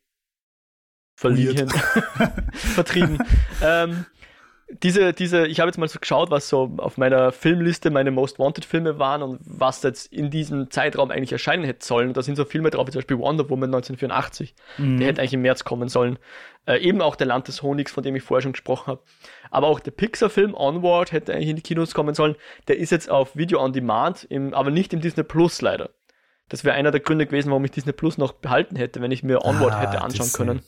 verlieren, 1.19 1.69
vertrieben. 2.53 3.19
ähm, 3.61 4.05
diese, 4.83 5.13
diese, 5.13 5.47
ich 5.47 5.59
habe 5.59 5.67
jetzt 5.67 5.77
mal 5.77 5.89
so 5.89 5.99
geschaut, 5.99 6.31
was 6.31 6.47
so 6.47 6.71
auf 6.77 6.97
meiner 6.97 7.31
Filmliste 7.31 7.89
meine 7.89 8.11
Most 8.11 8.39
Wanted 8.39 8.63
Filme 8.63 8.99
waren 8.99 9.21
und 9.23 9.39
was 9.43 9.81
jetzt 9.83 10.13
in 10.13 10.29
diesem 10.29 10.69
Zeitraum 10.69 11.11
eigentlich 11.11 11.31
erscheinen 11.31 11.65
hätte 11.65 11.85
sollen. 11.85 12.09
Und 12.09 12.17
da 12.17 12.21
sind 12.21 12.35
so 12.35 12.45
Filme 12.45 12.69
drauf, 12.69 12.87
wie 12.87 12.91
zum 12.91 12.99
Beispiel 12.99 13.17
Wonder 13.17 13.49
Woman 13.49 13.73
1984. 13.73 14.53
Mhm. 14.77 14.99
Der 14.99 15.07
hätte 15.07 15.21
eigentlich 15.21 15.33
im 15.33 15.41
März 15.41 15.63
kommen 15.65 15.89
sollen. 15.89 16.19
Äh, 16.65 16.77
eben 16.77 17.01
auch 17.01 17.15
der 17.15 17.27
Land 17.27 17.47
des 17.47 17.63
Honigs, 17.63 17.91
von 17.91 18.03
dem 18.03 18.15
ich 18.15 18.23
vorher 18.23 18.43
schon 18.43 18.53
gesprochen 18.53 18.87
habe. 18.87 19.01
Aber 19.49 19.67
auch 19.67 19.79
der 19.79 19.91
Pixar-Film 19.91 20.53
Onward 20.53 21.11
hätte 21.11 21.33
eigentlich 21.33 21.49
in 21.49 21.55
die 21.55 21.63
Kinos 21.63 21.93
kommen 21.93 22.13
sollen. 22.13 22.35
Der 22.67 22.77
ist 22.77 22.91
jetzt 22.91 23.09
auf 23.09 23.35
Video 23.35 23.59
on 23.61 23.73
Demand, 23.73 24.23
im, 24.29 24.53
aber 24.53 24.69
nicht 24.69 24.93
im 24.93 25.01
Disney 25.01 25.23
Plus 25.23 25.61
leider. 25.61 25.89
Das 26.47 26.63
wäre 26.63 26.75
einer 26.75 26.91
der 26.91 27.01
Gründe 27.01 27.25
gewesen, 27.25 27.49
warum 27.49 27.65
ich 27.65 27.71
Disney 27.71 27.91
Plus 27.91 28.17
noch 28.17 28.33
behalten 28.33 28.75
hätte, 28.75 29.01
wenn 29.01 29.11
ich 29.11 29.23
mir 29.23 29.43
Onward 29.43 29.73
ah, 29.73 29.79
hätte 29.81 30.01
anschauen 30.01 30.27
Disney. 30.27 30.45
können. 30.45 30.61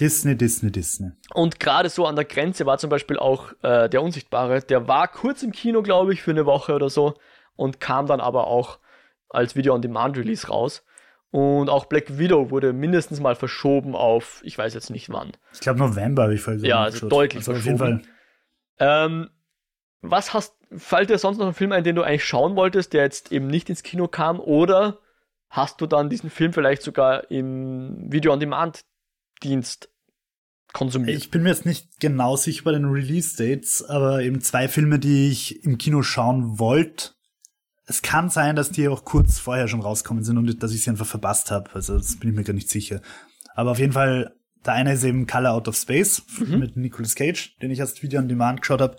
Disney, 0.00 0.36
Disney, 0.36 0.72
Disney. 0.72 1.12
Und 1.34 1.60
gerade 1.60 1.88
so 1.88 2.06
an 2.06 2.16
der 2.16 2.24
Grenze 2.24 2.66
war 2.66 2.78
zum 2.78 2.90
Beispiel 2.90 3.18
auch 3.18 3.52
äh, 3.62 3.88
der 3.88 4.02
Unsichtbare. 4.02 4.60
Der 4.62 4.88
war 4.88 5.08
kurz 5.08 5.42
im 5.42 5.52
Kino, 5.52 5.82
glaube 5.82 6.12
ich, 6.12 6.22
für 6.22 6.30
eine 6.30 6.46
Woche 6.46 6.74
oder 6.74 6.88
so 6.88 7.14
und 7.56 7.80
kam 7.80 8.06
dann 8.06 8.20
aber 8.20 8.46
auch 8.46 8.78
als 9.28 9.54
Video-on-Demand-Release 9.56 10.48
raus. 10.48 10.84
Und 11.30 11.70
auch 11.70 11.86
Black 11.86 12.18
Widow 12.18 12.50
wurde 12.50 12.74
mindestens 12.74 13.20
mal 13.20 13.34
verschoben 13.34 13.94
auf, 13.94 14.42
ich 14.44 14.58
weiß 14.58 14.74
jetzt 14.74 14.90
nicht 14.90 15.10
wann. 15.10 15.32
Ich 15.54 15.60
glaube 15.60 15.78
November 15.78 16.24
habe 16.24 16.34
ich 16.34 16.42
vorhin 16.42 16.62
Ja, 16.64 16.82
also 16.82 17.08
deutlich 17.08 17.38
also 17.38 17.52
verschoben. 17.52 17.80
Auf 17.80 17.88
jeden 17.88 18.00
Fall. 18.00 18.12
Ähm, 18.78 19.30
was 20.02 20.34
hast, 20.34 20.54
fällt 20.76 21.08
dir 21.08 21.16
sonst 21.16 21.38
noch 21.38 21.46
ein 21.46 21.54
Film 21.54 21.72
ein, 21.72 21.84
den 21.84 21.96
du 21.96 22.02
eigentlich 22.02 22.24
schauen 22.24 22.56
wolltest, 22.56 22.92
der 22.92 23.04
jetzt 23.04 23.32
eben 23.32 23.46
nicht 23.46 23.70
ins 23.70 23.82
Kino 23.82 24.08
kam? 24.08 24.40
Oder 24.40 24.98
hast 25.48 25.80
du 25.80 25.86
dann 25.86 26.10
diesen 26.10 26.28
Film 26.28 26.52
vielleicht 26.52 26.82
sogar 26.82 27.30
im 27.30 28.12
Video-on-Demand 28.12 28.84
Dienst 29.42 29.90
konsumiert. 30.72 31.16
Ich 31.16 31.30
bin 31.30 31.42
mir 31.42 31.50
jetzt 31.50 31.66
nicht 31.66 32.00
genau 32.00 32.36
sicher 32.36 32.64
bei 32.64 32.72
den 32.72 32.86
Release-Dates, 32.86 33.84
aber 33.84 34.22
eben 34.22 34.40
zwei 34.40 34.68
Filme, 34.68 34.98
die 34.98 35.28
ich 35.30 35.64
im 35.64 35.78
Kino 35.78 36.02
schauen 36.02 36.58
wollte. 36.58 37.10
Es 37.84 38.02
kann 38.02 38.30
sein, 38.30 38.56
dass 38.56 38.70
die 38.70 38.88
auch 38.88 39.04
kurz 39.04 39.38
vorher 39.38 39.68
schon 39.68 39.80
rauskommen 39.80 40.24
sind 40.24 40.38
und 40.38 40.62
dass 40.62 40.72
ich 40.72 40.82
sie 40.82 40.90
einfach 40.90 41.06
verpasst 41.06 41.50
habe. 41.50 41.70
Also 41.74 41.96
das 41.96 42.16
bin 42.16 42.30
ich 42.30 42.36
mir 42.36 42.44
gar 42.44 42.54
nicht 42.54 42.70
sicher. 42.70 43.02
Aber 43.54 43.72
auf 43.72 43.78
jeden 43.78 43.92
Fall, 43.92 44.34
der 44.64 44.74
eine 44.74 44.94
ist 44.94 45.04
eben 45.04 45.26
Color 45.26 45.52
Out 45.52 45.68
of 45.68 45.76
Space 45.76 46.22
mhm. 46.38 46.58
mit 46.58 46.76
Nicolas 46.76 47.14
Cage, 47.14 47.56
den 47.60 47.70
ich 47.70 47.80
erst 47.80 48.02
Video 48.02 48.20
on 48.20 48.28
Demand 48.28 48.62
geschaut 48.62 48.80
habe. 48.80 48.96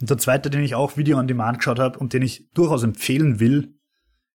Und 0.00 0.10
der 0.10 0.18
zweite, 0.18 0.50
den 0.50 0.62
ich 0.62 0.74
auch 0.74 0.96
Video 0.96 1.18
on 1.18 1.28
Demand 1.28 1.58
geschaut 1.58 1.78
habe 1.78 1.98
und 1.98 2.12
den 2.12 2.22
ich 2.22 2.50
durchaus 2.52 2.82
empfehlen 2.82 3.40
will, 3.40 3.74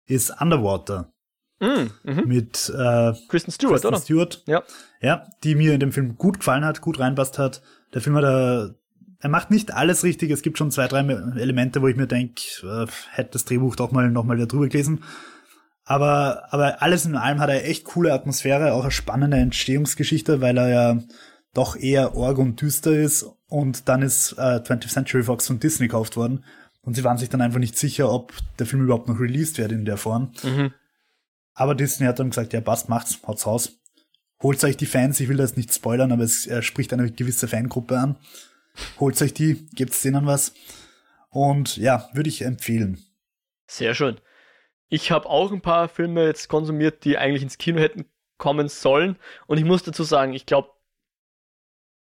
ist 0.05 0.41
Underwater 0.41 1.13
Mm, 1.61 1.91
mhm. 2.03 2.27
Mit 2.27 2.69
äh, 2.75 3.13
Kristen 3.29 3.51
Stewart, 3.51 3.73
Kristen 3.75 3.87
oder? 3.87 3.99
Stewart. 3.99 4.43
Ja. 4.47 4.63
Ja, 4.99 5.27
die 5.43 5.55
mir 5.55 5.73
in 5.73 5.79
dem 5.79 5.93
Film 5.93 6.17
gut 6.17 6.39
gefallen 6.39 6.65
hat, 6.65 6.81
gut 6.81 6.99
reinpasst 6.99 7.39
hat. 7.39 7.61
Der 7.93 8.01
Film 8.01 8.17
hat 8.17 8.25
eine 8.25 8.75
er 9.21 9.29
macht 9.29 9.51
nicht 9.51 9.73
alles 9.73 10.03
richtig. 10.03 10.31
Es 10.31 10.41
gibt 10.41 10.57
schon 10.57 10.71
zwei, 10.71 10.87
drei 10.87 11.01
Elemente, 11.39 11.81
wo 11.81 11.87
ich 11.87 11.95
mir 11.95 12.07
denke, 12.07 12.41
äh, 12.63 12.87
hätte 13.11 13.31
das 13.33 13.45
Drehbuch 13.45 13.75
doch 13.75 13.91
mal 13.91 14.09
noch 14.09 14.23
mal 14.23 14.37
darüber 14.37 14.67
gelesen. 14.67 15.03
Aber, 15.85 16.51
aber 16.51 16.81
alles 16.81 17.05
in 17.05 17.15
allem 17.15 17.39
hat 17.39 17.49
er 17.49 17.65
echt 17.67 17.85
coole 17.85 18.13
Atmosphäre, 18.13 18.73
auch 18.73 18.83
eine 18.83 18.91
spannende 18.91 19.37
Entstehungsgeschichte, 19.37 20.41
weil 20.41 20.57
er 20.57 20.69
ja 20.69 20.97
doch 21.53 21.75
eher 21.75 22.15
org 22.15 22.37
und 22.37 22.61
düster 22.61 22.93
ist. 22.93 23.25
Und 23.47 23.87
dann 23.89 24.01
ist 24.01 24.33
äh, 24.33 24.61
20th 24.61 24.87
Century 24.87 25.23
Fox 25.23 25.47
von 25.47 25.59
Disney 25.59 25.87
gekauft 25.87 26.17
worden. 26.17 26.43
Und 26.81 26.95
sie 26.95 27.03
waren 27.03 27.17
sich 27.17 27.29
dann 27.29 27.41
einfach 27.41 27.59
nicht 27.59 27.77
sicher, 27.77 28.11
ob 28.11 28.33
der 28.57 28.65
Film 28.65 28.83
überhaupt 28.83 29.07
noch 29.07 29.19
released 29.19 29.59
wird 29.59 29.71
in 29.71 29.85
der 29.85 29.97
Form. 29.97 30.31
Mhm. 30.41 30.73
Aber 31.53 31.75
Disney 31.75 32.07
hat 32.07 32.19
dann 32.19 32.29
gesagt, 32.29 32.53
ja, 32.53 32.61
passt, 32.61 32.89
macht's, 32.89 33.19
haut's 33.25 33.45
raus. 33.45 33.79
Holt 34.41 34.63
euch 34.63 34.77
die 34.77 34.85
Fans, 34.85 35.19
ich 35.19 35.29
will 35.29 35.37
das 35.37 35.55
nicht 35.55 35.73
spoilern, 35.73 36.11
aber 36.11 36.23
es 36.23 36.47
äh, 36.47 36.61
spricht 36.63 36.93
eine 36.93 37.11
gewisse 37.11 37.47
Fangruppe 37.47 37.99
an. 37.99 38.17
Holt 38.99 39.21
euch 39.21 39.33
die, 39.33 39.67
gebt's 39.75 40.01
denen 40.01 40.25
was. 40.25 40.53
Und 41.29 41.77
ja, 41.77 42.09
würde 42.13 42.29
ich 42.29 42.41
empfehlen. 42.41 43.03
Sehr 43.67 43.93
schön. 43.93 44.19
Ich 44.89 45.11
habe 45.11 45.29
auch 45.29 45.51
ein 45.51 45.61
paar 45.61 45.87
Filme 45.87 46.25
jetzt 46.25 46.49
konsumiert, 46.49 47.05
die 47.05 47.17
eigentlich 47.17 47.43
ins 47.43 47.57
Kino 47.57 47.79
hätten 47.79 48.05
kommen 48.37 48.67
sollen. 48.67 49.17
Und 49.47 49.59
ich 49.59 49.63
muss 49.63 49.83
dazu 49.83 50.03
sagen, 50.03 50.33
ich 50.33 50.45
glaube, 50.45 50.71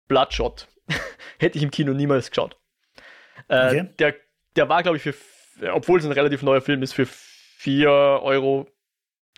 Bloodshot 0.06 0.68
hätte 1.38 1.58
ich 1.58 1.64
im 1.64 1.70
Kino 1.70 1.92
niemals 1.92 2.30
geschaut. 2.30 2.56
Äh, 3.48 3.66
okay. 3.66 3.94
der, 3.98 4.14
der 4.56 4.68
war, 4.68 4.82
glaube 4.82 4.96
ich, 4.96 5.02
für, 5.02 5.14
obwohl 5.72 5.98
es 5.98 6.06
ein 6.06 6.12
relativ 6.12 6.42
neuer 6.42 6.60
Film 6.60 6.82
ist, 6.82 6.94
für 6.94 7.06
4 7.06 7.90
Euro, 7.90 8.68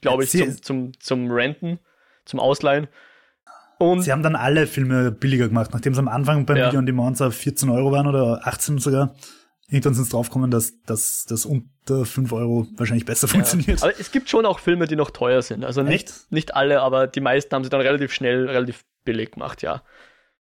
glaube 0.01 0.25
ich, 0.25 0.31
zum, 0.31 0.63
zum, 0.63 1.01
zum 1.01 1.31
Renten, 1.31 1.79
zum 2.25 2.41
Ausleihen. 2.41 2.89
Und 3.79 4.03
sie 4.03 4.13
haben 4.13 4.23
dann 4.23 4.37
alle 4.37 4.67
Filme 4.67 5.11
billiger 5.11 5.49
gemacht, 5.49 5.71
nachdem 5.73 5.95
sie 5.95 6.01
am 6.01 6.09
Anfang 6.09 6.45
beim 6.45 6.57
ja. 6.59 6.67
Video 6.67 6.79
on 6.79 6.87
Demand 6.87 7.21
auf 7.23 7.35
14 7.35 7.71
Euro 7.71 7.93
waren 7.93 8.07
oder 8.07 8.47
18 8.47 8.79
sogar. 8.79 9.15
Irgendwann 9.69 9.95
sind 9.95 10.05
sie 10.05 10.11
draufgekommen, 10.11 10.51
dass, 10.51 10.83
dass 10.83 11.25
das 11.27 11.47
unter 11.47 12.05
5 12.05 12.33
Euro 12.33 12.67
wahrscheinlich 12.77 13.07
besser 13.07 13.27
ja. 13.29 13.33
funktioniert. 13.33 13.83
Aber 13.83 13.99
es 13.99 14.11
gibt 14.11 14.29
schon 14.29 14.45
auch 14.45 14.59
Filme, 14.59 14.87
die 14.87 14.97
noch 14.97 15.11
teuer 15.11 15.41
sind. 15.41 15.65
Also 15.65 15.83
nicht, 15.83 16.09
Echt? 16.09 16.33
nicht 16.33 16.55
alle, 16.57 16.83
aber 16.83 17.07
die 17.07 17.21
meisten 17.21 17.55
haben 17.55 17.65
sie 17.65 17.71
dann 17.71 17.81
relativ 17.81 18.13
schnell, 18.13 18.51
relativ 18.51 18.85
billig 19.05 19.31
gemacht, 19.31 19.63
ja. 19.63 19.83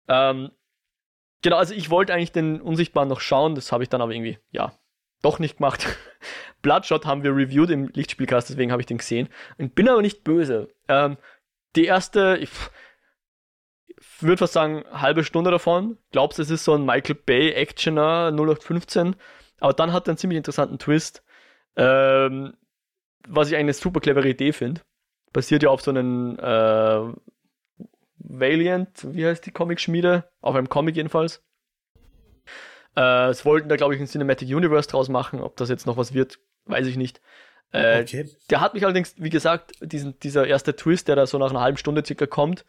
Ähm, 0.09 0.51
genau, 1.40 1.57
also 1.57 1.72
ich 1.72 1.88
wollte 1.88 2.12
eigentlich 2.12 2.32
den 2.32 2.61
Unsichtbaren 2.61 3.09
noch 3.09 3.20
schauen, 3.20 3.55
das 3.55 3.72
habe 3.72 3.84
ich 3.84 3.88
dann 3.88 4.03
aber 4.03 4.12
irgendwie, 4.12 4.38
ja, 4.51 4.74
doch 5.22 5.38
nicht 5.38 5.57
gemacht. 5.57 5.86
Bloodshot 6.64 7.06
haben 7.06 7.22
wir 7.22 7.36
reviewed 7.36 7.70
im 7.70 7.88
Lichtspielcast, 7.88 8.48
deswegen 8.48 8.72
habe 8.72 8.82
ich 8.82 8.86
den 8.86 8.98
gesehen. 8.98 9.28
Und 9.58 9.76
bin 9.76 9.88
aber 9.88 10.02
nicht 10.02 10.24
böse. 10.24 10.68
Ähm, 10.88 11.18
die 11.76 11.84
erste, 11.84 12.38
ich, 12.40 12.50
würde 14.20 14.38
fast 14.38 14.54
sagen, 14.54 14.82
halbe 14.90 15.24
Stunde 15.24 15.50
davon. 15.50 15.98
Glaubst, 16.10 16.38
es 16.38 16.50
ist 16.50 16.64
so 16.64 16.74
ein 16.74 16.84
Michael 16.84 17.14
Bay 17.14 17.52
Actioner 17.52 18.32
0815. 18.32 19.14
Aber 19.60 19.72
dann 19.72 19.92
hat 19.92 20.08
er 20.08 20.12
einen 20.12 20.18
ziemlich 20.18 20.38
interessanten 20.38 20.78
Twist, 20.78 21.22
ähm, 21.76 22.54
was 23.28 23.50
ich 23.50 23.56
eine 23.56 23.72
super 23.72 24.00
clevere 24.00 24.28
Idee 24.28 24.52
finde. 24.52 24.80
Basiert 25.32 25.62
ja 25.62 25.70
auf 25.70 25.82
so 25.82 25.90
einem 25.90 26.38
äh, 26.38 27.12
Valiant, 28.18 29.06
wie 29.14 29.26
heißt 29.26 29.44
die 29.46 29.52
Comic-Schmiede? 29.52 30.30
Auf 30.40 30.54
einem 30.54 30.68
Comic 30.68 30.96
jedenfalls. 30.96 31.42
Äh, 32.96 33.28
es 33.28 33.44
wollten 33.44 33.68
da, 33.68 33.76
glaube 33.76 33.94
ich, 33.94 34.00
ein 34.00 34.06
Cinematic 34.06 34.48
Universe 34.48 34.88
draus 34.88 35.08
machen. 35.08 35.40
Ob 35.40 35.56
das 35.56 35.68
jetzt 35.68 35.86
noch 35.86 35.96
was 35.96 36.14
wird, 36.14 36.38
weiß 36.66 36.86
ich 36.86 36.96
nicht. 36.96 37.20
Äh, 37.72 38.02
okay. 38.02 38.28
Der 38.50 38.60
hat 38.60 38.74
mich 38.74 38.84
allerdings, 38.84 39.14
wie 39.18 39.30
gesagt, 39.30 39.72
diesen, 39.80 40.18
dieser 40.20 40.46
erste 40.46 40.76
Twist, 40.76 41.08
der 41.08 41.16
da 41.16 41.26
so 41.26 41.38
nach 41.38 41.50
einer 41.50 41.60
halben 41.60 41.76
Stunde 41.76 42.04
circa 42.06 42.26
kommt, 42.26 42.64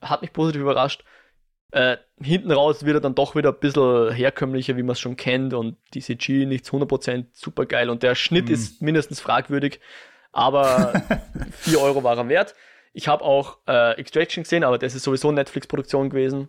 hat 0.00 0.22
mich 0.22 0.32
positiv 0.32 0.62
überrascht. 0.62 1.04
Äh, 1.70 1.98
hinten 2.20 2.52
raus 2.52 2.84
wird 2.84 2.96
er 2.96 3.00
dann 3.00 3.14
doch 3.14 3.34
wieder 3.34 3.50
ein 3.50 3.58
bisschen 3.58 4.12
herkömmlicher, 4.12 4.76
wie 4.76 4.82
man 4.82 4.92
es 4.92 5.00
schon 5.00 5.16
kennt 5.16 5.52
und 5.52 5.76
die 5.92 6.00
CG 6.00 6.46
nicht 6.46 6.64
100% 6.64 7.26
super 7.32 7.66
geil 7.66 7.90
und 7.90 8.02
der 8.02 8.14
Schnitt 8.14 8.48
mm. 8.48 8.52
ist 8.52 8.80
mindestens 8.80 9.20
fragwürdig, 9.20 9.78
aber 10.32 10.94
4 11.58 11.80
Euro 11.80 12.02
war 12.04 12.16
er 12.16 12.28
wert. 12.28 12.54
Ich 12.94 13.06
habe 13.06 13.22
auch 13.22 13.58
äh, 13.66 13.98
Extraction 13.98 14.44
gesehen, 14.44 14.64
aber 14.64 14.78
das 14.78 14.94
ist 14.94 15.02
sowieso 15.02 15.30
Netflix-Produktion 15.30 16.08
gewesen, 16.08 16.48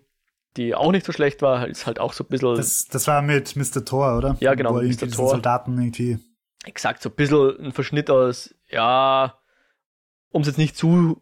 die 0.56 0.74
auch 0.74 0.92
nicht 0.92 1.06
so 1.06 1.12
schlecht 1.12 1.42
war, 1.42 1.68
ist 1.68 1.86
halt 1.86 2.00
auch 2.00 2.14
so 2.14 2.24
ein 2.24 2.28
bisschen... 2.28 2.56
Das, 2.56 2.86
das 2.86 3.06
war 3.08 3.22
mit 3.22 3.58
Mr. 3.58 3.84
Thor, 3.84 4.18
oder? 4.18 4.38
Ja, 4.40 4.54
genau, 4.54 4.76
Wo 4.76 4.82
Mr. 4.82 5.10
Thor. 5.10 5.32
Soldaten 5.32 5.78
irgendwie... 5.78 6.18
Exakt, 6.66 7.02
so 7.02 7.10
ein 7.10 7.16
bisschen 7.16 7.66
ein 7.66 7.72
Verschnitt 7.72 8.10
aus, 8.10 8.54
ja, 8.70 9.40
um 10.32 10.42
es 10.42 10.48
jetzt 10.48 10.58
nicht 10.58 10.76
zu 10.76 11.22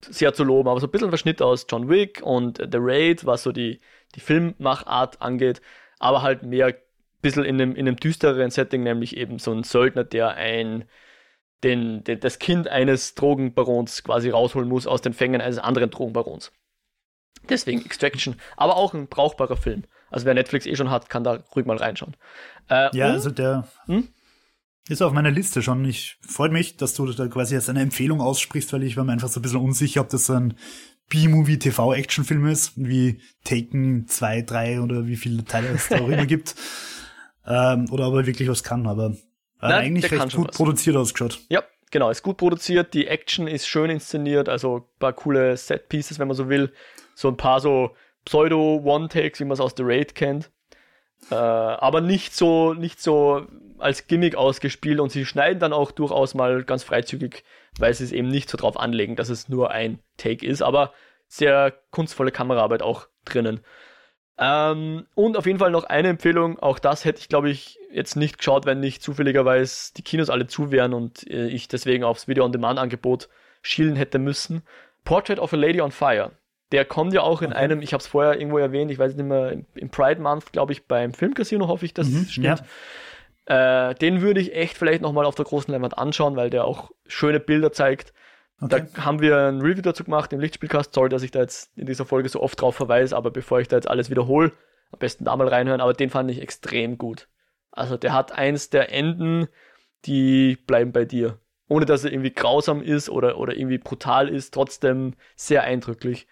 sehr 0.00 0.34
zu 0.34 0.44
loben, 0.44 0.68
aber 0.68 0.80
so 0.80 0.86
ein 0.86 0.90
bisschen 0.90 1.08
Verschnitt 1.08 1.42
aus 1.42 1.66
John 1.68 1.88
Wick 1.88 2.22
und 2.22 2.58
The 2.58 2.78
Raid, 2.78 3.26
was 3.26 3.42
so 3.42 3.52
die, 3.52 3.80
die 4.14 4.20
Filmmachart 4.20 5.20
angeht, 5.20 5.60
aber 5.98 6.22
halt 6.22 6.42
mehr 6.42 6.66
ein 6.66 6.74
bisschen 7.22 7.44
in 7.44 7.60
einem, 7.60 7.74
in 7.74 7.88
einem 7.88 7.96
düstereren 7.96 8.50
Setting, 8.50 8.82
nämlich 8.82 9.16
eben 9.16 9.38
so 9.38 9.52
ein 9.52 9.64
Söldner, 9.64 10.04
der 10.04 10.34
ein 10.34 10.84
den, 11.64 12.04
den, 12.04 12.20
das 12.20 12.38
Kind 12.38 12.68
eines 12.68 13.14
Drogenbarons 13.14 14.04
quasi 14.04 14.30
rausholen 14.30 14.68
muss 14.68 14.86
aus 14.86 15.00
den 15.00 15.14
Fängen 15.14 15.40
eines 15.40 15.58
anderen 15.58 15.90
Drogenbarons. 15.90 16.52
Deswegen 17.48 17.84
Extraction, 17.84 18.36
aber 18.56 18.76
auch 18.76 18.92
ein 18.94 19.08
brauchbarer 19.08 19.56
Film. 19.56 19.84
Also 20.10 20.26
wer 20.26 20.34
Netflix 20.34 20.66
eh 20.66 20.76
schon 20.76 20.90
hat, 20.90 21.08
kann 21.08 21.24
da 21.24 21.42
ruhig 21.54 21.66
mal 21.66 21.76
reinschauen. 21.76 22.16
Äh, 22.68 22.94
ja, 22.96 23.06
also 23.06 23.30
der, 23.30 23.66
hm? 23.86 24.08
Ist 24.88 25.02
auf 25.02 25.12
meiner 25.12 25.32
Liste 25.32 25.62
schon. 25.62 25.84
Ich 25.84 26.16
freue 26.20 26.48
mich, 26.48 26.76
dass 26.76 26.94
du 26.94 27.06
da 27.10 27.26
quasi 27.26 27.54
jetzt 27.54 27.68
eine 27.68 27.80
Empfehlung 27.80 28.20
aussprichst, 28.20 28.72
weil 28.72 28.84
ich 28.84 28.96
war 28.96 29.04
mir 29.04 29.12
einfach 29.12 29.28
so 29.28 29.40
ein 29.40 29.42
bisschen 29.42 29.60
unsicher, 29.60 30.00
ob 30.00 30.10
das 30.10 30.26
so 30.26 30.34
ein 30.34 30.54
B-Movie 31.08 31.58
TV-Action-Film 31.58 32.46
ist, 32.46 32.72
wie 32.76 33.20
Taken 33.44 34.06
2, 34.06 34.42
3 34.42 34.80
oder 34.80 35.06
wie 35.06 35.16
viele 35.16 35.44
Teile 35.44 35.68
es 35.68 35.88
da 35.88 36.00
auch 36.00 36.08
immer 36.08 36.26
gibt. 36.26 36.54
Ähm, 37.48 37.86
oder 37.92 38.08
ob 38.08 38.14
er 38.14 38.26
wirklich 38.26 38.48
was 38.48 38.64
kann, 38.64 38.88
aber 38.88 39.10
äh, 39.62 39.68
Nein, 39.68 39.72
eigentlich 39.72 40.10
recht 40.10 40.34
gut 40.34 40.50
produziert 40.50 40.96
ausgeschaut. 40.96 41.38
Ja, 41.48 41.62
genau, 41.92 42.10
ist 42.10 42.24
gut 42.24 42.38
produziert, 42.38 42.92
die 42.92 43.06
Action 43.06 43.46
ist 43.46 43.68
schön 43.68 43.88
inszeniert, 43.88 44.48
also 44.48 44.78
ein 44.78 44.98
paar 44.98 45.12
coole 45.12 45.56
Set-Pieces, 45.56 46.18
wenn 46.18 46.26
man 46.26 46.36
so 46.36 46.48
will. 46.48 46.72
So 47.14 47.28
ein 47.28 47.36
paar 47.36 47.60
so 47.60 47.94
Pseudo-One-Takes, 48.24 49.38
wie 49.38 49.44
man 49.44 49.52
es 49.52 49.60
aus 49.60 49.74
The 49.76 49.84
Raid 49.84 50.16
kennt. 50.16 50.50
Äh, 51.30 51.34
aber 51.34 52.00
nicht 52.00 52.34
so, 52.34 52.74
nicht 52.74 53.00
so 53.00 53.46
als 53.78 54.06
Gimmick 54.06 54.36
ausgespielt 54.36 55.00
und 55.00 55.10
sie 55.10 55.26
schneiden 55.26 55.58
dann 55.58 55.72
auch 55.72 55.90
durchaus 55.90 56.34
mal 56.34 56.64
ganz 56.64 56.82
freizügig, 56.82 57.44
weil 57.78 57.92
sie 57.94 58.04
es 58.04 58.12
eben 58.12 58.28
nicht 58.28 58.48
so 58.48 58.56
drauf 58.56 58.78
anlegen, 58.78 59.16
dass 59.16 59.28
es 59.28 59.48
nur 59.48 59.70
ein 59.70 59.98
Take 60.16 60.46
ist, 60.46 60.62
aber 60.62 60.92
sehr 61.28 61.74
kunstvolle 61.90 62.30
Kameraarbeit 62.30 62.82
auch 62.82 63.08
drinnen. 63.24 63.60
Ähm, 64.38 65.06
und 65.14 65.36
auf 65.36 65.46
jeden 65.46 65.58
Fall 65.58 65.70
noch 65.70 65.84
eine 65.84 66.08
Empfehlung, 66.08 66.58
auch 66.58 66.78
das 66.78 67.04
hätte 67.04 67.20
ich 67.20 67.28
glaube 67.28 67.50
ich 67.50 67.78
jetzt 67.90 68.16
nicht 68.16 68.38
geschaut, 68.38 68.66
wenn 68.66 68.80
nicht 68.80 69.02
zufälligerweise 69.02 69.94
die 69.94 70.02
Kinos 70.02 70.30
alle 70.30 70.46
zu 70.46 70.70
wären 70.70 70.92
und 70.92 71.28
äh, 71.30 71.48
ich 71.48 71.68
deswegen 71.68 72.04
aufs 72.04 72.28
Video-on-Demand-Angebot 72.28 73.28
schielen 73.62 73.96
hätte 73.96 74.18
müssen. 74.18 74.62
Portrait 75.04 75.38
of 75.38 75.52
a 75.52 75.56
Lady 75.56 75.80
on 75.80 75.90
Fire. 75.90 76.32
Der 76.72 76.84
kommt 76.84 77.12
ja 77.12 77.22
auch 77.22 77.42
in 77.42 77.52
okay. 77.52 77.58
einem, 77.58 77.80
ich 77.80 77.92
habe 77.92 78.00
es 78.00 78.08
vorher 78.08 78.38
irgendwo 78.38 78.58
erwähnt, 78.58 78.90
ich 78.90 78.98
weiß 78.98 79.14
nicht 79.14 79.26
mehr, 79.26 79.56
im 79.74 79.90
Pride 79.90 80.20
Month, 80.20 80.52
glaube 80.52 80.72
ich, 80.72 80.86
beim 80.86 81.14
Filmcasino, 81.14 81.68
hoffe 81.68 81.84
ich, 81.84 81.94
dass 81.94 82.08
mhm, 82.08 82.26
stimmt. 82.26 82.46
Ja. 82.46 83.90
Äh, 83.90 83.94
den 83.94 84.20
würde 84.20 84.40
ich 84.40 84.54
echt 84.54 84.76
vielleicht 84.76 85.02
nochmal 85.02 85.24
auf 85.24 85.36
der 85.36 85.44
großen 85.44 85.72
Leinwand 85.72 85.96
anschauen, 85.96 86.34
weil 86.34 86.50
der 86.50 86.64
auch 86.64 86.90
schöne 87.06 87.38
Bilder 87.38 87.72
zeigt. 87.72 88.12
Okay. 88.60 88.86
Da 88.94 89.04
haben 89.04 89.20
wir 89.20 89.36
ein 89.36 89.60
Review 89.60 89.82
dazu 89.82 90.02
gemacht 90.02 90.32
im 90.32 90.40
Lichtspielcast. 90.40 90.92
Sorry, 90.92 91.08
dass 91.08 91.22
ich 91.22 91.30
da 91.30 91.40
jetzt 91.40 91.76
in 91.76 91.86
dieser 91.86 92.06
Folge 92.06 92.28
so 92.28 92.40
oft 92.40 92.60
drauf 92.60 92.74
verweise, 92.74 93.16
aber 93.16 93.30
bevor 93.30 93.60
ich 93.60 93.68
da 93.68 93.76
jetzt 93.76 93.88
alles 93.88 94.10
wiederhole, 94.10 94.52
am 94.90 94.98
besten 94.98 95.24
da 95.24 95.36
mal 95.36 95.48
reinhören. 95.48 95.80
Aber 95.80 95.92
den 95.92 96.10
fand 96.10 96.30
ich 96.30 96.40
extrem 96.40 96.98
gut. 96.98 97.28
Also 97.70 97.96
der 97.96 98.14
hat 98.14 98.32
eins 98.32 98.70
der 98.70 98.92
Enden, 98.92 99.48
die 100.06 100.56
bleiben 100.66 100.92
bei 100.92 101.04
dir. 101.04 101.38
Ohne 101.68 101.84
dass 101.84 102.04
er 102.04 102.12
irgendwie 102.12 102.32
grausam 102.32 102.80
ist 102.80 103.10
oder, 103.10 103.38
oder 103.38 103.56
irgendwie 103.56 103.78
brutal 103.78 104.28
ist, 104.28 104.54
trotzdem 104.54 105.14
sehr 105.34 105.62
eindrücklich 105.64 106.26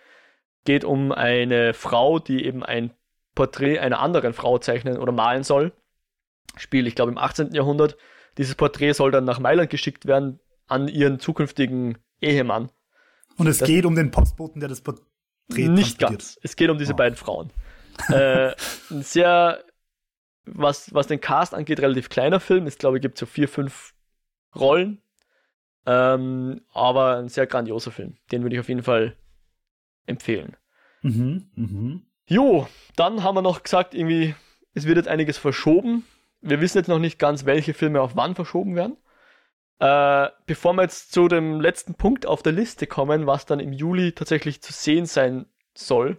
geht 0.64 0.84
um 0.84 1.12
eine 1.12 1.74
Frau, 1.74 2.18
die 2.18 2.44
eben 2.44 2.62
ein 2.62 2.92
Porträt 3.34 3.78
einer 3.78 4.00
anderen 4.00 4.32
Frau 4.32 4.58
zeichnen 4.58 4.98
oder 4.98 5.12
malen 5.12 5.42
soll. 5.42 5.72
Spiel, 6.56 6.86
ich 6.86 6.94
glaube, 6.94 7.12
im 7.12 7.18
18. 7.18 7.52
Jahrhundert. 7.52 7.96
Dieses 8.38 8.54
Porträt 8.54 8.92
soll 8.92 9.10
dann 9.10 9.24
nach 9.24 9.38
Mailand 9.38 9.70
geschickt 9.70 10.06
werden 10.06 10.40
an 10.66 10.88
ihren 10.88 11.18
zukünftigen 11.20 11.98
Ehemann. 12.20 12.70
Und 13.36 13.46
es 13.46 13.58
das 13.58 13.68
geht 13.68 13.84
um 13.84 13.94
den 13.94 14.10
Postboten, 14.10 14.60
der 14.60 14.68
das 14.68 14.80
Porträt 14.80 15.04
Nicht 15.48 15.98
ganz. 15.98 16.38
Es 16.42 16.56
geht 16.56 16.70
um 16.70 16.78
diese 16.78 16.92
oh. 16.92 16.96
beiden 16.96 17.16
Frauen. 17.16 17.50
äh, 18.08 18.52
ein 18.90 19.02
sehr, 19.02 19.62
was, 20.46 20.92
was 20.94 21.06
den 21.06 21.20
Cast 21.20 21.54
angeht, 21.54 21.80
relativ 21.80 22.08
kleiner 22.08 22.40
Film. 22.40 22.66
Es 22.66 22.78
glaube 22.78 22.98
ich 22.98 23.02
gibt 23.02 23.18
so 23.18 23.26
vier, 23.26 23.48
fünf 23.48 23.94
Rollen. 24.54 25.00
Ähm, 25.86 26.62
aber 26.72 27.16
ein 27.16 27.28
sehr 27.28 27.46
grandioser 27.46 27.90
Film. 27.90 28.16
Den 28.32 28.42
würde 28.42 28.56
ich 28.56 28.60
auf 28.60 28.68
jeden 28.68 28.82
Fall 28.82 29.16
empfehlen. 30.06 30.56
Mhm, 31.02 31.50
mh. 31.54 32.00
Jo, 32.26 32.66
dann 32.96 33.22
haben 33.22 33.36
wir 33.36 33.42
noch 33.42 33.62
gesagt, 33.62 33.94
irgendwie, 33.94 34.34
es 34.74 34.86
wird 34.86 34.96
jetzt 34.96 35.08
einiges 35.08 35.36
verschoben. 35.36 36.04
Wir 36.40 36.60
wissen 36.60 36.78
jetzt 36.78 36.88
noch 36.88 36.98
nicht 36.98 37.18
ganz, 37.18 37.44
welche 37.44 37.74
Filme 37.74 38.00
auf 38.00 38.16
wann 38.16 38.34
verschoben 38.34 38.76
werden. 38.76 38.96
Äh, 39.80 40.28
bevor 40.46 40.72
wir 40.74 40.82
jetzt 40.82 41.12
zu 41.12 41.28
dem 41.28 41.60
letzten 41.60 41.94
Punkt 41.94 42.26
auf 42.26 42.42
der 42.42 42.52
Liste 42.52 42.86
kommen, 42.86 43.26
was 43.26 43.44
dann 43.44 43.60
im 43.60 43.72
Juli 43.72 44.12
tatsächlich 44.12 44.62
zu 44.62 44.72
sehen 44.72 45.04
sein 45.04 45.46
soll, 45.74 46.18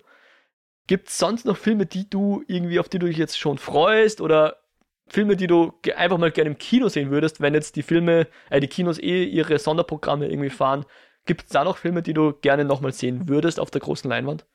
Gibt 0.87 1.09
es 1.09 1.17
sonst 1.17 1.45
noch 1.45 1.57
Filme, 1.57 1.85
die 1.85 2.09
du 2.09 2.43
irgendwie, 2.47 2.79
auf 2.79 2.89
die 2.89 2.99
du 2.99 3.07
dich 3.07 3.17
jetzt 3.17 3.39
schon 3.39 3.57
freust 3.57 4.21
oder 4.21 4.57
Filme, 5.07 5.35
die 5.35 5.47
du 5.47 5.73
einfach 5.95 6.17
mal 6.17 6.31
gerne 6.31 6.51
im 6.51 6.57
Kino 6.57 6.89
sehen 6.89 7.09
würdest, 7.09 7.41
wenn 7.41 7.53
jetzt 7.53 7.75
die 7.75 7.83
Filme, 7.83 8.27
äh, 8.49 8.59
die 8.59 8.67
Kinos 8.67 8.99
eh 8.99 9.23
ihre 9.23 9.57
Sonderprogramme 9.57 10.27
irgendwie 10.27 10.49
fahren? 10.49 10.85
Gibt 11.25 11.43
es 11.45 11.49
da 11.49 11.63
noch 11.63 11.77
Filme, 11.77 12.01
die 12.01 12.13
du 12.13 12.33
gerne 12.33 12.65
nochmal 12.65 12.93
sehen 12.93 13.27
würdest 13.27 13.59
auf 13.59 13.71
der 13.71 13.81
großen 13.81 14.09
Leinwand? 14.09 14.45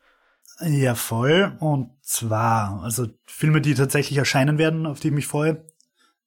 Ja, 0.60 0.94
voll. 0.94 1.56
Und 1.60 1.90
zwar, 2.02 2.82
also 2.82 3.06
Filme, 3.24 3.60
die 3.60 3.74
tatsächlich 3.74 4.18
erscheinen 4.18 4.58
werden, 4.58 4.86
auf 4.86 5.00
die 5.00 5.08
ich 5.08 5.14
mich 5.14 5.26
freue, 5.26 5.64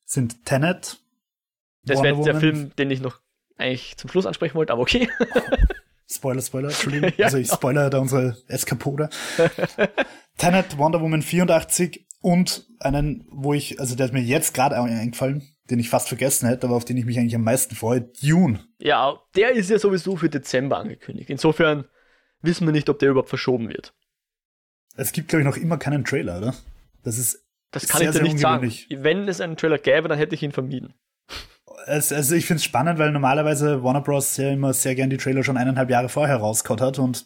sind 0.05 0.45
Tenet. 0.45 0.99
Das 1.83 2.01
wäre 2.01 2.15
jetzt 2.15 2.25
der 2.25 2.39
Film, 2.39 2.75
den 2.75 2.91
ich 2.91 3.01
noch 3.01 3.19
eigentlich 3.57 3.97
zum 3.97 4.09
Schluss 4.09 4.25
ansprechen 4.25 4.55
wollte, 4.55 4.73
aber 4.73 4.81
okay. 4.81 5.09
Spoiler, 6.09 6.41
Spoiler, 6.41 6.69
Entschuldigung. 6.69 7.11
ja, 7.17 7.25
also 7.25 7.37
ich 7.37 7.47
genau. 7.47 7.57
spoiler 7.57 7.89
da 7.89 7.99
unsere 7.99 8.37
Eskapode. 8.47 9.09
Tenet, 10.37 10.77
Wonder 10.77 11.01
Woman 11.01 11.21
84 11.21 12.07
und 12.21 12.67
einen, 12.79 13.25
wo 13.29 13.53
ich, 13.53 13.79
also 13.79 13.95
der 13.95 14.07
ist 14.07 14.13
mir 14.13 14.21
jetzt 14.21 14.53
gerade 14.53 14.75
eingefallen, 14.75 15.52
den 15.69 15.79
ich 15.79 15.89
fast 15.89 16.07
vergessen 16.07 16.47
hätte, 16.47 16.67
aber 16.67 16.75
auf 16.75 16.85
den 16.85 16.97
ich 16.97 17.05
mich 17.05 17.17
eigentlich 17.17 17.35
am 17.35 17.43
meisten 17.43 17.75
freue, 17.75 18.01
Dune. 18.01 18.59
Ja, 18.79 19.19
der 19.35 19.51
ist 19.51 19.69
ja 19.69 19.79
sowieso 19.79 20.17
für 20.17 20.29
Dezember 20.29 20.77
angekündigt. 20.77 21.29
Insofern 21.29 21.85
wissen 22.41 22.67
wir 22.67 22.73
nicht, 22.73 22.89
ob 22.89 22.99
der 22.99 23.11
überhaupt 23.11 23.29
verschoben 23.29 23.69
wird. 23.69 23.93
Es 24.95 25.11
gibt, 25.11 25.29
glaube 25.29 25.41
ich, 25.41 25.47
noch 25.47 25.57
immer 25.57 25.77
keinen 25.77 26.03
Trailer, 26.03 26.37
oder? 26.37 26.53
Das 27.03 27.17
ist. 27.17 27.39
Das 27.71 27.87
kann 27.87 27.99
sehr, 27.99 28.09
ich 28.09 28.17
dir 28.17 28.23
nicht 28.23 28.39
sagen. 28.39 28.71
Wenn 28.89 29.27
es 29.27 29.41
einen 29.41 29.57
Trailer 29.57 29.79
gäbe, 29.79 30.07
dann 30.07 30.17
hätte 30.17 30.35
ich 30.35 30.43
ihn 30.43 30.51
vermieden. 30.51 30.93
Also 31.85 32.35
ich 32.35 32.45
finde 32.45 32.59
es 32.59 32.63
spannend, 32.63 32.99
weil 32.99 33.11
normalerweise 33.11 33.83
Warner 33.83 34.01
Bros. 34.01 34.37
ja 34.37 34.51
immer 34.51 34.73
sehr 34.73 34.93
gern 34.93 35.09
die 35.09 35.17
Trailer 35.17 35.43
schon 35.43 35.57
eineinhalb 35.57 35.89
Jahre 35.89 36.07
vorher 36.07 36.37
rausgehauen 36.37 36.81
hat 36.81 36.99
und 36.99 37.25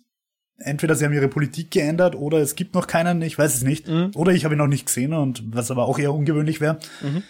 entweder 0.58 0.96
sie 0.96 1.06
haben 1.06 1.14
ihre 1.14 1.28
Politik 1.28 1.70
geändert 1.72 2.16
oder 2.16 2.40
es 2.40 2.56
gibt 2.56 2.74
noch 2.74 2.88
keinen, 2.88 3.22
ich 3.22 3.38
weiß 3.38 3.56
es 3.56 3.64
nicht. 3.64 3.88
Mhm. 3.88 4.12
Oder 4.16 4.32
ich 4.32 4.46
habe 4.46 4.56
ihn 4.56 4.60
noch 4.60 4.68
nicht 4.68 4.86
gesehen 4.86 5.14
und 5.14 5.44
was 5.54 5.70
aber 5.70 5.86
auch 5.86 6.00
eher 6.00 6.14
ungewöhnlich 6.14 6.62
wäre. 6.62 6.80
Mhm. 7.02 7.24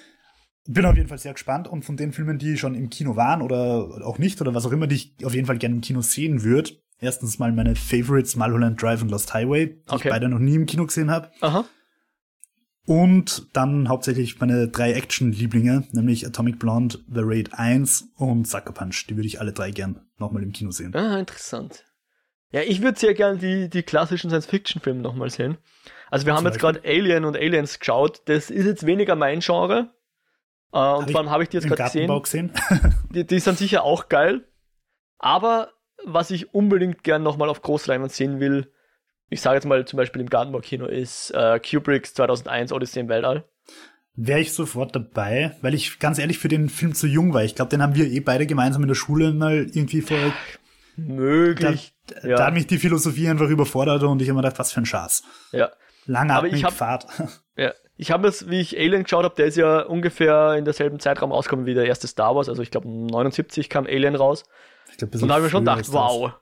Bin 0.68 0.86
auf 0.86 0.96
jeden 0.96 1.08
Fall 1.08 1.18
sehr 1.18 1.34
gespannt 1.34 1.68
und 1.68 1.86
von 1.86 1.98
den 1.98 2.12
Filmen, 2.12 2.38
die 2.38 2.58
schon 2.58 2.76
im 2.76 2.90
Kino 2.90 3.16
waren 3.16 3.42
oder 3.42 4.06
auch 4.06 4.18
nicht 4.18 4.42
oder 4.42 4.54
was 4.54 4.66
auch 4.66 4.72
immer, 4.72 4.88
die 4.88 4.96
ich 4.96 5.26
auf 5.26 5.34
jeden 5.34 5.48
Fall 5.48 5.58
gerne 5.58 5.76
im 5.76 5.82
Kino 5.82 6.02
sehen 6.02 6.44
würde. 6.44 6.72
Erstens 7.00 7.40
mal 7.40 7.52
meine 7.52 7.76
Favorites 7.76 8.36
Mulholland 8.36 8.82
Drive 8.82 9.02
und 9.02 9.10
Lost 9.10 9.34
Highway, 9.34 9.68
die 9.68 9.80
okay. 9.88 10.08
ich 10.08 10.12
beide 10.12 10.30
noch 10.30 10.40
nie 10.40 10.56
im 10.56 10.66
Kino 10.66 10.86
gesehen 10.86 11.12
habe. 11.12 11.32
Aha. 11.42 11.66
Und 12.88 13.48
dann 13.54 13.90
hauptsächlich 13.90 14.40
meine 14.40 14.70
drei 14.70 14.94
Action-Lieblinge, 14.94 15.84
nämlich 15.92 16.26
Atomic 16.26 16.58
Blonde, 16.58 16.98
The 17.14 17.20
Raid 17.22 17.54
1 17.54 18.14
und 18.16 18.48
Sucker 18.48 18.72
Punch. 18.72 19.08
Die 19.08 19.18
würde 19.18 19.28
ich 19.28 19.42
alle 19.42 19.52
drei 19.52 19.72
gern 19.72 20.00
nochmal 20.18 20.42
im 20.42 20.54
Kino 20.54 20.72
sehen. 20.72 20.96
Ah, 20.96 21.20
interessant. 21.20 21.84
Ja, 22.52 22.62
ich 22.62 22.82
würde 22.82 22.98
sehr 22.98 23.14
gern 23.14 23.40
die, 23.40 23.70
die 23.70 23.84
klassischen 23.84 24.30
Science-Fiction-Filme 24.30 25.02
nochmal 25.02 25.30
sehen. 25.30 25.58
Also 26.10 26.26
wir 26.26 26.34
haben 26.34 26.46
jetzt 26.46 26.60
gerade 26.60 26.82
Alien 26.86 27.26
und 27.26 27.36
Aliens 27.36 27.80
geschaut. 27.80 28.22
Das 28.26 28.50
ist 28.50 28.66
jetzt 28.66 28.86
weniger 28.86 29.16
mein 29.16 29.42
Genre. 29.42 29.90
Äh, 30.74 30.78
und 30.78 31.12
vor 31.12 31.22
allem 31.22 31.30
habe 31.30 31.44
ich 31.44 31.50
die 31.50 31.58
jetzt 31.58 31.68
gerade 31.68 31.84
gesehen. 31.84 32.22
gesehen? 32.22 32.52
die, 33.14 33.26
die 33.26 33.40
sind 33.40 33.58
sicher 33.58 33.84
auch 33.84 34.10
geil. 34.10 34.46
Aber 35.20 35.70
was 36.06 36.32
ich 36.32 36.54
unbedingt 36.54 37.04
gern 37.04 37.24
nochmal 37.24 37.50
auf 37.50 37.62
Großleinwand 37.62 38.12
sehen 38.12 38.40
will, 38.40 38.72
ich 39.30 39.42
sage 39.42 39.56
jetzt 39.56 39.66
mal 39.66 39.86
zum 39.86 39.98
Beispiel 39.98 40.22
im 40.22 40.30
Gartenbaukino, 40.30 40.86
ist 40.86 41.32
äh, 41.32 41.60
Kubricks 41.60 42.14
2001 42.14 42.72
Odyssey 42.72 43.02
im 43.02 43.10
Weltall. 43.10 43.46
Wäre 44.16 44.40
ich 44.40 44.54
sofort 44.54 44.96
dabei, 44.96 45.56
weil 45.62 45.74
ich 45.74 46.00
ganz 46.00 46.18
ehrlich 46.18 46.40
für 46.40 46.48
den 46.48 46.70
Film 46.70 46.96
zu 46.96 47.08
jung 47.08 47.34
war. 47.34 47.44
Ich 47.44 47.56
glaube, 47.56 47.70
den 47.70 47.82
haben 47.82 47.96
wir 47.96 48.06
eh 48.06 48.20
beide 48.20 48.48
gemeinsam 48.48 48.82
in 48.82 48.88
der 48.88 48.96
Schule 48.96 49.34
mal 49.34 49.68
irgendwie 49.74 50.02
vor. 50.02 50.18
Möglich. 50.96 51.94
Da, 52.08 52.28
ja. 52.28 52.38
da 52.38 52.46
hat 52.48 52.54
mich 52.54 52.66
die 52.66 52.80
Philosophie 52.80 53.30
einfach 53.30 53.50
überfordert 53.50 54.02
und 54.04 54.22
ich 54.22 54.30
habe 54.30 54.38
mir 54.38 54.42
gedacht, 54.42 54.58
was 54.58 54.72
für 54.72 54.82
ein 54.82 54.88
Schatz. 54.88 55.24
Ja. 55.52 55.70
Langatmig 56.08 56.66
Fahrt. 56.72 57.06
Ja. 57.60 57.74
Ich 58.00 58.12
habe 58.12 58.28
es, 58.28 58.48
wie 58.52 58.62
ich 58.62 58.78
Alien 58.78 59.02
geschaut 59.02 59.24
habe, 59.24 59.34
der 59.34 59.48
ist 59.48 59.58
ja 59.58 59.82
ungefähr 59.82 60.54
in 60.54 60.66
derselben 60.66 61.00
Zeitraum 61.00 61.32
rausgekommen 61.32 61.66
wie 61.66 61.74
der 61.74 61.86
erste 61.86 62.08
Star 62.08 62.36
Wars. 62.36 62.50
Also 62.50 62.62
ich 62.62 62.70
glaube 62.70 62.88
79 62.88 63.68
kam 63.68 63.88
Alien 63.88 64.14
raus. 64.14 64.44
Ich 64.92 64.98
glaub, 64.98 65.16
und 65.16 65.28
da 65.28 65.34
habe 65.34 65.40
ich 65.40 65.46
mir 65.46 65.50
schon 65.50 65.66
gedacht, 65.66 65.92
wow, 65.92 66.34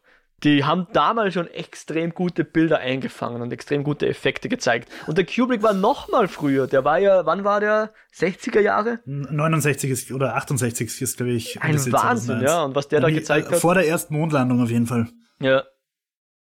die 0.44 0.66
haben 0.66 0.88
damals 0.92 1.34
schon 1.34 1.48
extrem 1.48 2.14
gute 2.14 2.44
Bilder 2.44 2.80
eingefangen 2.80 3.42
und 3.42 3.54
extrem 3.54 3.86
gute 3.86 4.08
Effekte 4.08 4.50
gezeigt. 4.50 4.90
Und 5.08 5.18
der 5.18 5.26
Kubrick 5.26 5.64
war 5.64 5.74
noch 5.74 6.10
mal 6.10 6.28
früher. 6.28 6.68
Der 6.68 6.84
war 6.84 7.00
ja, 7.00 7.26
wann 7.26 7.46
war 7.46 7.62
der? 7.62 7.94
60er 8.14 8.60
Jahre? 8.60 9.00
69 9.06 9.90
ist, 9.90 10.12
oder 10.12 10.36
68 10.36 11.02
ist, 11.02 11.18
glaube 11.18 11.32
ich. 11.32 11.62
Ein 11.62 11.76
Wahnsinn, 11.92 12.42
ja. 12.42 12.64
Und 12.64 12.76
was 12.76 12.90
der 12.90 13.00
da 13.00 13.10
gezeigt 13.10 13.50
hat. 13.50 13.60
Vor 13.60 13.76
der 13.76 13.88
ersten 13.88 14.14
Mondlandung 14.14 14.62
auf 14.62 14.70
jeden 14.70 14.88
Fall. 14.88 15.08
Ja. 15.40 15.64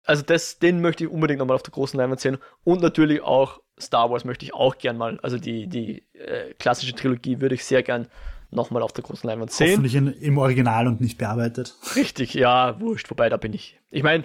Also 0.04 0.22
das, 0.22 0.58
den 0.58 0.80
möchte 0.80 1.04
ich 1.04 1.10
unbedingt 1.10 1.38
nochmal 1.38 1.54
auf 1.54 1.62
der 1.62 1.72
großen 1.72 1.98
Leinwand 1.98 2.20
sehen. 2.20 2.38
Und 2.64 2.82
natürlich 2.82 3.22
auch 3.22 3.60
Star 3.80 4.10
Wars 4.10 4.24
möchte 4.24 4.44
ich 4.44 4.54
auch 4.54 4.78
gern 4.78 4.96
mal. 4.96 5.18
Also 5.22 5.38
die, 5.38 5.68
die 5.68 6.02
äh, 6.14 6.54
klassische 6.54 6.94
Trilogie 6.94 7.40
würde 7.40 7.54
ich 7.54 7.64
sehr 7.64 7.82
gern 7.82 8.08
nochmal 8.50 8.82
auf 8.82 8.92
der 8.92 9.04
großen 9.04 9.28
Leinwand 9.28 9.50
sehen. 9.50 9.72
Hoffentlich 9.72 9.94
in, 9.94 10.08
im 10.08 10.38
Original 10.38 10.86
und 10.86 11.00
nicht 11.00 11.18
bearbeitet. 11.18 11.74
Richtig, 11.96 12.34
ja, 12.34 12.80
wurscht, 12.80 13.10
wobei 13.10 13.28
da 13.28 13.36
bin 13.36 13.52
ich. 13.52 13.80
Ich 13.90 14.02
meine, 14.02 14.24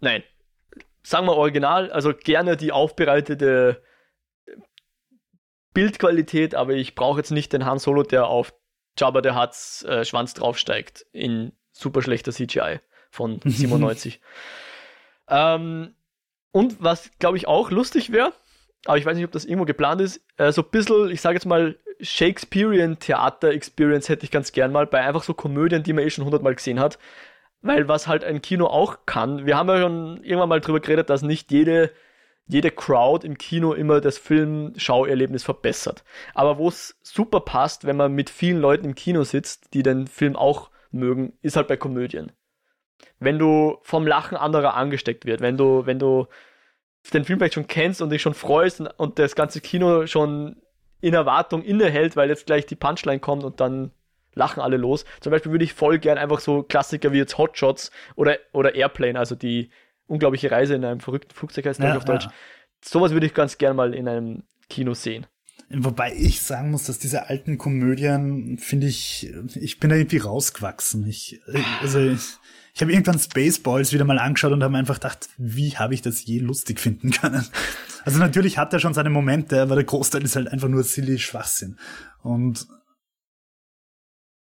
nein, 0.00 0.22
sagen 1.02 1.26
wir 1.26 1.36
Original, 1.36 1.90
also 1.92 2.12
gerne 2.14 2.56
die 2.56 2.72
aufbereitete 2.72 3.82
Bildqualität, 5.72 6.54
aber 6.54 6.72
ich 6.72 6.94
brauche 6.94 7.18
jetzt 7.18 7.30
nicht 7.30 7.52
den 7.52 7.64
Han 7.64 7.78
Solo, 7.78 8.02
der 8.02 8.26
auf 8.26 8.54
Jabba 8.98 9.20
der 9.20 9.40
Hutt's 9.40 9.82
äh, 9.84 10.04
Schwanz 10.04 10.34
draufsteigt 10.34 11.06
in 11.12 11.52
super 11.72 12.02
schlechter 12.02 12.32
CGI 12.32 12.80
von 13.10 13.40
97. 13.44 14.20
ähm, 15.28 15.94
und 16.52 16.82
was, 16.82 17.10
glaube 17.18 17.36
ich, 17.36 17.48
auch 17.48 17.70
lustig 17.70 18.12
wäre, 18.12 18.32
aber 18.86 18.98
ich 18.98 19.06
weiß 19.06 19.16
nicht, 19.16 19.24
ob 19.24 19.32
das 19.32 19.44
irgendwo 19.44 19.64
geplant 19.64 20.00
ist, 20.00 20.22
äh, 20.36 20.52
so 20.52 20.62
ein 20.62 20.70
bisschen, 20.70 21.10
ich 21.10 21.20
sage 21.20 21.36
jetzt 21.36 21.46
mal, 21.46 21.76
Shakespearean 22.00 22.98
Theater 22.98 23.50
Experience 23.50 24.08
hätte 24.08 24.24
ich 24.24 24.30
ganz 24.30 24.52
gern 24.52 24.72
mal 24.72 24.86
bei 24.86 25.00
einfach 25.00 25.22
so 25.22 25.34
Komödien, 25.34 25.82
die 25.82 25.92
man 25.92 26.04
eh 26.04 26.10
schon 26.10 26.24
hundertmal 26.24 26.54
gesehen 26.54 26.80
hat. 26.80 26.98
Weil 27.62 27.88
was 27.88 28.06
halt 28.08 28.24
ein 28.24 28.42
Kino 28.42 28.66
auch 28.66 29.06
kann, 29.06 29.46
wir 29.46 29.56
haben 29.56 29.68
ja 29.68 29.80
schon 29.80 30.22
irgendwann 30.22 30.50
mal 30.50 30.60
drüber 30.60 30.80
geredet, 30.80 31.08
dass 31.08 31.22
nicht 31.22 31.50
jede, 31.50 31.92
jede 32.46 32.70
Crowd 32.70 33.26
im 33.26 33.38
Kino 33.38 33.72
immer 33.72 34.02
das 34.02 34.18
Filmschauerlebnis 34.18 35.44
verbessert. 35.44 36.04
Aber 36.34 36.58
wo 36.58 36.68
es 36.68 36.98
super 37.02 37.40
passt, 37.40 37.86
wenn 37.86 37.96
man 37.96 38.12
mit 38.12 38.28
vielen 38.28 38.60
Leuten 38.60 38.84
im 38.84 38.94
Kino 38.94 39.24
sitzt, 39.24 39.72
die 39.72 39.82
den 39.82 40.06
Film 40.06 40.36
auch 40.36 40.70
mögen, 40.90 41.32
ist 41.40 41.56
halt 41.56 41.68
bei 41.68 41.78
Komödien. 41.78 42.32
Wenn 43.18 43.38
du 43.38 43.78
vom 43.82 44.06
Lachen 44.06 44.36
anderer 44.36 44.74
angesteckt 44.74 45.24
wird, 45.24 45.40
wenn 45.40 45.56
du, 45.56 45.86
wenn 45.86 45.98
du 45.98 46.26
den 47.12 47.24
Film 47.24 47.38
vielleicht 47.38 47.54
schon 47.54 47.66
kennst 47.66 48.00
und 48.00 48.10
dich 48.10 48.22
schon 48.22 48.34
freust 48.34 48.80
und, 48.80 48.86
und 48.86 49.18
das 49.18 49.34
ganze 49.34 49.60
Kino 49.60 50.06
schon 50.06 50.56
in 51.00 51.14
Erwartung 51.14 51.62
innehält, 51.62 52.16
weil 52.16 52.30
jetzt 52.30 52.46
gleich 52.46 52.66
die 52.66 52.76
Punchline 52.76 53.20
kommt 53.20 53.44
und 53.44 53.60
dann 53.60 53.90
lachen 54.34 54.60
alle 54.60 54.76
los. 54.76 55.04
Zum 55.20 55.30
Beispiel 55.30 55.52
würde 55.52 55.64
ich 55.64 55.74
voll 55.74 55.98
gern 55.98 56.18
einfach 56.18 56.40
so 56.40 56.62
Klassiker 56.62 57.12
wie 57.12 57.18
jetzt 57.18 57.38
Hotshots 57.38 57.90
oder, 58.16 58.38
oder 58.52 58.74
Airplane, 58.74 59.18
also 59.18 59.34
die 59.34 59.70
unglaubliche 60.06 60.50
Reise 60.50 60.74
in 60.74 60.84
einem 60.84 61.00
verrückten 61.00 61.34
Flugzeug 61.34 61.66
heißt 61.66 61.80
ja, 61.80 61.96
auf 61.96 62.04
Deutsch. 62.04 62.24
Ja. 62.24 62.32
Sowas 62.82 63.12
würde 63.12 63.26
ich 63.26 63.34
ganz 63.34 63.58
gern 63.58 63.76
mal 63.76 63.94
in 63.94 64.08
einem 64.08 64.42
Kino 64.68 64.94
sehen. 64.94 65.26
Wobei 65.70 66.14
ich 66.14 66.42
sagen 66.42 66.70
muss, 66.70 66.84
dass 66.84 66.98
diese 66.98 67.28
alten 67.28 67.58
Komödien, 67.58 68.58
finde 68.58 68.86
ich, 68.86 69.32
ich 69.54 69.80
bin 69.80 69.90
da 69.90 69.96
irgendwie 69.96 70.18
rausgewachsen. 70.18 71.06
Ich, 71.06 71.40
also 71.80 72.00
ich, 72.00 72.36
ich 72.74 72.82
habe 72.82 72.92
irgendwann 72.92 73.18
Spaceballs 73.18 73.92
wieder 73.92 74.04
mal 74.04 74.18
angeschaut 74.18 74.52
und 74.52 74.64
habe 74.64 74.76
einfach 74.76 74.96
gedacht, 74.96 75.28
wie 75.38 75.76
habe 75.76 75.94
ich 75.94 76.02
das 76.02 76.24
je 76.24 76.40
lustig 76.40 76.80
finden 76.80 77.10
können? 77.10 77.46
Also 78.06 78.18
natürlich 78.18 78.58
hat 78.58 78.70
er 78.74 78.80
schon 78.80 78.92
seine 78.92 79.08
Momente, 79.08 79.62
aber 79.62 79.76
der 79.76 79.84
Großteil 79.84 80.22
ist 80.24 80.36
halt 80.36 80.48
einfach 80.48 80.68
nur 80.68 80.82
silly 80.82 81.18
Schwachsinn. 81.18 81.78
Und 82.22 82.66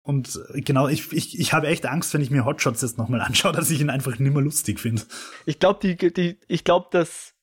und 0.02 0.40
genau, 0.54 0.88
ich, 0.88 1.12
ich, 1.12 1.38
ich 1.38 1.52
habe 1.52 1.66
echt 1.66 1.84
Angst, 1.84 2.14
wenn 2.14 2.22
ich 2.22 2.30
mir 2.30 2.46
Hotshots 2.46 2.80
jetzt 2.80 2.96
nochmal 2.96 3.20
anschaue, 3.20 3.52
dass 3.56 3.70
ich 3.70 3.82
ihn 3.82 3.90
einfach 3.90 4.18
nimmer 4.18 4.40
lustig 4.40 4.80
finde. 4.80 5.02
Ich 5.44 5.58
glaube, 5.58 5.78
die, 5.82 5.94
die, 6.10 6.38
ich 6.48 6.64
glaube, 6.64 6.88
dass 6.90 7.34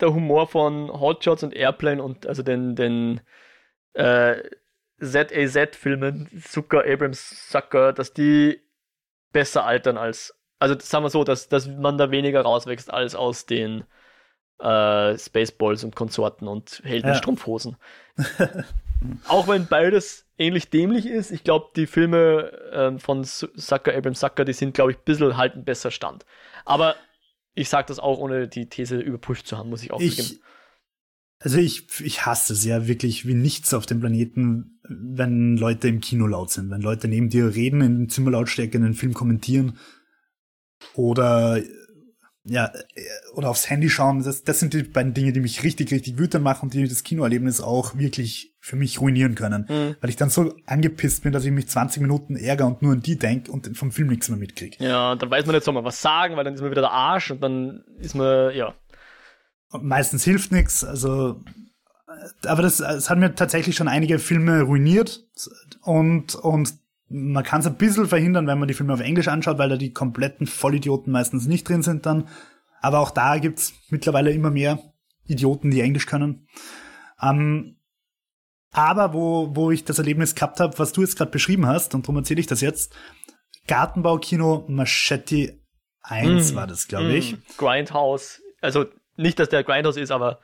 der 0.00 0.12
Humor 0.12 0.48
von 0.48 0.90
Hotshots 0.90 1.44
und 1.44 1.54
Airplane 1.54 2.02
und 2.02 2.26
also 2.26 2.42
den, 2.42 2.74
den 2.74 3.20
äh, 3.92 4.42
ZAZ-Filmen, 5.00 6.42
Zucker, 6.44 6.82
Abrams, 6.84 7.48
Sucker, 7.48 7.92
dass 7.92 8.12
die 8.12 8.63
besser 9.34 9.66
altern 9.66 9.98
als, 9.98 10.34
also 10.58 10.74
sagen 10.80 11.04
wir 11.04 11.10
so, 11.10 11.24
dass, 11.24 11.50
dass 11.50 11.66
man 11.68 11.98
da 11.98 12.10
weniger 12.10 12.40
rauswächst 12.40 12.90
als 12.90 13.14
aus 13.14 13.44
den 13.44 13.84
äh, 14.60 15.18
Spaceballs 15.18 15.84
und 15.84 15.94
Konsorten 15.94 16.48
und 16.48 16.80
Heldenstrumpfhosen. 16.84 17.76
Ja. 18.16 18.48
Auch 19.28 19.48
wenn 19.48 19.66
beides 19.66 20.26
ähnlich 20.38 20.70
dämlich 20.70 21.04
ist, 21.06 21.30
ich 21.30 21.44
glaube, 21.44 21.70
die 21.76 21.86
Filme 21.86 22.52
äh, 22.72 22.98
von 22.98 23.22
Sucker, 23.24 23.94
Abrams 23.94 24.20
Sucker, 24.20 24.46
die 24.46 24.54
sind, 24.54 24.72
glaube 24.72 24.92
ich, 24.92 24.96
ein 24.96 25.04
bisschen 25.04 25.36
halten 25.36 25.64
besser 25.64 25.90
Stand. 25.90 26.24
Aber 26.64 26.94
ich 27.54 27.68
sage 27.68 27.86
das 27.88 27.98
auch, 27.98 28.18
ohne 28.18 28.48
die 28.48 28.68
These 28.68 28.96
überprüft 28.96 29.46
zu 29.46 29.58
haben, 29.58 29.68
muss 29.68 29.82
ich 29.82 29.92
auch 29.92 30.00
ich, 30.00 30.40
Also 31.44 31.58
ich, 31.58 31.86
ich 32.00 32.24
hasse 32.24 32.54
es 32.54 32.64
ja 32.64 32.88
wirklich 32.88 33.26
wie 33.26 33.34
nichts 33.34 33.74
auf 33.74 33.84
dem 33.84 34.00
Planeten, 34.00 34.80
wenn 34.88 35.58
Leute 35.58 35.88
im 35.88 36.00
Kino 36.00 36.26
laut 36.26 36.50
sind, 36.50 36.70
wenn 36.70 36.80
Leute 36.80 37.06
neben 37.06 37.28
dir 37.28 37.54
reden, 37.54 37.82
in 37.82 38.08
Zimmerlautstärke 38.08 38.78
in 38.78 38.82
den 38.82 38.94
Film 38.94 39.12
kommentieren 39.12 39.76
oder 40.94 41.62
ja, 42.46 42.70
oder 43.34 43.48
aufs 43.48 43.70
Handy 43.70 43.88
schauen, 43.88 44.22
das, 44.22 44.44
das 44.44 44.60
sind 44.60 44.74
die 44.74 44.82
beiden 44.82 45.14
Dinge, 45.14 45.32
die 45.32 45.40
mich 45.40 45.62
richtig, 45.62 45.90
richtig 45.92 46.18
wütend 46.18 46.44
machen 46.44 46.64
und 46.64 46.74
die 46.74 46.86
das 46.86 47.02
Kinoerlebnis 47.02 47.60
auch 47.62 47.96
wirklich 47.96 48.54
für 48.60 48.76
mich 48.76 49.00
ruinieren 49.00 49.34
können. 49.34 49.66
Mhm. 49.68 49.96
Weil 50.00 50.10
ich 50.10 50.16
dann 50.16 50.28
so 50.28 50.54
angepisst 50.66 51.22
bin, 51.22 51.32
dass 51.32 51.44
ich 51.44 51.52
mich 51.52 51.68
20 51.68 52.02
Minuten 52.02 52.36
ärgere 52.36 52.66
und 52.66 52.82
nur 52.82 52.92
an 52.92 53.00
die 53.00 53.18
denke 53.18 53.50
und 53.50 53.76
vom 53.76 53.92
Film 53.92 54.08
nichts 54.08 54.28
mehr 54.28 54.38
mitkriege. 54.38 54.82
Ja, 54.82 55.14
dann 55.14 55.30
weiß 55.30 55.46
man 55.46 55.54
nicht, 55.54 55.64
soll 55.64 55.72
man 55.72 55.84
was 55.84 56.02
sagen, 56.02 56.36
weil 56.36 56.44
dann 56.44 56.54
ist 56.54 56.60
man 56.60 56.70
wieder 56.70 56.82
der 56.82 56.90
Arsch 56.90 57.30
und 57.30 57.42
dann 57.42 57.82
ist 57.98 58.14
man, 58.14 58.54
ja. 58.54 58.74
Und 59.74 59.86
meistens 59.86 60.22
hilft 60.22 60.52
nichts, 60.52 60.84
also 60.84 61.40
aber 62.46 62.62
das, 62.62 62.76
das 62.76 63.10
hat 63.10 63.18
mir 63.18 63.34
tatsächlich 63.34 63.74
schon 63.74 63.88
einige 63.88 64.20
Filme 64.20 64.62
ruiniert 64.62 65.24
und, 65.82 66.36
und 66.36 66.74
man 67.08 67.42
kann 67.42 67.60
es 67.60 67.66
ein 67.66 67.76
bisschen 67.76 68.06
verhindern, 68.06 68.46
wenn 68.46 68.60
man 68.60 68.68
die 68.68 68.74
Filme 68.74 68.94
auf 68.94 69.00
Englisch 69.00 69.26
anschaut, 69.26 69.58
weil 69.58 69.68
da 69.68 69.76
die 69.76 69.92
kompletten 69.92 70.46
Vollidioten 70.46 71.12
meistens 71.12 71.46
nicht 71.46 71.68
drin 71.68 71.82
sind 71.82 72.06
dann. 72.06 72.28
Aber 72.82 73.00
auch 73.00 73.10
da 73.10 73.38
gibt's 73.38 73.74
mittlerweile 73.90 74.30
immer 74.30 74.52
mehr 74.52 74.78
Idioten, 75.24 75.72
die 75.72 75.80
Englisch 75.80 76.06
können. 76.06 76.46
Ähm, 77.20 77.80
aber 78.70 79.12
wo, 79.12 79.56
wo 79.56 79.72
ich 79.72 79.84
das 79.84 79.98
Erlebnis 79.98 80.36
gehabt 80.36 80.60
habe, 80.60 80.78
was 80.78 80.92
du 80.92 81.00
jetzt 81.00 81.16
gerade 81.16 81.32
beschrieben 81.32 81.66
hast, 81.66 81.96
und 81.96 82.04
darum 82.04 82.18
erzähle 82.18 82.38
ich 82.38 82.46
das 82.46 82.60
jetzt, 82.60 82.94
Gartenbaukino 83.66 84.66
Machete 84.68 85.58
1 86.02 86.52
mm, 86.52 86.54
war 86.54 86.68
das, 86.68 86.86
glaube 86.86 87.08
mm, 87.08 87.16
ich. 87.16 87.36
Grindhouse. 87.56 88.40
Also 88.60 88.86
nicht, 89.16 89.38
dass 89.38 89.48
der 89.48 89.64
Grindhouse 89.64 89.96
ist, 89.96 90.10
aber. 90.10 90.40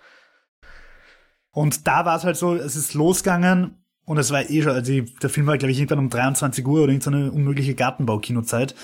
Und 1.53 1.87
da 1.87 2.05
war 2.05 2.17
es 2.17 2.25
halt 2.25 2.37
so, 2.37 2.55
es 2.55 2.77
ist 2.77 2.95
losgegangen 2.95 3.85
und 4.05 4.19
es 4.19 4.31
war 4.31 4.49
eh 4.49 4.63
schon, 4.63 4.73
also 4.73 4.93
der 5.23 5.31
Film 5.31 5.47
war, 5.47 5.59
glaube 5.59 5.73
ich, 5.73 5.79
irgendwann 5.79 5.99
um 5.99 6.11
23 6.11 6.67
Uhr 6.67 6.83
oder 6.83 6.93
irgendeine 6.93 7.33
unmögliche 7.33 7.75
Gartenbaukinozeit. 7.75 8.75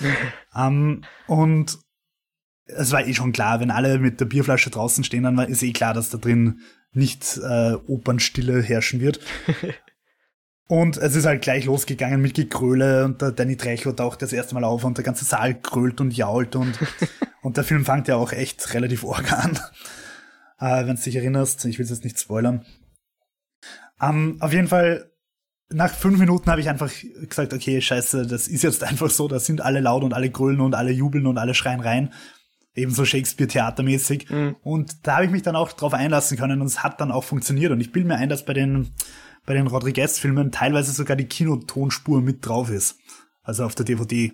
um, 0.55 0.61
ähm, 0.63 1.05
und 1.27 1.79
es 2.67 2.93
war 2.93 3.07
eh 3.07 3.15
schon 3.15 3.33
klar, 3.33 3.61
wenn 3.61 3.71
alle 3.71 3.99
mit 3.99 4.21
der 4.21 4.25
Bierflasche 4.25 4.71
draußen 4.71 5.05
stehen, 5.05 5.23
dann 5.23 5.37
war, 5.37 5.49
ist 5.49 5.63
eh 5.63 5.73
klar, 5.73 5.95
dass 5.95 6.11
da 6.11 6.19
drin 6.19 6.61
nicht 6.93 7.39
äh, 7.39 7.75
Opernstille 7.87 8.63
herrschen 8.63 9.01
wird. 9.01 9.21
und 10.69 10.97
es 10.97 11.15
ist 11.15 11.27
halt 11.27 11.43
gleich 11.43 11.65
losgegangen 11.65 12.21
mit 12.21 12.35
Gekröle 12.35 13.05
und 13.05 13.23
der 13.23 13.33
Danny 13.33 13.57
Trecho 13.57 13.93
taucht 13.93 14.23
das 14.23 14.33
erste 14.33 14.55
Mal 14.55 14.65
auf 14.65 14.85
und 14.85 14.97
der 14.97 15.05
ganze 15.05 15.25
Saal 15.25 15.61
krölt 15.61 16.01
und 16.01 16.17
jault 16.17 16.57
und, 16.57 16.79
und 17.43 17.57
der 17.57 17.65
Film 17.65 17.85
fängt 17.85 18.09
ja 18.09 18.17
auch 18.17 18.33
echt 18.33 18.75
relativ 18.75 19.05
organ. 19.05 19.59
Äh, 20.59 20.87
wenn 20.87 20.97
du 20.97 21.03
dich 21.03 21.15
erinnerst, 21.15 21.67
ich 21.67 21.79
will 21.79 21.85
es 21.85 21.91
jetzt 21.91 22.03
nicht 22.03 22.19
spoilern. 22.19 22.65
Ähm, 24.01 24.39
auf 24.41 24.55
jeden 24.55 24.69
Fall 24.69 25.11
nach 25.69 25.93
fünf 25.93 26.19
Minuten 26.19 26.51
habe 26.51 26.61
ich 26.61 26.69
einfach 26.69 26.91
gesagt, 27.29 27.53
okay, 27.53 27.81
scheiße, 27.81 28.27
das 28.27 28.49
ist 28.49 28.63
jetzt 28.63 28.85
einfach 28.85 29.11
so, 29.11 29.29
da 29.29 29.39
sind 29.39 29.61
alle 29.61 29.81
laut 29.81 30.05
und 30.05 30.15
alle 30.15 30.31
grölen 30.31 30.61
und 30.61 30.75
alle 30.75 30.93
jubeln 30.93 31.27
und 31.27 31.39
alle 31.39 31.55
schreien 31.55 31.81
rein. 31.81 32.13
Ebenso 32.75 33.05
Shakespeare-Theatermäßig. 33.05 34.31
Mhm. 34.31 34.57
Und 34.63 35.07
da 35.07 35.17
habe 35.17 35.25
ich 35.25 35.31
mich 35.31 35.43
dann 35.43 35.57
auch 35.57 35.73
drauf 35.73 35.95
einlassen 35.95 36.37
können 36.37 36.61
und 36.61 36.67
es 36.67 36.83
hat 36.83 37.01
dann 37.01 37.11
auch 37.11 37.25
funktioniert. 37.25 37.73
Und 37.73 37.81
ich 37.81 37.91
bilde 37.91 38.09
mir 38.09 38.17
ein, 38.17 38.29
dass 38.29 38.45
bei 38.45 38.53
den, 38.53 38.93
bei 39.47 39.55
den 39.55 39.69
Rodriguez-Filmen 39.69 40.53
teilweise 40.53 40.93
sogar 40.93 41.17
die 41.17 41.29
Kinotonspur 41.29 42.21
mit 42.21 42.45
drauf 42.45 42.69
ist. 42.69 42.99
Also 43.43 43.65
auf 43.65 43.75
der 43.75 43.87
DVD. 43.87 44.33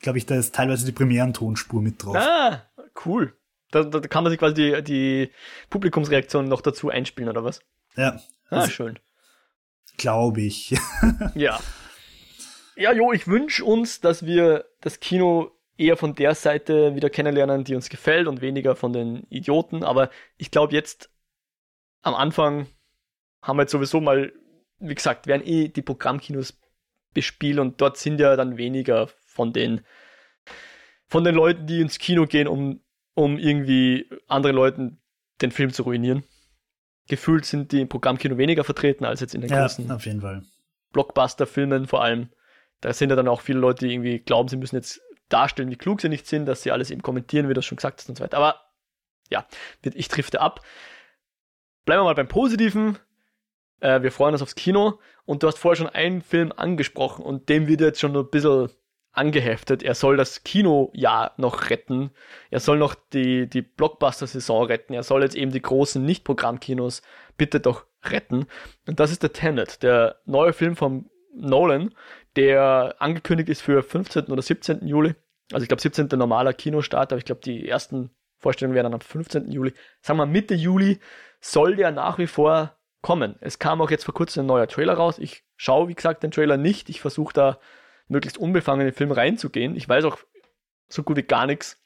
Glaube 0.00 0.18
ich, 0.18 0.26
da 0.26 0.36
ist 0.36 0.54
teilweise 0.54 0.84
die 0.84 0.92
Premierentonspur 0.92 1.80
mit 1.80 2.04
drauf. 2.04 2.16
Ah, 2.16 2.62
cool. 3.06 3.34
Da, 3.70 3.82
da 3.82 4.00
kann 4.00 4.22
man 4.22 4.30
sich 4.30 4.38
quasi 4.38 4.54
die, 4.54 4.82
die 4.84 5.30
Publikumsreaktion 5.70 6.46
noch 6.46 6.60
dazu 6.60 6.90
einspielen, 6.90 7.30
oder 7.30 7.42
was? 7.42 7.60
Ja. 7.96 8.20
Ah, 8.50 8.68
schön. 8.68 8.98
Glaube 9.96 10.42
ich. 10.42 10.76
ja. 11.34 11.58
Ja, 12.76 12.92
Jo, 12.92 13.12
ich 13.12 13.26
wünsche 13.26 13.64
uns, 13.64 14.00
dass 14.00 14.26
wir 14.26 14.66
das 14.80 15.00
Kino 15.00 15.52
eher 15.76 15.96
von 15.96 16.14
der 16.14 16.34
Seite 16.34 16.94
wieder 16.94 17.08
kennenlernen, 17.08 17.64
die 17.64 17.74
uns 17.74 17.88
gefällt 17.88 18.28
und 18.28 18.42
weniger 18.42 18.76
von 18.76 18.92
den 18.92 19.24
Idioten. 19.30 19.84
Aber 19.84 20.10
ich 20.36 20.50
glaube, 20.50 20.74
jetzt 20.74 21.10
am 22.02 22.14
Anfang 22.14 22.66
haben 23.46 23.56
wir 23.56 23.62
jetzt 23.62 23.72
sowieso 23.72 24.00
mal, 24.00 24.32
wie 24.78 24.94
gesagt, 24.94 25.26
werden 25.26 25.46
eh 25.46 25.68
die 25.68 25.82
Programmkinos 25.82 26.60
bespielt 27.12 27.58
und 27.58 27.80
dort 27.80 27.96
sind 27.96 28.18
ja 28.18 28.36
dann 28.36 28.56
weniger 28.56 29.08
von 29.26 29.52
den, 29.52 29.82
von 31.06 31.24
den 31.24 31.34
Leuten, 31.34 31.66
die 31.66 31.80
ins 31.80 31.98
Kino 31.98 32.26
gehen, 32.26 32.48
um, 32.48 32.80
um 33.14 33.38
irgendwie 33.38 34.10
anderen 34.26 34.56
Leuten 34.56 35.00
den 35.40 35.52
Film 35.52 35.72
zu 35.72 35.82
ruinieren 35.82 36.24
gefühlt 37.08 37.44
sind 37.44 37.72
die 37.72 37.80
im 37.80 37.88
Programmkino 37.88 38.38
weniger 38.38 38.64
vertreten 38.64 39.04
als 39.04 39.20
jetzt 39.20 39.34
in 39.34 39.40
den 39.40 39.50
ja, 39.50 39.62
großen 39.62 39.90
auf 39.90 40.06
jeden 40.06 40.20
Fall. 40.20 40.42
Blockbuster-Filmen 40.92 41.86
vor 41.86 42.02
allem. 42.02 42.30
Da 42.80 42.92
sind 42.92 43.10
ja 43.10 43.16
dann 43.16 43.28
auch 43.28 43.40
viele 43.40 43.58
Leute, 43.58 43.86
die 43.86 43.92
irgendwie 43.92 44.18
glauben, 44.20 44.48
sie 44.48 44.56
müssen 44.56 44.76
jetzt 44.76 45.00
darstellen, 45.28 45.70
wie 45.70 45.76
klug 45.76 46.00
sie 46.00 46.08
nicht 46.08 46.26
sind, 46.26 46.46
dass 46.46 46.62
sie 46.62 46.70
alles 46.70 46.90
eben 46.90 47.02
kommentieren, 47.02 47.48
wie 47.48 47.54
das 47.54 47.64
schon 47.64 47.76
gesagt 47.76 48.00
ist 48.00 48.08
und 48.08 48.16
so 48.16 48.24
weiter. 48.24 48.36
Aber 48.36 48.60
ja, 49.30 49.46
ich 49.82 50.08
drifte 50.08 50.40
ab. 50.40 50.60
Bleiben 51.84 52.00
wir 52.00 52.04
mal 52.04 52.14
beim 52.14 52.28
Positiven. 52.28 52.98
Äh, 53.84 54.02
wir 54.02 54.10
freuen 54.10 54.32
uns 54.32 54.42
aufs 54.42 54.54
Kino 54.54 54.98
und 55.26 55.42
du 55.42 55.46
hast 55.46 55.58
vorher 55.58 55.76
schon 55.76 55.88
einen 55.88 56.22
Film 56.22 56.52
angesprochen 56.56 57.24
und 57.24 57.48
dem 57.50 57.68
wird 57.68 57.82
jetzt 57.82 58.00
schon 58.00 58.16
ein 58.16 58.30
bisschen 58.30 58.70
angeheftet. 59.12 59.82
Er 59.82 59.94
soll 59.94 60.16
das 60.16 60.42
Kinojahr 60.42 61.34
noch 61.36 61.68
retten. 61.70 62.10
Er 62.50 62.60
soll 62.60 62.78
noch 62.78 62.94
die, 63.12 63.46
die 63.46 63.62
Blockbuster-Saison 63.62 64.64
retten. 64.64 64.94
Er 64.94 65.02
soll 65.02 65.22
jetzt 65.22 65.36
eben 65.36 65.52
die 65.52 65.62
großen 65.62 66.04
Nicht-Programmkinos 66.04 67.02
bitte 67.36 67.60
doch 67.60 67.84
retten. 68.04 68.46
Und 68.88 68.98
das 68.98 69.12
ist 69.12 69.22
der 69.22 69.32
Tenet, 69.32 69.82
der 69.82 70.16
neue 70.24 70.52
Film 70.52 70.76
von 70.76 71.10
Nolan, 71.34 71.94
der 72.36 72.96
angekündigt 72.98 73.50
ist 73.50 73.60
für 73.60 73.82
15. 73.82 74.24
oder 74.26 74.42
17. 74.42 74.86
Juli. 74.86 75.14
Also 75.52 75.62
ich 75.62 75.68
glaube 75.68 75.82
17. 75.82 76.08
normaler 76.18 76.54
Kinostart, 76.54 77.12
aber 77.12 77.18
ich 77.18 77.26
glaube 77.26 77.42
die 77.42 77.68
ersten 77.68 78.10
Vorstellungen 78.38 78.74
werden 78.74 78.86
dann 78.86 78.94
am 78.94 79.00
15. 79.00 79.52
Juli. 79.52 79.74
Sagen 80.00 80.18
wir 80.18 80.26
Mitte 80.26 80.54
Juli 80.54 81.00
soll 81.40 81.76
der 81.76 81.92
nach 81.92 82.18
wie 82.18 82.26
vor 82.26 82.78
kommen. 83.04 83.36
Es 83.40 83.58
kam 83.58 83.82
auch 83.82 83.90
jetzt 83.90 84.04
vor 84.04 84.14
kurzem 84.14 84.44
ein 84.44 84.46
neuer 84.46 84.66
Trailer 84.66 84.94
raus. 84.94 85.18
Ich 85.18 85.44
schaue, 85.56 85.88
wie 85.88 85.94
gesagt, 85.94 86.22
den 86.22 86.30
Trailer 86.30 86.56
nicht. 86.56 86.88
Ich 86.88 87.02
versuche 87.02 87.34
da 87.34 87.58
möglichst 88.08 88.38
unbefangen 88.38 88.80
in 88.80 88.86
den 88.86 88.96
Film 88.96 89.12
reinzugehen. 89.12 89.76
Ich 89.76 89.86
weiß 89.86 90.06
auch 90.06 90.16
so 90.88 91.02
gut 91.02 91.18
wie 91.18 91.22
gar 91.22 91.44
nichts, 91.44 91.78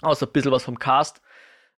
außer 0.00 0.26
ein 0.26 0.32
bisschen 0.32 0.50
was 0.50 0.64
vom 0.64 0.78
Cast. 0.78 1.20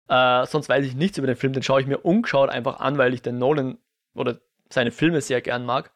Äh, 0.07 0.45
sonst 0.45 0.70
weiß 0.70 0.86
ich 0.86 0.93
nichts 0.93 1.17
über 1.17 1.26
den 1.26 1.36
Film, 1.36 1.53
den 1.53 1.63
schaue 1.63 1.82
ich 1.82 1.88
mir 1.88 1.97
ungeschaut 1.97 2.51
einfach 2.51 2.80
an, 2.80 2.99
weil 2.99 3.15
ich 3.15 3.24
den 3.24 3.39
Nolan 3.39 3.80
oder 4.13 4.39
seine 4.70 4.91
Filme 4.91 5.22
sehr 5.22 5.41
gern 5.41 5.65
mag. 5.65 5.91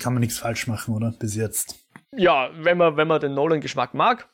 Kann 0.00 0.12
man 0.12 0.20
nichts 0.20 0.38
falsch 0.38 0.66
machen, 0.66 0.96
oder? 0.96 1.12
Bis 1.12 1.36
jetzt. 1.36 1.86
Ja, 2.16 2.50
wenn 2.52 2.78
man, 2.78 2.96
wenn 2.96 3.06
man 3.06 3.20
den 3.20 3.34
Nolan-Geschmack 3.34 3.94
mag, 3.94 4.28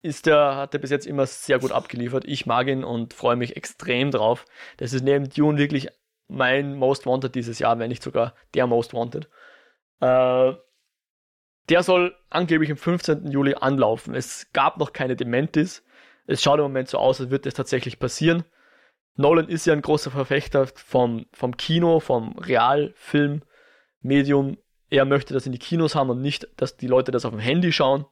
ist 0.00 0.24
der, 0.24 0.56
hat 0.56 0.72
er 0.72 0.80
bis 0.80 0.90
jetzt 0.90 1.06
immer 1.06 1.26
sehr 1.26 1.58
gut 1.58 1.72
abgeliefert. 1.72 2.24
Ich 2.26 2.46
mag 2.46 2.68
ihn 2.68 2.84
und 2.84 3.12
freue 3.12 3.36
mich 3.36 3.54
extrem 3.54 4.10
drauf. 4.10 4.46
Das 4.78 4.94
ist 4.94 5.04
neben 5.04 5.28
Dune 5.28 5.58
wirklich 5.58 5.90
mein 6.28 6.76
Most 6.76 7.06
Wanted 7.06 7.34
dieses 7.34 7.58
Jahr, 7.58 7.78
wenn 7.78 7.88
nicht 7.88 8.02
sogar 8.02 8.34
der 8.54 8.66
Most 8.66 8.94
Wanted. 8.94 9.28
Äh, 10.00 10.52
der 11.68 11.82
soll 11.82 12.16
angeblich 12.30 12.70
am 12.70 12.76
15. 12.76 13.30
Juli 13.30 13.54
anlaufen. 13.54 14.14
Es 14.14 14.52
gab 14.52 14.78
noch 14.78 14.92
keine 14.92 15.16
Dementis. 15.16 15.82
Es 16.26 16.42
schaut 16.42 16.58
im 16.58 16.64
Moment 16.64 16.88
so 16.88 16.98
aus, 16.98 17.20
als 17.20 17.30
würde 17.30 17.48
es 17.48 17.54
tatsächlich 17.54 17.98
passieren. 17.98 18.44
Nolan 19.14 19.48
ist 19.48 19.66
ja 19.66 19.72
ein 19.72 19.82
großer 19.82 20.10
Verfechter 20.10 20.66
vom, 20.66 21.26
vom 21.32 21.56
Kino, 21.56 22.00
vom 22.00 22.36
Realfilm-Medium. 22.38 24.58
Er 24.90 25.04
möchte 25.04 25.34
das 25.34 25.46
in 25.46 25.52
die 25.52 25.58
Kinos 25.58 25.94
haben 25.94 26.10
und 26.10 26.20
nicht, 26.20 26.48
dass 26.56 26.76
die 26.76 26.86
Leute 26.86 27.10
das 27.10 27.24
auf 27.24 27.32
dem 27.32 27.40
Handy 27.40 27.72
schauen. 27.72 28.04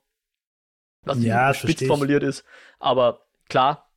Was 1.02 1.22
ja, 1.22 1.52
spitz 1.52 1.86
formuliert 1.86 2.22
ist. 2.22 2.44
Aber 2.78 3.26
klar, 3.48 3.90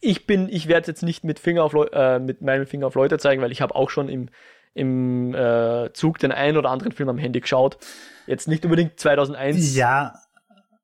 ich 0.00 0.26
bin, 0.26 0.48
ich 0.48 0.68
werde 0.68 0.88
jetzt 0.88 1.02
nicht 1.02 1.24
mit, 1.24 1.38
Finger 1.38 1.64
auf 1.64 1.74
äh, 1.74 2.18
mit 2.18 2.42
meinem 2.42 2.66
Finger 2.66 2.86
auf 2.86 2.94
Leute 2.94 3.18
zeigen, 3.18 3.42
weil 3.42 3.52
ich 3.52 3.60
habe 3.60 3.74
auch 3.74 3.90
schon 3.90 4.08
im 4.08 4.30
im 4.74 5.34
äh, 5.34 5.92
Zug 5.92 6.18
den 6.18 6.32
einen 6.32 6.56
oder 6.56 6.70
anderen 6.70 6.92
Film 6.92 7.08
am 7.08 7.18
Handy 7.18 7.40
geschaut. 7.40 7.78
Jetzt 8.26 8.46
nicht 8.48 8.64
unbedingt 8.64 8.98
2001. 9.00 9.74
Ja. 9.74 10.14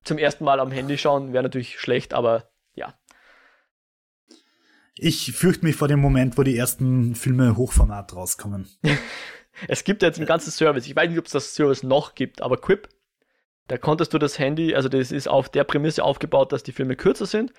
Zum 0.03 0.19
ersten 0.19 0.45
Mal 0.45 0.61
am 0.61 0.71
Handy 0.71 0.99
schauen 0.99 1.33
wäre 1.33 1.45
natürlich 1.45 1.79
schlecht, 1.79 2.13
aber 2.13 2.51
ja. 2.75 2.95
Ich 4.97 5.33
fürchte 5.33 5.65
mich 5.65 5.77
vor 5.77 5.89
dem 5.89 6.01
Moment, 6.01 6.37
wo 6.37 6.43
die 6.43 6.57
ersten 6.57 7.15
Filme 7.15 7.57
Hochformat 7.57 8.15
rauskommen. 8.15 8.69
es 9.69 9.85
gibt 9.85 10.03
jetzt 10.03 10.19
ein 10.19 10.27
ganzes 10.27 10.57
Service. 10.57 10.87
Ich 10.87 10.97
weiß 10.97 11.09
nicht, 11.09 11.19
ob 11.19 11.27
es 11.27 11.33
das 11.33 11.55
Service 11.55 11.83
noch 11.83 12.15
gibt, 12.15 12.43
aber 12.43 12.57
Quip, 12.57 12.89
da 13.69 13.79
konntest 13.79 14.13
du 14.13 14.19
das 14.19 14.39
Handy, 14.39 14.75
also 14.75 14.89
das 14.89 15.11
ist 15.11 15.29
auf 15.29 15.49
der 15.49 15.65
Prämisse 15.65 16.05
aufgebaut, 16.05 16.53
dass 16.53 16.63
die 16.63 16.73
Filme 16.73 16.97
kürzer 16.97 17.27
sind 17.27 17.53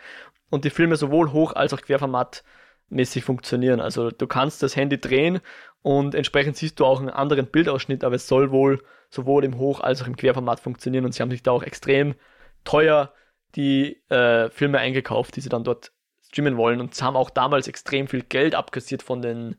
und 0.49 0.65
die 0.65 0.69
Filme 0.69 0.95
sowohl 0.97 1.31
hoch 1.31 1.53
als 1.53 1.73
auch 1.73 1.81
querformat 1.81 2.43
mäßig 2.89 3.23
funktionieren. 3.23 3.79
Also 3.79 4.11
du 4.11 4.27
kannst 4.27 4.61
das 4.61 4.75
Handy 4.75 4.99
drehen 4.99 5.39
und 5.81 6.13
entsprechend 6.13 6.57
siehst 6.57 6.79
du 6.79 6.85
auch 6.85 6.99
einen 6.99 7.09
anderen 7.09 7.47
Bildausschnitt, 7.47 8.03
aber 8.03 8.15
es 8.15 8.27
soll 8.27 8.51
wohl 8.51 8.83
sowohl 9.09 9.43
im 9.43 9.57
Hoch- 9.57 9.81
als 9.81 10.01
auch 10.01 10.07
im 10.07 10.15
Querformat 10.15 10.59
funktionieren 10.59 11.05
und 11.05 11.13
sie 11.13 11.21
haben 11.21 11.31
sich 11.31 11.43
da 11.43 11.51
auch 11.51 11.63
extrem 11.63 12.15
teuer 12.63 13.13
die 13.55 14.01
äh, 14.09 14.49
Filme 14.49 14.79
eingekauft, 14.79 15.35
die 15.35 15.41
sie 15.41 15.49
dann 15.49 15.63
dort 15.63 15.91
streamen 16.27 16.57
wollen 16.57 16.81
und 16.81 17.01
haben 17.01 17.15
auch 17.15 17.29
damals 17.29 17.67
extrem 17.67 18.07
viel 18.07 18.23
Geld 18.23 18.53
abkassiert 18.53 19.01
von 19.01 19.21
den 19.21 19.55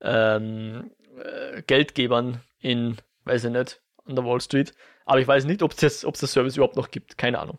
ähm, 0.00 0.90
äh, 1.16 1.62
Geldgebern 1.62 2.42
in, 2.60 2.98
weiß 3.24 3.44
ich 3.44 3.50
nicht, 3.50 3.80
an 4.04 4.14
der 4.14 4.24
Wall 4.24 4.40
Street. 4.40 4.74
Aber 5.08 5.20
ich 5.20 5.26
weiß 5.26 5.46
nicht, 5.46 5.62
ob 5.62 5.72
es 5.72 5.78
das, 5.78 6.00
das 6.00 6.32
Service 6.32 6.56
überhaupt 6.56 6.76
noch 6.76 6.90
gibt. 6.90 7.16
Keine 7.16 7.38
Ahnung. 7.38 7.58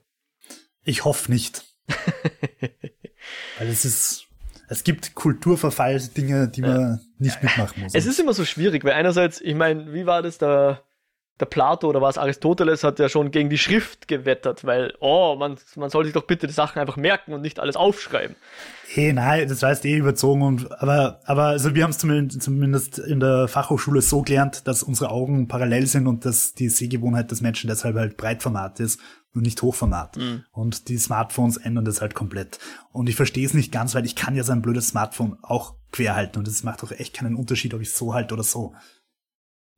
Ich 0.84 1.04
hoffe 1.04 1.32
nicht. 1.32 1.66
Weil 3.58 3.68
es 3.68 3.86
ist, 3.86 4.28
es 4.68 4.84
gibt 4.84 5.16
Kulturverfall-Dinge, 5.16 6.50
die 6.50 6.62
man 6.62 7.02
nicht 7.18 7.42
mitmachen 7.42 7.82
muss. 7.82 7.96
Es 7.96 8.06
ist 8.06 8.20
immer 8.20 8.34
so 8.34 8.46
schwierig, 8.46 8.84
weil 8.84 8.94
einerseits, 8.94 9.42
ich 9.42 9.56
meine, 9.56 9.94
wie 9.94 10.06
war 10.06 10.22
das 10.22 10.38
da? 10.38 10.84
Der 11.40 11.46
Plato 11.46 11.88
oder 11.88 12.02
was 12.02 12.18
Aristoteles 12.18 12.84
hat 12.84 13.00
ja 13.00 13.08
schon 13.08 13.32
gegen 13.32 13.50
die 13.50 13.58
Schrift 13.58 14.08
gewettert, 14.08 14.66
weil, 14.66 14.94
oh, 15.00 15.36
man, 15.38 15.58
man 15.76 15.90
soll 15.90 16.06
sich 16.06 16.14
doch 16.14 16.24
bitte 16.24 16.48
die 16.48 16.54
Sachen 16.54 16.80
einfach 16.80 16.98
merken 16.98 17.34
und 17.34 17.42
nicht 17.42 17.60
alles 17.60 17.76
aufschreiben. 17.76 18.36
Hey, 18.88 19.14
nein, 19.14 19.48
das 19.48 19.64
heißt 19.64 19.86
eh 19.86 19.96
überzogen 19.96 20.42
und, 20.42 20.82
aber, 20.82 21.22
aber, 21.26 21.46
also 21.46 21.76
wir 21.76 21.84
haben 21.84 21.92
es 21.92 22.00
zumindest, 22.00 22.42
zumindest 22.42 23.00
in 23.00 23.20
der 23.20 23.48
Fachhochschule 23.48 24.02
so 24.02 24.22
gelernt, 24.22 24.68
dass 24.68 24.84
unsere 24.84 25.12
Augen 25.12 25.48
parallel 25.48 25.86
sind 25.86 26.08
und 26.08 26.26
dass 26.26 26.54
die 26.54 26.70
Sehgewohnheit 26.70 27.32
des 27.32 27.42
Menschen 27.42 27.70
deshalb 27.70 27.96
halt 27.96 28.18
Breitformat 28.18 28.80
ist 28.80 29.00
und 29.34 29.44
nicht 29.44 29.62
Hochformat. 29.62 30.18
Mhm. 30.18 30.44
Und 30.52 30.90
die 30.90 30.98
Smartphones 30.98 31.58
ändern 31.58 31.86
das 31.86 32.02
halt 32.02 32.16
komplett. 32.16 32.60
Und 32.92 33.08
ich 33.10 33.16
verstehe 33.16 33.46
es 33.46 33.54
nicht 33.54 33.72
ganz, 33.72 33.96
weil 33.96 34.06
ich 34.06 34.16
kann 34.16 34.36
ja 34.36 34.44
so 34.44 34.52
ein 34.52 34.62
blödes 34.62 34.90
Smartphone 34.90 35.38
auch 35.42 35.76
quer 35.92 36.16
halten 36.16 36.40
und 36.40 36.48
es 36.48 36.64
macht 36.64 36.84
doch 36.84 36.92
echt 36.92 37.16
keinen 37.16 37.36
Unterschied, 37.36 37.74
ob 37.74 37.82
ich 37.82 37.94
so 37.94 38.14
halte 38.14 38.34
oder 38.34 38.44
so. 38.44 38.74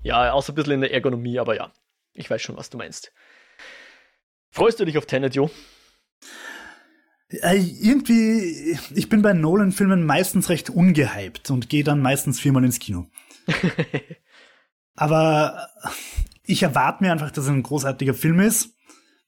Ja, 0.03 0.31
außer 0.31 0.53
ein 0.53 0.55
bisschen 0.55 0.73
in 0.73 0.81
der 0.81 0.93
Ergonomie, 0.93 1.39
aber 1.39 1.55
ja, 1.55 1.71
ich 2.13 2.29
weiß 2.29 2.41
schon, 2.41 2.57
was 2.57 2.69
du 2.69 2.77
meinst. 2.77 3.11
Freust 4.49 4.79
du 4.79 4.85
dich 4.85 4.97
auf 4.97 5.05
Tenet, 5.05 5.35
Jo? 5.35 5.49
Äh, 7.29 7.57
irgendwie, 7.57 8.77
ich 8.93 9.07
bin 9.07 9.21
bei 9.21 9.33
Nolan-Filmen 9.33 10.05
meistens 10.05 10.49
recht 10.49 10.69
ungehypt 10.69 11.49
und 11.49 11.69
gehe 11.69 11.83
dann 11.83 12.01
meistens 12.01 12.39
viermal 12.39 12.65
ins 12.65 12.79
Kino. 12.79 13.07
aber 14.95 15.69
ich 16.43 16.63
erwarte 16.63 17.03
mir 17.03 17.11
einfach, 17.11 17.31
dass 17.31 17.45
es 17.45 17.49
ein 17.49 17.63
großartiger 17.63 18.13
Film 18.13 18.39
ist. 18.41 18.75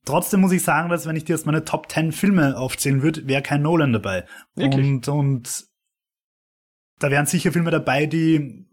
Trotzdem 0.05 0.41
muss 0.41 0.51
ich 0.51 0.63
sagen, 0.63 0.89
dass 0.89 1.07
wenn 1.07 1.15
ich 1.15 1.24
dir 1.24 1.36
jetzt 1.36 1.45
meine 1.45 1.63
Top 1.63 1.89
10 1.89 2.11
Filme 2.11 2.57
aufzählen 2.57 3.01
würde, 3.01 3.26
wäre 3.26 3.41
kein 3.41 3.61
Nolan 3.61 3.93
dabei. 3.93 4.26
Wirklich? 4.55 4.86
Und, 4.86 5.07
und 5.07 5.65
da 6.99 7.09
wären 7.09 7.26
sicher 7.26 7.53
Filme 7.53 7.71
dabei, 7.71 8.05
die 8.05 8.65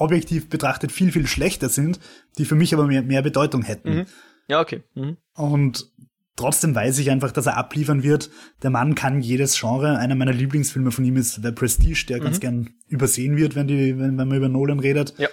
objektiv 0.00 0.48
betrachtet 0.48 0.90
viel, 0.90 1.12
viel 1.12 1.26
schlechter 1.26 1.68
sind, 1.68 2.00
die 2.38 2.44
für 2.44 2.54
mich 2.54 2.72
aber 2.72 2.86
mehr, 2.86 3.02
mehr 3.02 3.22
Bedeutung 3.22 3.62
hätten. 3.62 3.90
Mhm. 3.90 4.06
Ja, 4.48 4.60
okay. 4.60 4.82
Mhm. 4.94 5.18
Und 5.34 5.92
trotzdem 6.36 6.74
weiß 6.74 6.98
ich 6.98 7.10
einfach, 7.10 7.32
dass 7.32 7.46
er 7.46 7.56
abliefern 7.56 8.02
wird. 8.02 8.30
Der 8.62 8.70
Mann 8.70 8.94
kann 8.94 9.20
jedes 9.20 9.60
Genre. 9.60 9.98
Einer 9.98 10.14
meiner 10.14 10.32
Lieblingsfilme 10.32 10.90
von 10.90 11.04
ihm 11.04 11.16
ist 11.16 11.40
The 11.42 11.52
Prestige, 11.52 12.06
der 12.08 12.18
mhm. 12.18 12.24
ganz 12.24 12.40
gern 12.40 12.70
übersehen 12.88 13.36
wird, 13.36 13.54
wenn, 13.54 13.68
die, 13.68 13.98
wenn, 13.98 14.16
wenn 14.18 14.28
man 14.28 14.36
über 14.36 14.48
Nolan 14.48 14.80
redet. 14.80 15.14
Ja. 15.18 15.28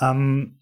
Ähm, 0.00 0.58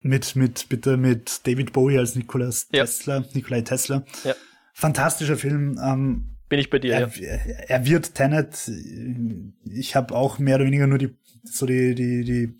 mit, 0.00 0.36
mit, 0.36 0.68
bitte 0.68 0.96
mit 0.96 1.46
David 1.46 1.72
Bowie 1.72 1.98
als 1.98 2.14
Nikolaus 2.14 2.68
ja. 2.72 2.84
Tesla, 2.84 3.24
Nikolai 3.34 3.62
Tesla. 3.62 4.04
Ja. 4.22 4.34
Fantastischer 4.72 5.36
Film. 5.36 5.80
Ähm, 5.82 6.36
Bin 6.48 6.60
ich 6.60 6.70
bei 6.70 6.78
dir, 6.78 6.92
er, 6.92 7.08
ja. 7.08 7.26
Er 7.66 7.86
wird 7.86 8.14
Tenet. 8.14 8.70
Ich 9.64 9.96
habe 9.96 10.14
auch 10.14 10.38
mehr 10.38 10.56
oder 10.56 10.66
weniger 10.66 10.86
nur 10.86 10.98
die 10.98 11.16
so 11.48 11.66
die, 11.66 11.94
die, 11.94 12.24
die, 12.24 12.58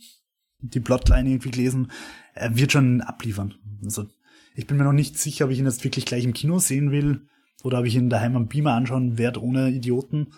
die 0.60 0.80
Plotline 0.80 1.28
irgendwie 1.28 1.50
gelesen. 1.50 1.90
Er 2.34 2.56
wird 2.56 2.72
schon 2.72 3.00
abliefern. 3.00 3.54
Also, 3.84 4.06
ich 4.54 4.66
bin 4.66 4.76
mir 4.76 4.84
noch 4.84 4.92
nicht 4.92 5.18
sicher, 5.18 5.46
ob 5.46 5.50
ich 5.50 5.58
ihn 5.58 5.66
jetzt 5.66 5.84
wirklich 5.84 6.06
gleich 6.06 6.24
im 6.24 6.32
Kino 6.32 6.58
sehen 6.58 6.90
will 6.90 7.28
oder 7.62 7.80
ob 7.80 7.86
ich 7.86 7.94
ihn 7.94 8.10
daheim 8.10 8.36
am 8.36 8.48
Beamer 8.48 8.72
anschauen 8.72 9.18
werde 9.18 9.42
ohne 9.42 9.70
Idioten. 9.70 10.32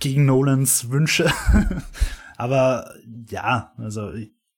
Gegen 0.00 0.24
Nolans 0.24 0.90
Wünsche. 0.90 1.30
Aber 2.36 2.94
ja, 3.30 3.72
also 3.76 4.12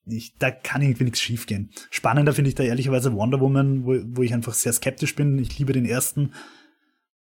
ich, 0.06 0.36
da 0.38 0.50
kann 0.50 0.82
irgendwie 0.82 1.04
nichts 1.04 1.20
schiefgehen. 1.20 1.70
Spannender 1.90 2.32
finde 2.32 2.48
ich 2.48 2.54
da 2.54 2.62
ehrlicherweise 2.62 3.12
Wonder 3.14 3.40
Woman, 3.40 3.84
wo, 3.84 3.96
wo 4.16 4.22
ich 4.22 4.32
einfach 4.32 4.54
sehr 4.54 4.72
skeptisch 4.72 5.14
bin. 5.14 5.38
Ich 5.38 5.58
liebe 5.58 5.72
den 5.72 5.84
ersten. 5.84 6.32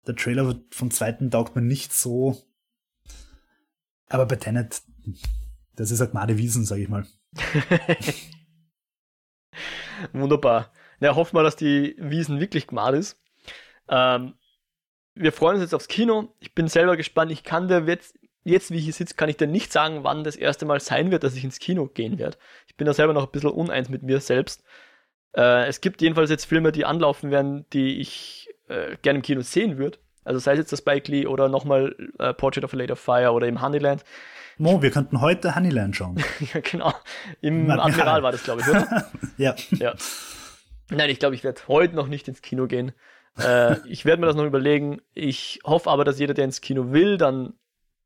Der 0.06 0.16
Trailer 0.16 0.58
vom 0.70 0.90
zweiten 0.90 1.30
taugt 1.30 1.54
mir 1.54 1.62
nicht 1.62 1.92
so. 1.92 2.40
Aber 4.08 4.26
bei 4.26 4.36
Tenet, 4.36 4.82
das 5.76 5.90
ist 5.90 6.00
halt 6.00 6.14
Made 6.14 6.36
Wiesen, 6.36 6.64
sag 6.64 6.78
ich 6.78 6.88
mal. 6.88 7.06
Wunderbar. 10.12 10.72
Na, 11.00 11.14
hoffen 11.14 11.36
wir, 11.36 11.42
dass 11.42 11.56
die 11.56 11.96
Wiesen 11.98 12.40
wirklich 12.40 12.66
gemalt 12.66 12.98
ist. 12.98 13.20
Ähm, 13.88 14.34
wir 15.14 15.32
freuen 15.32 15.54
uns 15.54 15.62
jetzt 15.62 15.74
aufs 15.74 15.88
Kino. 15.88 16.34
Ich 16.40 16.54
bin 16.54 16.68
selber 16.68 16.96
gespannt. 16.96 17.32
Ich 17.32 17.42
kann 17.42 17.68
dir 17.68 17.84
jetzt, 17.86 18.18
jetzt 18.44 18.70
wie 18.70 18.76
ich 18.76 18.84
hier 18.84 18.92
sitze, 18.92 19.14
kann 19.14 19.28
ich 19.28 19.36
dir 19.36 19.46
nicht 19.46 19.72
sagen, 19.72 20.04
wann 20.04 20.24
das 20.24 20.36
erste 20.36 20.66
Mal 20.66 20.80
sein 20.80 21.10
wird, 21.10 21.24
dass 21.24 21.36
ich 21.36 21.44
ins 21.44 21.58
Kino 21.58 21.86
gehen 21.86 22.18
werde. 22.18 22.38
Ich 22.66 22.76
bin 22.76 22.86
da 22.86 22.94
selber 22.94 23.12
noch 23.12 23.26
ein 23.26 23.32
bisschen 23.32 23.50
uneins 23.50 23.88
mit 23.88 24.02
mir 24.02 24.20
selbst. 24.20 24.62
Äh, 25.34 25.66
es 25.66 25.80
gibt 25.80 26.02
jedenfalls 26.02 26.30
jetzt 26.30 26.44
Filme, 26.44 26.72
die 26.72 26.84
anlaufen 26.84 27.30
werden, 27.30 27.66
die 27.72 28.00
ich 28.00 28.48
äh, 28.68 28.96
gerne 29.02 29.18
im 29.18 29.22
Kino 29.22 29.42
sehen 29.42 29.78
würde. 29.78 29.98
Also 30.24 30.38
sei 30.38 30.52
es 30.52 30.58
jetzt 30.58 30.72
das 30.72 30.80
Spike 30.80 31.10
Lee 31.10 31.26
oder 31.26 31.48
nochmal 31.48 31.96
äh, 32.18 32.34
Portrait 32.34 32.64
of 32.64 32.74
a 32.74 32.76
Lady 32.76 32.92
of 32.92 33.00
Fire 33.00 33.32
oder 33.32 33.48
im 33.48 33.62
Honeyland. 33.62 34.04
Mo, 34.60 34.82
wir 34.82 34.90
könnten 34.90 35.22
heute 35.22 35.54
Honeyland 35.54 35.96
schauen. 35.96 36.22
ja, 36.52 36.60
genau. 36.60 36.92
Im 37.40 37.62
Admiral, 37.70 37.90
Admiral 37.90 38.22
war 38.22 38.32
das, 38.32 38.44
glaube 38.44 38.60
ich, 38.60 38.68
oder? 38.68 39.10
ja. 39.38 39.54
ja. 39.70 39.94
Nein, 40.90 41.08
ich 41.08 41.18
glaube, 41.18 41.34
ich 41.34 41.42
werde 41.42 41.62
heute 41.66 41.96
noch 41.96 42.08
nicht 42.08 42.28
ins 42.28 42.42
Kino 42.42 42.66
gehen. 42.66 42.92
Äh, 43.38 43.78
ich 43.88 44.04
werde 44.04 44.20
mir 44.20 44.26
das 44.26 44.36
noch 44.36 44.44
überlegen. 44.44 45.00
Ich 45.14 45.60
hoffe 45.64 45.88
aber, 45.88 46.04
dass 46.04 46.18
jeder, 46.18 46.34
der 46.34 46.44
ins 46.44 46.60
Kino 46.60 46.92
will, 46.92 47.16
dann 47.16 47.54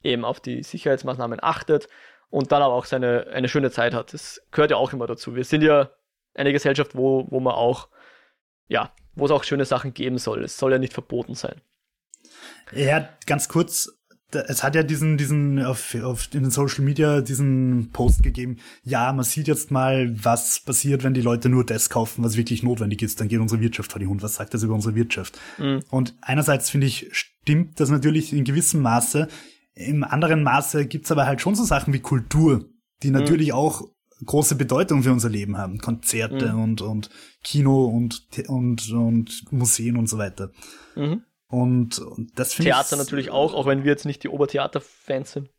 eben 0.04 0.24
auf 0.24 0.38
die 0.38 0.62
Sicherheitsmaßnahmen 0.62 1.40
achtet 1.42 1.88
und 2.30 2.52
dann 2.52 2.62
aber 2.62 2.74
auch 2.74 2.84
seine 2.84 3.26
eine 3.32 3.48
schöne 3.48 3.72
Zeit 3.72 3.92
hat. 3.92 4.14
Das 4.14 4.40
gehört 4.52 4.70
ja 4.70 4.76
auch 4.76 4.92
immer 4.92 5.08
dazu. 5.08 5.34
Wir 5.34 5.44
sind 5.44 5.62
ja 5.62 5.90
eine 6.34 6.52
Gesellschaft, 6.52 6.94
wo, 6.94 7.26
wo 7.30 7.40
man 7.40 7.54
auch, 7.54 7.88
ja, 8.68 8.92
wo 9.16 9.24
es 9.24 9.32
auch 9.32 9.42
schöne 9.42 9.64
Sachen 9.64 9.92
geben 9.92 10.18
soll. 10.18 10.44
Es 10.44 10.56
soll 10.56 10.70
ja 10.70 10.78
nicht 10.78 10.92
verboten 10.92 11.34
sein. 11.34 11.60
Ja, 12.72 13.08
ganz 13.26 13.48
kurz, 13.48 13.98
es 14.32 14.62
hat 14.62 14.74
ja 14.74 14.82
diesen, 14.82 15.16
diesen, 15.16 15.62
auf, 15.62 15.94
auf 16.02 16.28
in 16.34 16.42
den 16.42 16.50
Social 16.50 16.84
Media 16.84 17.20
diesen 17.20 17.90
Post 17.92 18.22
gegeben, 18.22 18.56
ja, 18.82 19.12
man 19.12 19.24
sieht 19.24 19.48
jetzt 19.48 19.70
mal, 19.70 20.14
was 20.22 20.60
passiert, 20.60 21.04
wenn 21.04 21.14
die 21.14 21.20
Leute 21.20 21.48
nur 21.48 21.64
das 21.64 21.90
kaufen, 21.90 22.24
was 22.24 22.36
wirklich 22.36 22.62
notwendig 22.62 23.02
ist, 23.02 23.20
dann 23.20 23.28
geht 23.28 23.40
unsere 23.40 23.60
Wirtschaft 23.60 23.92
vor 23.92 24.00
die 24.00 24.06
Hund. 24.06 24.22
Was 24.22 24.36
sagt 24.36 24.54
das 24.54 24.62
über 24.62 24.74
unsere 24.74 24.94
Wirtschaft? 24.94 25.38
Mhm. 25.58 25.82
Und 25.90 26.14
einerseits 26.20 26.70
finde 26.70 26.86
ich, 26.86 27.08
stimmt 27.12 27.80
das 27.80 27.90
natürlich 27.90 28.32
in 28.32 28.44
gewissem 28.44 28.82
Maße. 28.82 29.28
Im 29.74 30.04
anderen 30.04 30.42
Maße 30.42 30.86
gibt's 30.86 31.10
aber 31.10 31.26
halt 31.26 31.40
schon 31.40 31.54
so 31.54 31.64
Sachen 31.64 31.92
wie 31.92 32.00
Kultur, 32.00 32.68
die 33.02 33.08
mhm. 33.08 33.14
natürlich 33.14 33.52
auch 33.52 33.82
große 34.24 34.54
Bedeutung 34.54 35.02
für 35.02 35.12
unser 35.12 35.28
Leben 35.28 35.58
haben. 35.58 35.78
Konzerte 35.78 36.52
mhm. 36.52 36.62
und, 36.62 36.80
und 36.80 37.10
Kino 37.42 37.84
und, 37.84 38.24
und, 38.48 38.90
und 38.90 39.52
Museen 39.52 39.96
und 39.96 40.08
so 40.08 40.18
weiter. 40.18 40.50
Mhm. 40.96 41.22
Und, 41.48 41.98
und 41.98 42.38
das 42.38 42.54
finde 42.54 42.70
ich. 42.70 42.74
Theater 42.74 42.96
natürlich 42.96 43.30
auch, 43.30 43.54
auch 43.54 43.66
wenn 43.66 43.84
wir 43.84 43.90
jetzt 43.90 44.06
nicht 44.06 44.22
die 44.22 44.28
Obertheater-Fans 44.28 45.32
sind. 45.32 45.50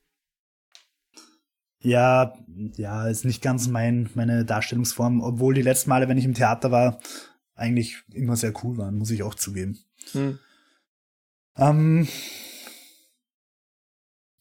Ja, 1.79 2.33
ja, 2.47 3.07
ist 3.07 3.25
nicht 3.25 3.43
ganz 3.43 3.67
mein, 3.67 4.09
meine 4.15 4.43
Darstellungsform, 4.43 5.21
obwohl 5.21 5.53
die 5.53 5.61
letzten 5.61 5.89
Male, 5.89 6.07
wenn 6.07 6.17
ich 6.17 6.25
im 6.25 6.33
Theater 6.33 6.71
war, 6.71 6.99
eigentlich 7.53 8.03
immer 8.11 8.35
sehr 8.35 8.53
cool 8.63 8.77
waren, 8.77 8.97
muss 8.97 9.11
ich 9.11 9.23
auch 9.23 9.35
zugeben. 9.35 9.77
Hm. 10.11 10.39
Ähm, 11.57 12.07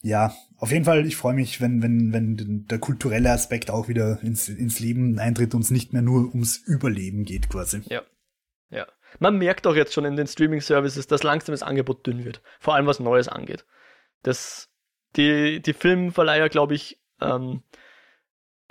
ja, 0.01 0.35
auf 0.57 0.71
jeden 0.71 0.85
Fall, 0.85 1.07
ich 1.07 1.17
freue 1.17 1.35
mich, 1.35 1.61
wenn, 1.61 1.83
wenn, 1.83 2.13
wenn 2.13 2.67
der 2.67 2.79
kulturelle 2.79 3.31
Aspekt 3.31 3.71
auch 3.71 3.89
wieder 3.89 4.23
ins, 4.23 4.49
ins 4.49 4.81
Leben 4.81 5.19
eintritt 5.19 5.55
und 5.55 5.63
es 5.63 5.71
nicht 5.71 5.93
mehr 5.93 6.03
nur 6.03 6.29
ums 6.29 6.57
Überleben 6.57 7.25
geht, 7.25 7.49
quasi. 7.49 7.83
Ja. 7.87 8.03
Ja. 8.71 8.87
Man 9.19 9.39
merkt 9.39 9.67
auch 9.67 9.75
jetzt 9.75 9.93
schon 9.93 10.05
in 10.05 10.17
den 10.17 10.27
Streaming-Services, 10.27 11.07
dass 11.07 11.23
langsam 11.23 11.53
das 11.53 11.63
Angebot 11.63 12.07
dünn 12.07 12.25
wird. 12.25 12.43
Vor 12.59 12.75
allem 12.75 12.87
was 12.87 13.01
Neues 13.01 13.29
angeht. 13.29 13.65
Das, 14.23 14.71
die, 15.17 15.61
die 15.61 15.73
Filmverleiher, 15.73 16.49
glaube 16.49 16.75
ich, 16.75 17.01
ähm, 17.21 17.63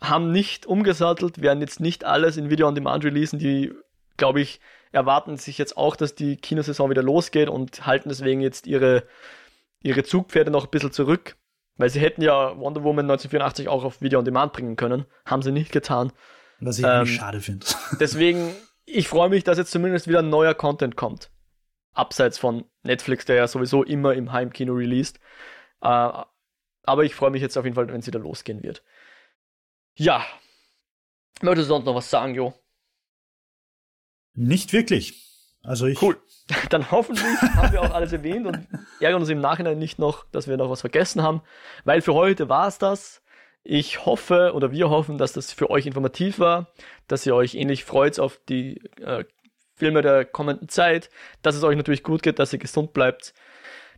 haben 0.01 0.31
nicht 0.31 0.65
umgesattelt, 0.65 1.41
werden 1.41 1.61
jetzt 1.61 1.79
nicht 1.79 2.03
alles 2.03 2.37
in 2.37 2.49
Video 2.49 2.67
on 2.67 2.75
Demand 2.75 3.05
releasen. 3.05 3.39
Die, 3.39 3.73
glaube 4.17 4.41
ich, 4.41 4.59
erwarten 4.91 5.37
sich 5.37 5.57
jetzt 5.57 5.77
auch, 5.77 5.95
dass 5.95 6.15
die 6.15 6.37
Kinosaison 6.37 6.89
wieder 6.89 7.03
losgeht 7.03 7.49
und 7.49 7.85
halten 7.85 8.09
deswegen 8.09 8.41
jetzt 8.41 8.67
ihre, 8.67 9.03
ihre 9.81 10.03
Zugpferde 10.03 10.51
noch 10.51 10.65
ein 10.65 10.71
bisschen 10.71 10.91
zurück. 10.91 11.35
Weil 11.77 11.89
sie 11.89 11.99
hätten 11.99 12.21
ja 12.21 12.57
Wonder 12.57 12.83
Woman 12.83 13.05
1984 13.05 13.67
auch 13.67 13.83
auf 13.83 14.01
Video 14.01 14.19
on 14.19 14.25
Demand 14.25 14.53
bringen 14.53 14.75
können. 14.75 15.05
Haben 15.25 15.41
sie 15.41 15.51
nicht 15.51 15.71
getan. 15.71 16.11
Was 16.59 16.77
ich 16.77 16.85
ähm, 16.85 17.07
schade 17.07 17.39
finde. 17.39 17.65
Deswegen 17.99 18.53
ich 18.85 19.07
freue 19.07 19.29
mich, 19.29 19.43
dass 19.43 19.57
jetzt 19.57 19.71
zumindest 19.71 20.07
wieder 20.07 20.21
neuer 20.21 20.53
Content 20.53 20.95
kommt. 20.95 21.31
Abseits 21.93 22.37
von 22.37 22.65
Netflix, 22.81 23.25
der 23.25 23.35
ja 23.35 23.47
sowieso 23.47 23.83
immer 23.83 24.13
im 24.13 24.31
Heimkino 24.31 24.73
released. 24.73 25.19
Äh, 25.81 26.23
aber 26.85 27.03
ich 27.03 27.15
freue 27.15 27.31
mich 27.31 27.41
jetzt 27.41 27.57
auf 27.57 27.65
jeden 27.65 27.75
Fall, 27.75 27.87
wenn 27.87 27.99
es 27.99 28.07
wieder 28.07 28.19
losgehen 28.19 28.63
wird. 28.63 28.83
Ja. 29.95 30.25
Möchtest 31.41 31.69
du 31.69 31.73
sonst 31.73 31.85
noch 31.85 31.95
was 31.95 32.09
sagen, 32.09 32.35
Jo? 32.35 32.53
Nicht 34.33 34.73
wirklich. 34.73 35.23
Also 35.61 35.85
ich. 35.85 36.01
Cool. 36.01 36.19
Dann 36.69 36.91
hoffentlich 36.91 37.41
haben 37.55 37.71
wir 37.71 37.81
auch 37.81 37.93
alles 37.93 38.11
erwähnt 38.11 38.45
und 38.45 38.67
ärgern 38.99 39.21
uns 39.21 39.29
im 39.29 39.39
Nachhinein 39.39 39.79
nicht 39.79 39.97
noch, 39.97 40.25
dass 40.31 40.47
wir 40.47 40.57
noch 40.57 40.69
was 40.69 40.81
vergessen 40.81 41.21
haben. 41.21 41.41
Weil 41.85 42.01
für 42.01 42.13
heute 42.13 42.49
war 42.49 42.67
es 42.67 42.79
das. 42.79 43.22
Ich 43.63 44.05
hoffe 44.05 44.51
oder 44.53 44.71
wir 44.71 44.89
hoffen, 44.89 45.17
dass 45.17 45.33
das 45.33 45.53
für 45.53 45.69
euch 45.69 45.85
informativ 45.85 46.39
war, 46.39 46.67
dass 47.07 47.25
ihr 47.25 47.33
euch 47.33 47.55
ähnlich 47.55 47.85
freut 47.85 48.19
auf 48.19 48.39
die 48.49 48.81
äh, 49.01 49.23
Filme 49.73 50.01
der 50.01 50.25
kommenden 50.25 50.67
Zeit, 50.69 51.09
dass 51.41 51.55
es 51.55 51.63
euch 51.63 51.77
natürlich 51.77 52.03
gut 52.03 52.23
geht, 52.23 52.39
dass 52.39 52.53
ihr 52.53 52.59
gesund 52.59 52.93
bleibt. 52.93 53.33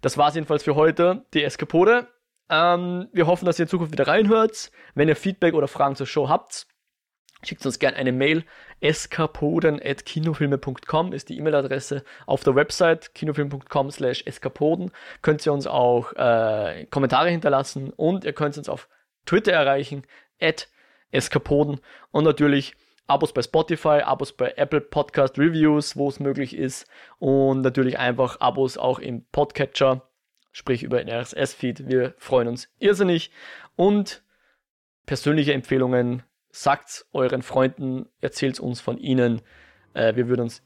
Das 0.01 0.17
war's 0.17 0.35
jedenfalls 0.35 0.63
für 0.63 0.75
heute, 0.75 1.25
die 1.33 1.43
Eskapode. 1.43 2.07
Ähm, 2.49 3.07
wir 3.11 3.25
hoffen, 3.25 3.45
dass 3.45 3.57
ihr 3.57 3.63
in 3.63 3.69
Zukunft 3.69 3.91
wieder 3.91 4.07
reinhört. 4.07 4.69
Wenn 4.93 5.07
ihr 5.07 5.15
Feedback 5.15 5.55
oder 5.55 5.67
Fragen 5.67 5.95
zur 5.95 6.05
Show 6.05 6.29
habt, 6.29 6.67
schickt 7.43 7.65
uns 7.65 7.79
gerne 7.79 7.97
eine 7.97 8.11
Mail. 8.11 8.43
eskapoden.kinofilme.com 8.81 11.11
ist 11.11 11.29
die 11.29 11.39
E-Mail-Adresse. 11.39 12.03
Auf 12.27 12.43
der 12.43 12.53
Website 12.55 13.15
kinofilm.com 13.15 13.89
slash 13.89 14.21
eskapoden 14.27 14.91
könnt 15.23 15.43
ihr 15.45 15.53
uns 15.53 15.65
auch 15.65 16.13
äh, 16.13 16.85
Kommentare 16.91 17.29
hinterlassen 17.29 17.89
und 17.89 18.25
ihr 18.25 18.33
könnt 18.33 18.59
uns 18.59 18.69
auf 18.69 18.87
Twitter 19.25 19.51
erreichen, 19.51 20.03
at 20.39 20.67
eskapoden 21.11 21.79
und 22.11 22.23
natürlich 22.23 22.75
Abos 23.07 23.33
bei 23.33 23.43
Spotify, 23.43 24.01
Abos 24.03 24.33
bei 24.33 24.53
Apple 24.57 24.81
Podcast 24.81 25.37
Reviews, 25.37 25.95
wo 25.95 26.09
es 26.09 26.19
möglich 26.19 26.55
ist 26.55 26.87
und 27.19 27.61
natürlich 27.61 27.99
einfach 27.99 28.39
Abos 28.39 28.77
auch 28.77 28.97
im 28.97 29.25
Podcatcher, 29.31 30.09
sprich 30.51 30.81
über 30.81 31.03
den 31.03 31.09
RSS-Feed. 31.09 31.87
Wir 31.87 32.15
freuen 32.17 32.47
uns 32.47 32.67
irrsinnig 32.79 33.31
und 33.75 34.23
persönliche 35.05 35.53
Empfehlungen 35.53 36.23
sagt 36.55 37.05
euren 37.11 37.41
Freunden, 37.41 38.07
erzählt 38.21 38.59
uns 38.59 38.79
von 38.79 38.97
ihnen. 38.97 39.41
Äh, 39.93 40.15
wir 40.15 40.27
würden 40.29 40.41
uns 40.41 40.63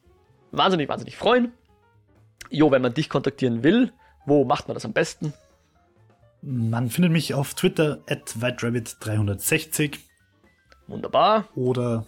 wahnsinnig, 0.51 0.87
wahnsinnig 0.87 1.17
freuen. 1.17 1.51
Jo, 2.49 2.71
wenn 2.71 2.81
man 2.81 2.93
dich 2.93 3.09
kontaktieren 3.09 3.63
will, 3.63 3.91
wo 4.25 4.45
macht 4.45 4.67
man 4.67 4.75
das 4.75 4.85
am 4.85 4.93
besten? 4.93 5.33
Man 6.41 6.89
findet 6.89 7.11
mich 7.11 7.33
auf 7.33 7.53
Twitter 7.53 7.99
at 8.09 8.35
whiterabbit360. 8.39 9.97
Wunderbar. 10.87 11.47
Oder 11.55 12.05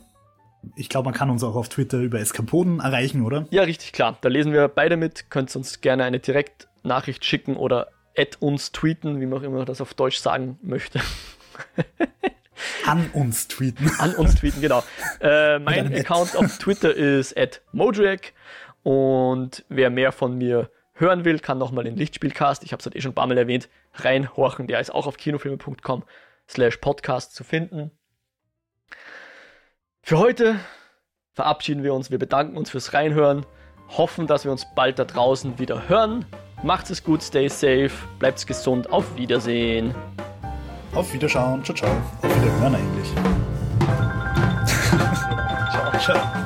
ich 0.75 0.89
glaube, 0.89 1.05
man 1.05 1.13
kann 1.13 1.29
uns 1.29 1.43
auch 1.43 1.55
auf 1.55 1.69
Twitter 1.69 1.99
über 1.99 2.19
Eskapoden 2.19 2.79
erreichen, 2.79 3.23
oder? 3.23 3.45
Ja, 3.51 3.63
richtig, 3.63 3.91
klar. 3.91 4.17
Da 4.21 4.29
lesen 4.29 4.53
wir 4.53 4.67
beide 4.67 4.97
mit. 4.97 5.29
Könnt 5.29 5.55
uns 5.55 5.81
gerne 5.81 6.03
eine 6.03 6.19
Direktnachricht 6.19 7.25
schicken 7.25 7.57
oder 7.57 7.87
at 8.17 8.41
uns 8.41 8.71
tweeten, 8.71 9.19
wie 9.19 9.25
man 9.25 9.39
auch 9.39 9.43
immer 9.43 9.65
das 9.65 9.81
auf 9.81 9.93
Deutsch 9.93 10.17
sagen 10.17 10.59
möchte. 10.61 11.01
An 12.85 13.09
uns 13.13 13.47
tweeten. 13.47 13.91
An 13.99 14.15
uns 14.15 14.35
tweeten, 14.35 14.61
genau. 14.61 14.83
Äh, 15.19 15.59
mein 15.59 15.93
Account 15.93 16.35
auf 16.35 16.57
Twitter 16.57 16.95
ist 16.95 17.37
at 17.37 17.61
Modriak 17.73 18.33
und 18.81 19.63
wer 19.69 19.91
mehr 19.91 20.11
von 20.11 20.35
mir 20.35 20.71
hören 21.01 21.25
will, 21.25 21.39
kann 21.39 21.57
nochmal 21.57 21.83
den 21.83 21.97
Lichtspielcast, 21.97 22.63
ich 22.63 22.71
habe 22.71 22.79
es 22.79 22.85
halt 22.85 22.95
eh 22.95 23.01
schon 23.01 23.11
ein 23.11 23.15
paar 23.15 23.27
Mal 23.27 23.37
erwähnt, 23.37 23.67
reinhorchen. 23.95 24.67
Der 24.67 24.79
ist 24.79 24.93
auch 24.93 25.07
auf 25.07 25.17
kinofilme.com 25.17 26.03
slash 26.47 26.77
podcast 26.77 27.35
zu 27.35 27.43
finden. 27.43 27.91
Für 30.01 30.17
heute 30.17 30.59
verabschieden 31.33 31.83
wir 31.83 31.93
uns. 31.93 32.11
Wir 32.11 32.19
bedanken 32.19 32.57
uns 32.57 32.69
fürs 32.69 32.93
Reinhören, 32.93 33.45
hoffen, 33.89 34.27
dass 34.27 34.45
wir 34.45 34.51
uns 34.51 34.67
bald 34.75 34.99
da 34.99 35.05
draußen 35.05 35.59
wieder 35.59 35.89
hören. 35.89 36.25
Macht 36.63 36.89
es 36.89 37.03
gut, 37.03 37.23
stay 37.23 37.47
safe, 37.47 37.91
bleibt 38.19 38.45
gesund, 38.45 38.91
auf 38.91 39.17
Wiedersehen. 39.17 39.95
Auf 40.93 41.13
Wiederschauen, 41.13 41.63
ciao, 41.63 41.75
ciao. 41.75 41.91
Auf 42.21 42.23
Wiederhören 42.23 42.75
eigentlich. 42.75 43.11
ciao, 45.71 45.99
ciao. 45.99 46.40